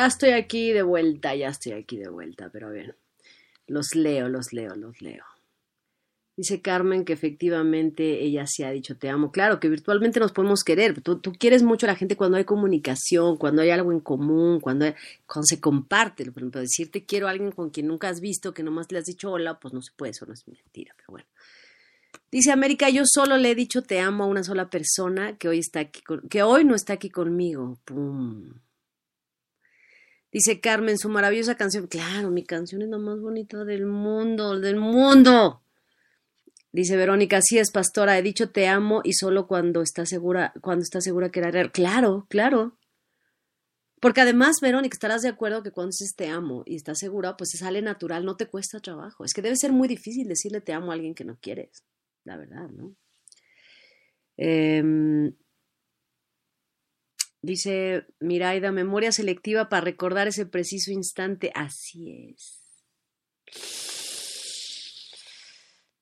[0.00, 2.96] Ya estoy aquí de vuelta, ya estoy aquí de vuelta, pero bien.
[3.66, 5.22] Los leo, los leo, los leo.
[6.38, 9.30] Dice Carmen que efectivamente ella se ha dicho te amo.
[9.30, 11.02] Claro que virtualmente nos podemos querer.
[11.02, 14.60] Tú, tú, quieres mucho a la gente cuando hay comunicación, cuando hay algo en común,
[14.60, 14.86] cuando,
[15.26, 16.24] cuando se comparte.
[16.24, 19.04] Por ejemplo, decirte quiero a alguien con quien nunca has visto, que nomás le has
[19.04, 21.26] dicho hola, pues no se puede, eso no es mentira, pero bueno.
[22.32, 25.58] Dice América, yo solo le he dicho te amo a una sola persona que hoy
[25.58, 26.00] está aquí
[26.30, 27.78] que hoy no está aquí conmigo.
[27.84, 28.54] Pum.
[30.32, 31.88] Dice Carmen, su maravillosa canción.
[31.88, 35.62] Claro, mi canción es la más bonita del mundo, del mundo.
[36.72, 40.84] Dice Verónica, sí es pastora, he dicho te amo y solo cuando está segura, cuando
[40.84, 41.72] está segura que era real.
[41.72, 42.76] Claro, claro.
[44.00, 47.50] Porque además, Verónica, estarás de acuerdo que cuando dices te amo y estás segura, pues
[47.50, 49.24] se sale natural, no te cuesta trabajo.
[49.24, 51.84] Es que debe ser muy difícil decirle te amo a alguien que no quieres,
[52.24, 52.94] la verdad, ¿no?
[54.36, 55.32] Eh,
[57.42, 61.52] Dice Miraida, memoria selectiva para recordar ese preciso instante.
[61.54, 62.60] Así es.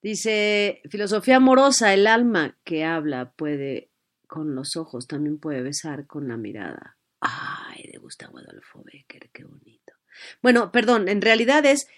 [0.02, 3.90] Dice, filosofía amorosa, el alma que habla puede,
[4.26, 6.98] con los ojos, también puede besar con la mirada.
[7.20, 9.94] Ay, de Gustavo Adolfo Becker, qué bonito.
[10.40, 11.88] Bueno, perdón, en realidad es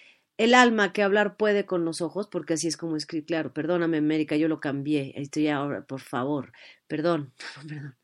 [0.40, 3.98] el alma que hablar puede con los ojos, porque así es como escribí, claro, perdóname
[3.98, 6.52] América, yo lo cambié, estoy ahora, por favor,
[6.88, 7.34] perdón,
[7.68, 7.94] perdón.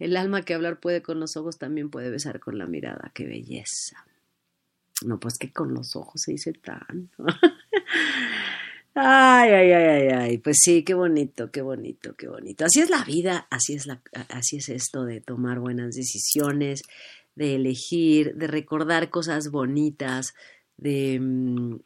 [0.00, 3.26] El alma que hablar puede con los ojos también puede besar con la mirada, qué
[3.26, 4.04] belleza.
[5.06, 7.24] No, pues que con los ojos se dice tanto.
[8.96, 12.64] Ay, ay, ay, ay, ay, pues sí, qué bonito, qué bonito, qué bonito.
[12.64, 16.82] Así es la vida, así es la, así es esto de tomar buenas decisiones,
[17.34, 20.34] de elegir, de recordar cosas bonitas,
[20.76, 21.80] de, mm,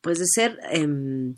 [0.00, 1.34] pues de ser, eh,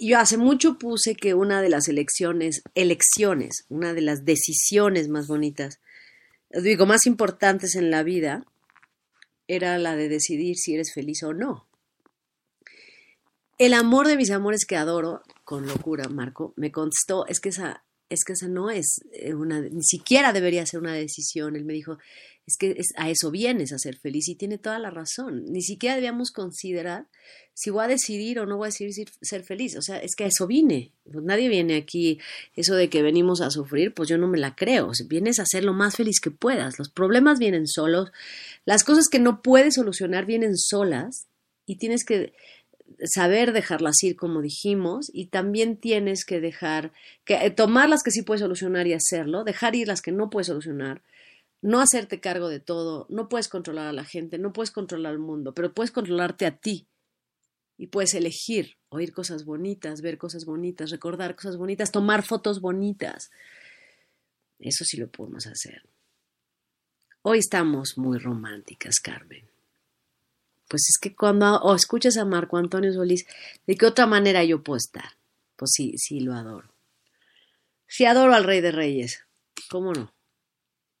[0.00, 5.26] yo hace mucho puse que una de las elecciones, elecciones, una de las decisiones más
[5.26, 5.80] bonitas,
[6.50, 8.44] digo, más importantes en la vida,
[9.46, 11.66] era la de decidir si eres feliz o no.
[13.58, 17.84] El amor de mis amores que adoro, con locura, Marco, me contestó, es que esa,
[18.14, 21.56] es que esa no es eh, una, ni siquiera debería ser una decisión.
[21.56, 21.98] Él me dijo,
[22.46, 25.44] es que a eso vienes, a ser feliz, y tiene toda la razón.
[25.46, 27.06] Ni siquiera debíamos considerar
[27.54, 29.76] si voy a decidir o no voy a decidir ser feliz.
[29.76, 30.92] O sea, es que a eso vine.
[31.10, 32.18] Pues nadie viene aquí,
[32.54, 34.90] eso de que venimos a sufrir, pues yo no me la creo.
[35.06, 36.78] vienes a ser lo más feliz que puedas.
[36.78, 38.10] Los problemas vienen solos,
[38.64, 41.26] las cosas que no puedes solucionar vienen solas,
[41.66, 42.34] y tienes que
[43.06, 46.92] saber dejarlas ir como dijimos y también tienes que dejar
[47.24, 50.30] que eh, tomar las que sí puedes solucionar y hacerlo, dejar ir las que no
[50.30, 51.02] puedes solucionar
[51.64, 55.18] no hacerte cargo de todo, no puedes controlar a la gente, no puedes controlar al
[55.18, 56.86] mundo, pero puedes controlarte a ti
[57.78, 63.30] y puedes elegir oír cosas bonitas, ver cosas bonitas, recordar cosas bonitas, tomar fotos bonitas.
[64.58, 65.88] Eso sí lo podemos hacer.
[67.22, 69.53] Hoy estamos muy románticas, Carmen.
[70.74, 73.28] Pues es que cuando escuchas a Marco Antonio Solís,
[73.64, 75.04] ¿de qué otra manera yo puedo estar?
[75.54, 76.74] Pues sí, sí lo adoro.
[77.86, 79.24] Sí adoro al Rey de Reyes.
[79.70, 80.12] ¿Cómo no?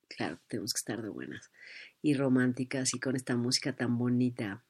[0.06, 1.50] claro, tenemos que estar de buenas
[2.02, 4.62] y románticas y con esta música tan bonita.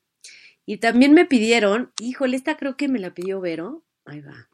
[0.65, 3.85] Y también me pidieron, híjole, esta creo que me la pidió Vero.
[4.07, 4.49] Ahí va.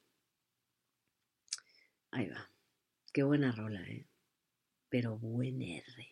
[2.11, 2.51] Ahí va.
[3.13, 4.05] Qué buena rola, ¿eh?
[4.89, 6.11] Pero buena R.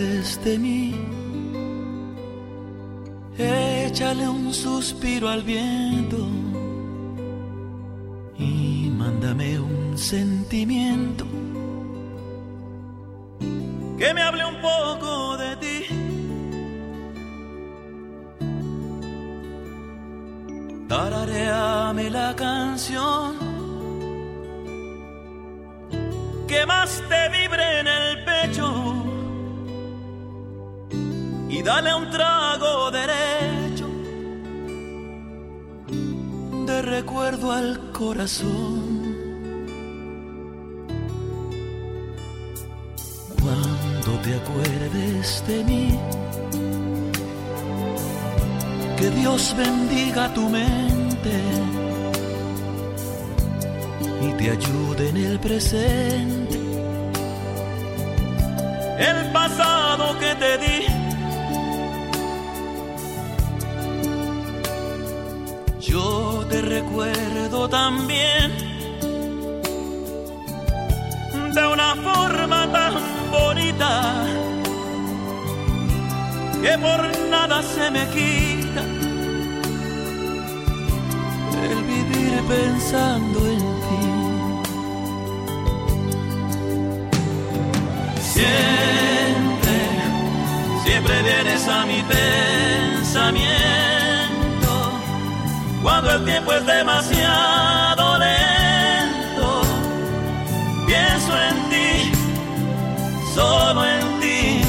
[0.00, 0.94] de mí.
[3.36, 6.16] Échale un suspiro al viento
[8.38, 11.26] y mándame un sentimiento
[13.98, 15.78] que me hable un poco de ti.
[20.88, 23.36] Tarareame la canción
[26.48, 29.09] que más te vibre en el pecho
[31.50, 33.88] y dale un trago derecho
[36.66, 39.00] de recuerdo al corazón.
[43.42, 45.98] Cuando te acuerdes de mí,
[49.00, 51.36] Que Dios bendiga tu mente
[54.20, 56.60] y te ayude en el presente.
[58.98, 60.89] El pasado que te di.
[65.80, 68.52] Yo te recuerdo también
[71.54, 72.94] de una forma tan
[73.30, 74.24] bonita
[76.60, 78.82] que por nada se me quita
[81.62, 84.02] el vivir pensando en ti.
[88.34, 89.76] Siempre,
[90.84, 93.89] siempre vienes a mi pensamiento
[95.82, 99.62] cuando el tiempo es demasiado lento.
[100.86, 102.12] Pienso en ti,
[103.34, 104.62] solo en ti.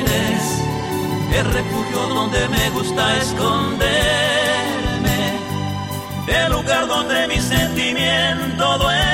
[0.00, 0.44] Eres
[1.38, 3.88] el refugio donde me gusta esconderme,
[6.28, 9.13] el lugar donde mi sentimiento duerme,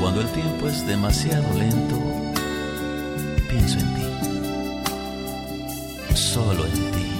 [0.00, 2.00] Cuando el tiempo es demasiado lento,
[3.48, 4.02] pienso en ti.
[6.14, 7.11] Solo en ti.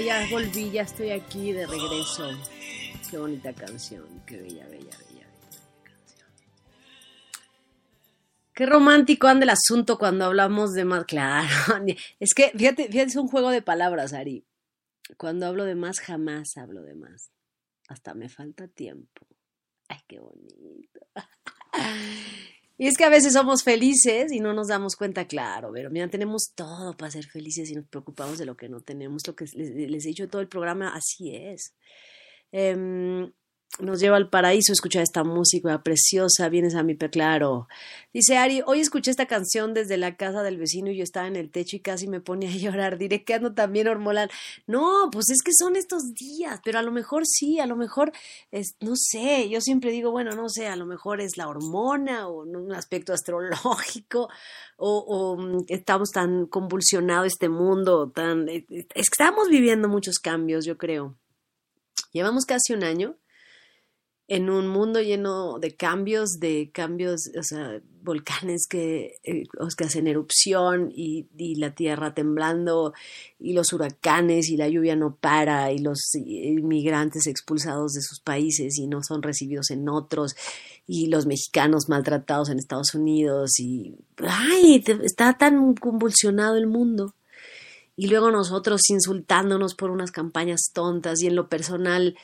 [0.00, 2.30] Ya, volví, ya estoy aquí de regreso.
[3.10, 6.28] Qué bonita canción, qué bella, bella, bella, bella canción.
[8.54, 11.04] Qué romántico anda el asunto cuando hablamos de más.
[11.04, 11.48] Claro,
[12.20, 14.46] es que fíjate, fíjate, es un juego de palabras, Ari.
[15.16, 17.30] Cuando hablo de más, jamás hablo de más.
[17.88, 19.26] Hasta me falta tiempo.
[19.88, 21.00] Ay, qué bonito.
[22.82, 26.08] Y es que a veces somos felices y no nos damos cuenta, claro, pero mira,
[26.08, 29.24] tenemos todo para ser felices y nos preocupamos de lo que no tenemos.
[29.24, 31.76] Lo que les, he dicho todo el programa, así es.
[32.50, 33.30] Em,
[33.80, 37.68] nos lleva al paraíso escuchar esta música preciosa, vienes a mi claro.
[38.12, 41.36] Dice Ari, hoy escuché esta canción desde la casa del vecino y yo estaba en
[41.36, 42.98] el techo y casi me pone a llorar.
[42.98, 44.30] Diré que ando también hormonal.
[44.66, 48.12] No, pues es que son estos días, pero a lo mejor sí, a lo mejor,
[48.50, 52.28] es, no sé, yo siempre digo, bueno, no sé, a lo mejor es la hormona
[52.28, 54.28] o un aspecto astrológico
[54.76, 60.66] o, o mm, estamos tan convulsionado este mundo, tan, es que estamos viviendo muchos cambios,
[60.66, 61.16] yo creo.
[62.12, 63.16] Llevamos casi un año
[64.32, 69.44] en un mundo lleno de cambios, de cambios, o sea, volcanes que, eh,
[69.76, 72.94] que hacen erupción y, y, la tierra temblando
[73.38, 78.78] y los huracanes y la lluvia no para y los inmigrantes expulsados de sus países
[78.78, 80.34] y no son recibidos en otros
[80.86, 87.14] y los mexicanos maltratados en Estados Unidos y ay, está tan convulsionado el mundo.
[87.96, 92.16] Y luego nosotros insultándonos por unas campañas tontas y en lo personal,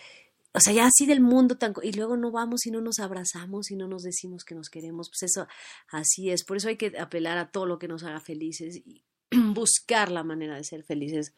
[0.53, 1.75] o sea, ya así del mundo tan...
[1.83, 5.11] Y luego no vamos y no nos abrazamos y no nos decimos que nos queremos,
[5.11, 5.47] pues eso
[5.89, 6.45] así es.
[6.45, 9.05] Por eso hay que apelar a todo lo que nos haga felices y
[9.53, 11.35] buscar la manera de ser felices.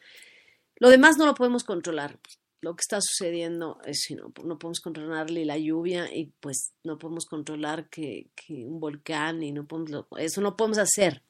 [0.77, 2.19] Lo demás no lo podemos controlar.
[2.63, 7.25] Lo que está sucediendo es, no, no podemos controlarle la lluvia y pues no podemos
[7.25, 11.23] controlar que, que un volcán y no podemos, eso no podemos hacer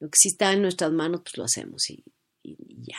[0.00, 2.02] lo que sí está en nuestras manos, pues lo hacemos y,
[2.42, 2.98] y, y ya.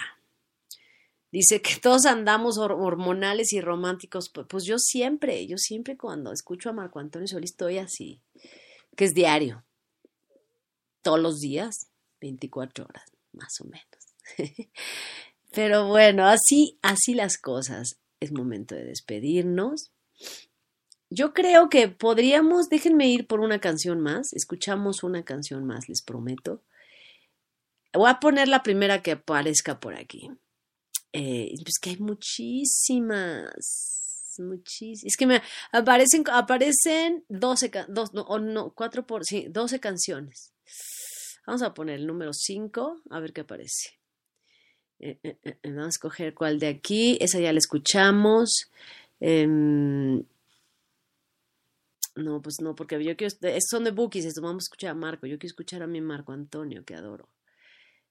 [1.33, 4.29] Dice que todos andamos hormonales y románticos.
[4.29, 8.21] Pues yo siempre, yo siempre cuando escucho a Marco Antonio Solís estoy así.
[8.95, 9.63] que es diario,
[11.01, 11.87] todos los días,
[12.21, 14.37] 24 horas, más o menos.
[15.51, 17.97] Pero bueno, así, así las cosas.
[18.19, 19.89] Es momento de despedirnos.
[21.09, 26.03] Yo creo que podríamos, déjenme ir por una canción más, escuchamos una canción más, les
[26.03, 26.61] prometo.
[27.91, 30.29] Voy a poner la primera que aparezca por aquí.
[31.13, 33.53] Eh, pues que hay muchísimas,
[34.39, 35.03] muchísimas.
[35.05, 38.73] Es que me aparecen, aparecen 12, dos, no, no,
[39.07, 40.51] por, sí, 12 canciones.
[41.45, 43.99] Vamos a poner el número 5, a ver qué aparece.
[44.99, 47.17] Eh, eh, vamos a escoger cuál de aquí.
[47.21, 48.71] Esa ya la escuchamos.
[49.19, 50.23] Em,
[52.15, 53.35] no, pues no, porque yo quiero.
[53.69, 55.27] Son de bookies, vamos a escuchar a Marco.
[55.27, 57.29] Yo quiero escuchar a mi Marco Antonio, que adoro.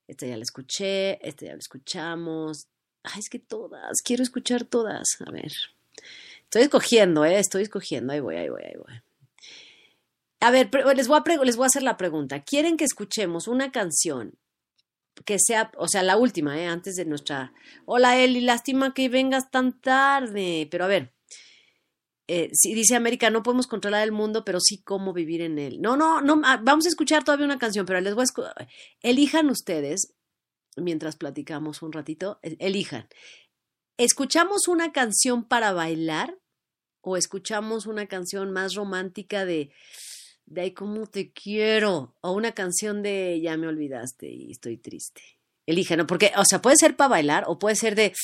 [0.06, 2.68] Esta ya la escuché, esta ya la escuchamos.
[3.04, 5.16] Ay, es que todas, quiero escuchar todas.
[5.26, 5.52] A ver.
[6.44, 7.38] Estoy escogiendo, ¿eh?
[7.38, 8.12] Estoy escogiendo.
[8.12, 9.02] Ahí voy, ahí voy, ahí voy.
[10.40, 12.42] A ver, les voy a, les voy a hacer la pregunta.
[12.42, 14.38] ¿Quieren que escuchemos una canción
[15.24, 16.66] que sea, o sea, la última, ¿eh?
[16.66, 17.52] Antes de nuestra...
[17.86, 20.68] Hola Eli, lástima que vengas tan tarde.
[20.70, 21.12] Pero a ver,
[22.28, 25.80] eh, si dice América, no podemos controlar el mundo, pero sí cómo vivir en él.
[25.80, 28.66] No, no, no, ah, vamos a escuchar todavía una canción, pero les voy a...
[29.00, 30.12] Elijan ustedes
[30.76, 33.08] mientras platicamos un ratito, e, elijan.
[33.98, 36.38] ¿Escuchamos una canción para bailar
[37.02, 39.72] o escuchamos una canción más romántica de
[40.46, 45.22] de ahí cómo te quiero o una canción de ya me olvidaste y estoy triste?
[45.66, 48.12] Elijan, porque o sea, puede ser para bailar o puede ser de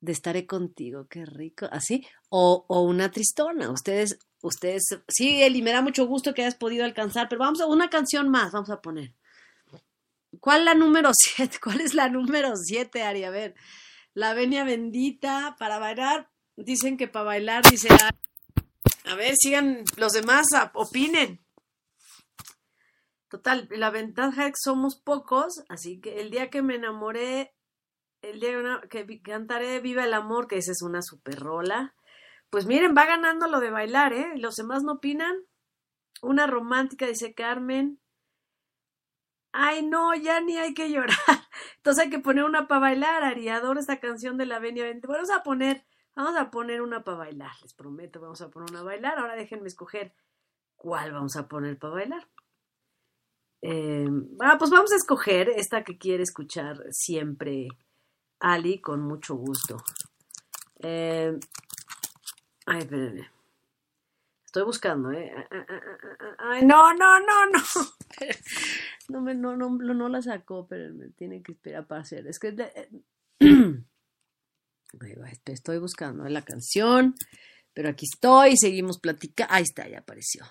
[0.00, 3.70] de estaré contigo, qué rico, así, o, o una tristona.
[3.70, 7.66] Ustedes, ustedes, sí, Eli, me da mucho gusto que hayas podido alcanzar, pero vamos a
[7.66, 9.14] una canción más, vamos a poner.
[10.40, 11.58] ¿Cuál la número 7?
[11.62, 13.24] ¿Cuál es la número 7, Ari?
[13.24, 13.54] A ver,
[14.14, 16.30] la venia bendita para bailar.
[16.56, 17.88] Dicen que para bailar, dice.
[19.04, 21.40] A ver, sigan los demás, opinen.
[23.28, 27.54] Total, la ventaja es que somos pocos, así que el día que me enamoré,
[28.22, 31.94] el día que cantaré Viva el amor, que esa es una super rola.
[32.50, 34.32] Pues miren, va ganando lo de bailar, ¿eh?
[34.36, 35.36] Los demás no opinan.
[36.22, 37.99] Una romántica, dice Carmen
[39.52, 41.16] ay no, ya ni hay que llorar.
[41.76, 45.30] Entonces hay que poner una para bailar, Ari, adoro esta canción de la Venia Vamos
[45.30, 48.84] a poner, vamos a poner una para bailar, les prometo, vamos a poner una a
[48.84, 49.18] bailar.
[49.18, 50.14] Ahora déjenme escoger
[50.76, 52.28] cuál vamos a poner para bailar.
[53.62, 54.08] Eh,
[54.58, 57.68] pues vamos a escoger esta que quiere escuchar siempre
[58.38, 59.76] Ali con mucho gusto.
[60.82, 61.38] Eh,
[62.66, 63.39] ay, espérenme.
[64.50, 65.32] Estoy buscando, ¿eh?
[66.38, 67.60] Ay, no, no, no, no.
[69.08, 72.26] No, me, no, no, no la sacó, pero me tiene que esperar para hacer.
[72.26, 72.56] Es que
[75.46, 77.14] estoy buscando la canción,
[77.72, 79.54] pero aquí estoy, seguimos platicando.
[79.54, 80.44] Ahí está, ya apareció.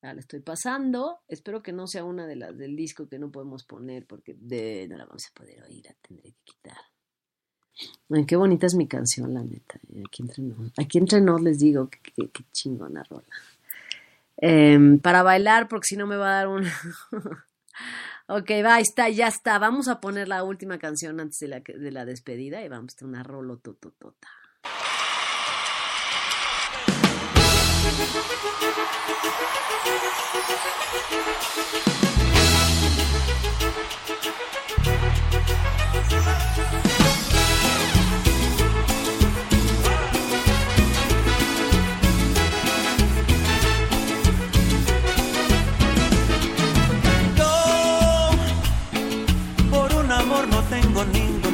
[0.00, 1.22] Ya la estoy pasando.
[1.26, 4.86] Espero que no sea una de las del disco que no podemos poner porque de,
[4.88, 6.78] no la vamos a poder oír, la tendré que quitar.
[8.10, 9.78] Ay, qué bonita es mi canción, la neta.
[10.06, 13.24] Aquí entre nos, aquí entre nos les digo que, que chingona rola.
[14.36, 16.64] Em, para bailar, porque si no me va a dar un...
[18.28, 19.58] ok, va, está, ya está.
[19.58, 23.04] Vamos a poner la última canción antes de la, de la despedida y vamos a
[23.04, 24.28] una rolotototota.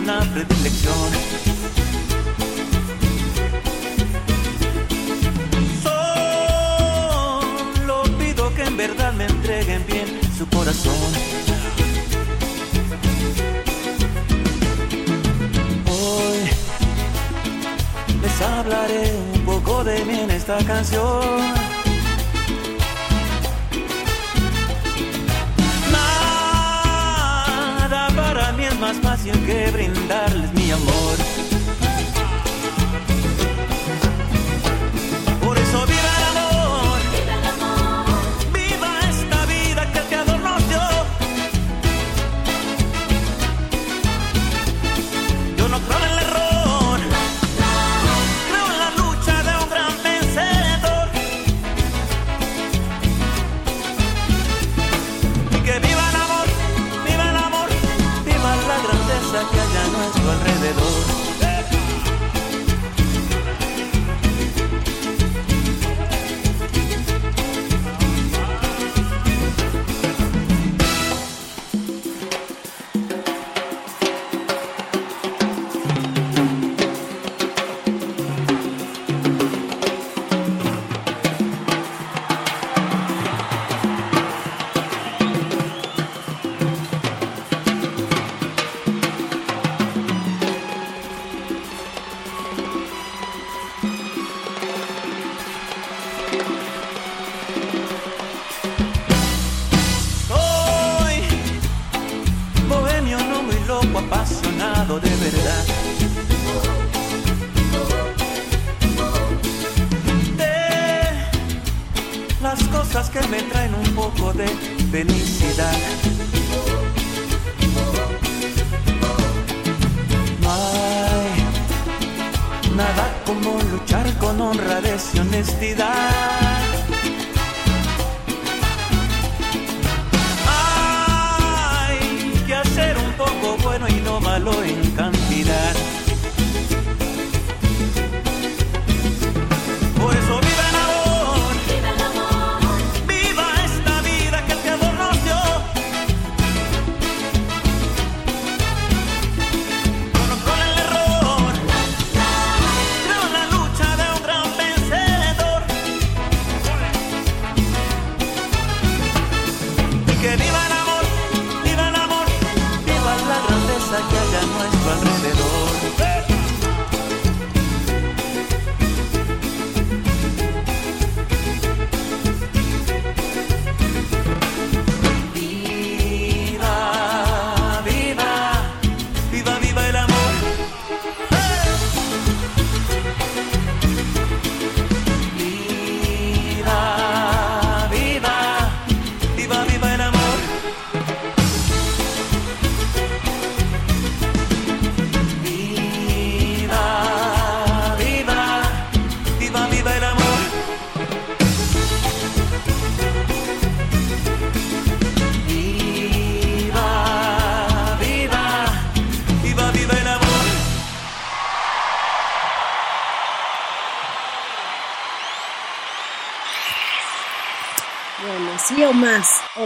[0.07, 1.11] Ninguna predilección.
[7.83, 10.95] Solo pido que en verdad me entreguen bien su corazón.
[15.89, 16.39] Hoy
[18.23, 21.76] les hablaré un poco de mí en esta canción.
[29.03, 31.66] Más fácil que brindarles mi amor.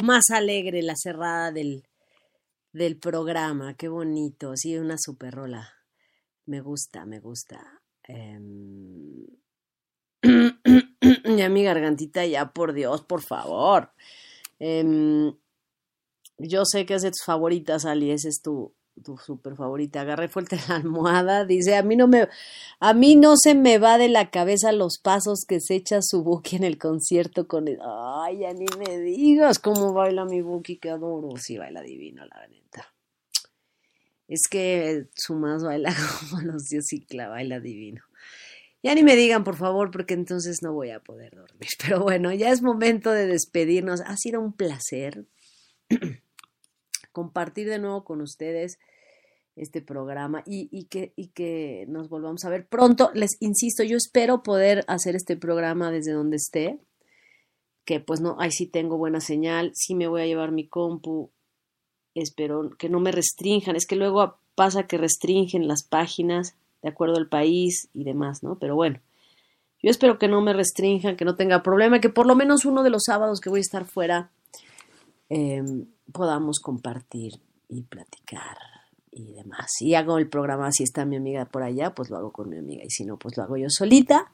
[0.04, 1.84] más, alegre la cerrada del,
[2.72, 5.68] del programa, qué bonito, sí, una super rola.
[6.46, 7.82] Me gusta, me gusta.
[8.04, 9.26] Em,
[11.36, 13.92] Ya mi gargantita, ya por Dios, por favor.
[14.58, 15.34] Em,
[16.38, 20.00] yo sé que es de tus favoritas, Ali, esa es tu, tu super favorita.
[20.00, 22.28] Agarré fuerte la almohada, dice, a mí no me,
[22.78, 26.22] a mí no se me va de la cabeza los pasos que se echa su
[26.22, 30.76] Buki en el concierto con el, ay, ya ni me digas cómo baila mi Buki,
[30.76, 32.92] que adoro, sí baila divino, la neta.
[34.28, 35.94] Es que su más baila
[36.30, 38.02] como los Diosicla, baila divino.
[38.82, 41.68] Ya ni me digan, por favor, porque entonces no voy a poder dormir.
[41.82, 44.00] Pero bueno, ya es momento de despedirnos.
[44.00, 45.26] Ha sido un placer
[47.12, 48.78] compartir de nuevo con ustedes
[49.60, 53.10] este programa y, que, nos volvamos a ver pronto.
[53.14, 56.78] Les insisto, yo espero poder hacer este programa desde donde esté,
[57.84, 61.30] que pues no, ahí sí tengo buena señal, sí me voy a llevar mi compu,
[62.14, 67.16] espero que no me restrinjan, es que luego pasa que restringen las páginas de acuerdo
[67.16, 68.58] al país y demás, ¿no?
[68.58, 69.00] Pero bueno,
[69.82, 72.82] yo espero que no me restrinjan, que no tenga problema, que por lo menos uno
[72.82, 74.30] de los sábados que voy a estar fuera
[75.28, 75.62] eh,
[76.12, 77.34] podamos compartir
[77.68, 78.69] y platicar
[79.10, 79.70] y demás.
[79.80, 82.58] Y hago el programa, si está mi amiga por allá, pues lo hago con mi
[82.58, 84.30] amiga, y si no, pues lo hago yo solita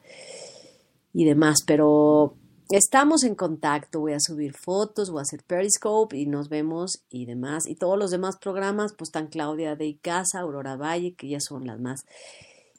[1.13, 2.37] y demás, pero
[2.69, 7.25] estamos en contacto, voy a subir fotos, voy a hacer Periscope y nos vemos y
[7.27, 7.67] demás.
[7.67, 11.67] Y todos los demás programas, pues están Claudia de Casa, Aurora Valle, que ya son
[11.67, 12.05] las más,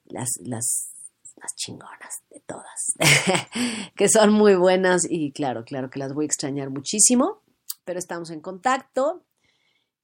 [0.05, 0.91] las, las,
[1.35, 2.93] las chingonas de todas,
[3.95, 7.41] que son muy buenas y claro, claro que las voy a extrañar muchísimo,
[7.85, 9.23] pero estamos en contacto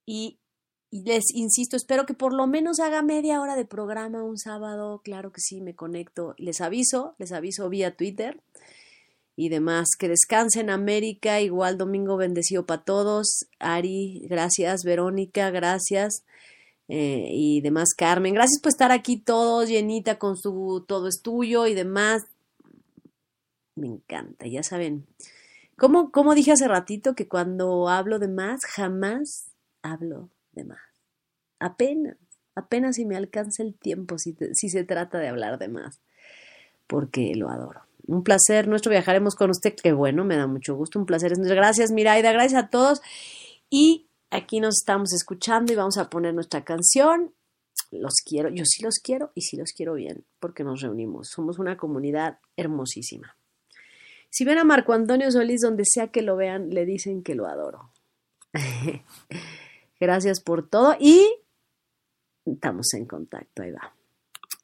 [0.06, 0.40] y,
[1.02, 5.32] les insisto, espero que por lo menos haga media hora de programa un sábado, claro
[5.32, 8.40] que sí, me conecto, les aviso, les aviso vía Twitter
[9.36, 9.90] y demás.
[9.98, 13.48] Que descansen América, igual domingo bendecido para todos.
[13.60, 14.84] Ari, gracias.
[14.84, 16.24] Verónica, gracias.
[16.88, 18.34] Eh, y demás, Carmen.
[18.34, 22.22] Gracias por estar aquí todos, llenita con su todo es tuyo y demás.
[23.76, 25.07] Me encanta, ya saben.
[25.78, 29.48] Como, como dije hace ratito que cuando hablo de más, jamás
[29.82, 30.80] hablo de más.
[31.59, 32.17] Apenas,
[32.55, 36.01] apenas si me alcanza el tiempo si, si se trata de hablar de más.
[36.88, 37.81] Porque lo adoro.
[38.05, 39.73] Un placer nuestro, viajaremos con usted.
[39.81, 40.99] Qué bueno, me da mucho gusto.
[40.99, 41.34] Un placer.
[41.38, 42.31] Gracias, Miraida.
[42.31, 43.01] Gracias a todos.
[43.69, 47.34] Y aquí nos estamos escuchando y vamos a poner nuestra canción.
[47.91, 51.30] Los quiero, yo sí los quiero y sí los quiero bien, porque nos reunimos.
[51.30, 53.38] Somos una comunidad hermosísima.
[54.30, 57.45] Si ven a Marco Antonio Solís, donde sea que lo vean, le dicen que lo
[57.45, 57.91] adoro.
[60.03, 61.25] Gracias por todo y
[62.45, 63.63] estamos en contacto.
[63.63, 63.93] Ahí va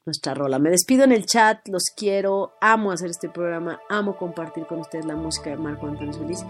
[0.06, 0.60] nuestra rola.
[0.60, 5.06] Me despido en el chat, los quiero, amo hacer este programa, amo compartir con ustedes
[5.06, 6.44] la música de Marco Antonio Solís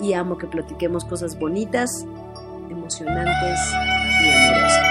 [0.00, 1.90] y amo que platiquemos cosas bonitas,
[2.68, 3.58] emocionantes
[4.22, 4.89] y amorosas.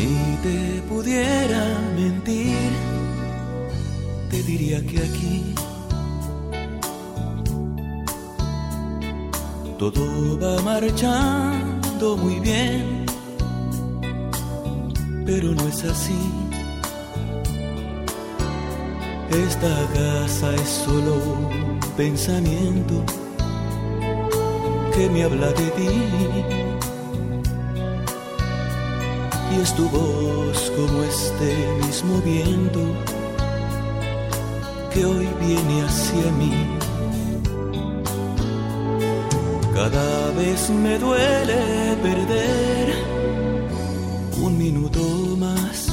[0.00, 1.62] Si te pudiera
[1.94, 2.70] mentir,
[4.30, 5.54] te diría que aquí
[9.78, 13.04] todo va marchando muy bien,
[15.26, 16.22] pero no es así.
[19.30, 23.04] Esta casa es solo un pensamiento
[24.94, 26.69] que me habla de ti
[29.50, 31.52] y es tu voz como este
[31.84, 32.80] mismo viento
[34.92, 36.52] que hoy viene hacia mí.
[39.74, 42.94] Cada vez me duele perder
[44.42, 45.00] un minuto
[45.38, 45.88] más.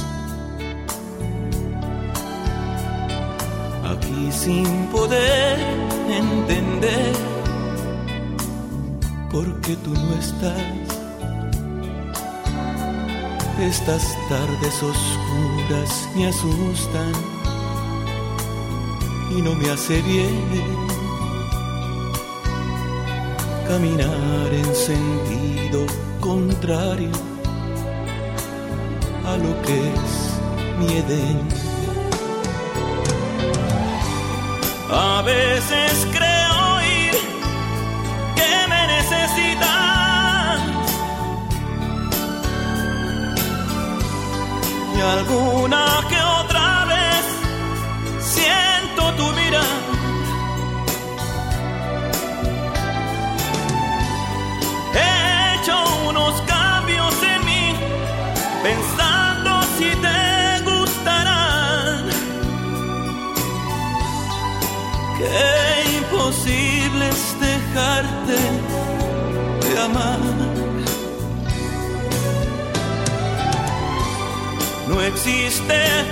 [3.92, 5.58] Aquí sin poder
[6.10, 7.14] entender
[9.30, 10.77] por qué tú no estás.
[13.60, 17.12] Estas tardes oscuras me asustan
[19.36, 20.44] y no me hace bien
[23.66, 25.84] caminar en sentido
[26.20, 27.10] contrario
[29.26, 30.38] a lo que es
[30.78, 31.40] mi Edén.
[34.90, 36.27] A veces creo
[44.98, 47.24] y alguna que otra vez
[48.34, 49.78] siento tu mirada.
[54.94, 55.76] He hecho
[56.08, 57.74] unos cambios en mí,
[58.64, 60.20] pensando si te
[60.68, 62.04] gustarán.
[65.18, 68.38] Qué imposible es dejarte
[69.64, 70.17] de amar.
[75.08, 76.08] Existe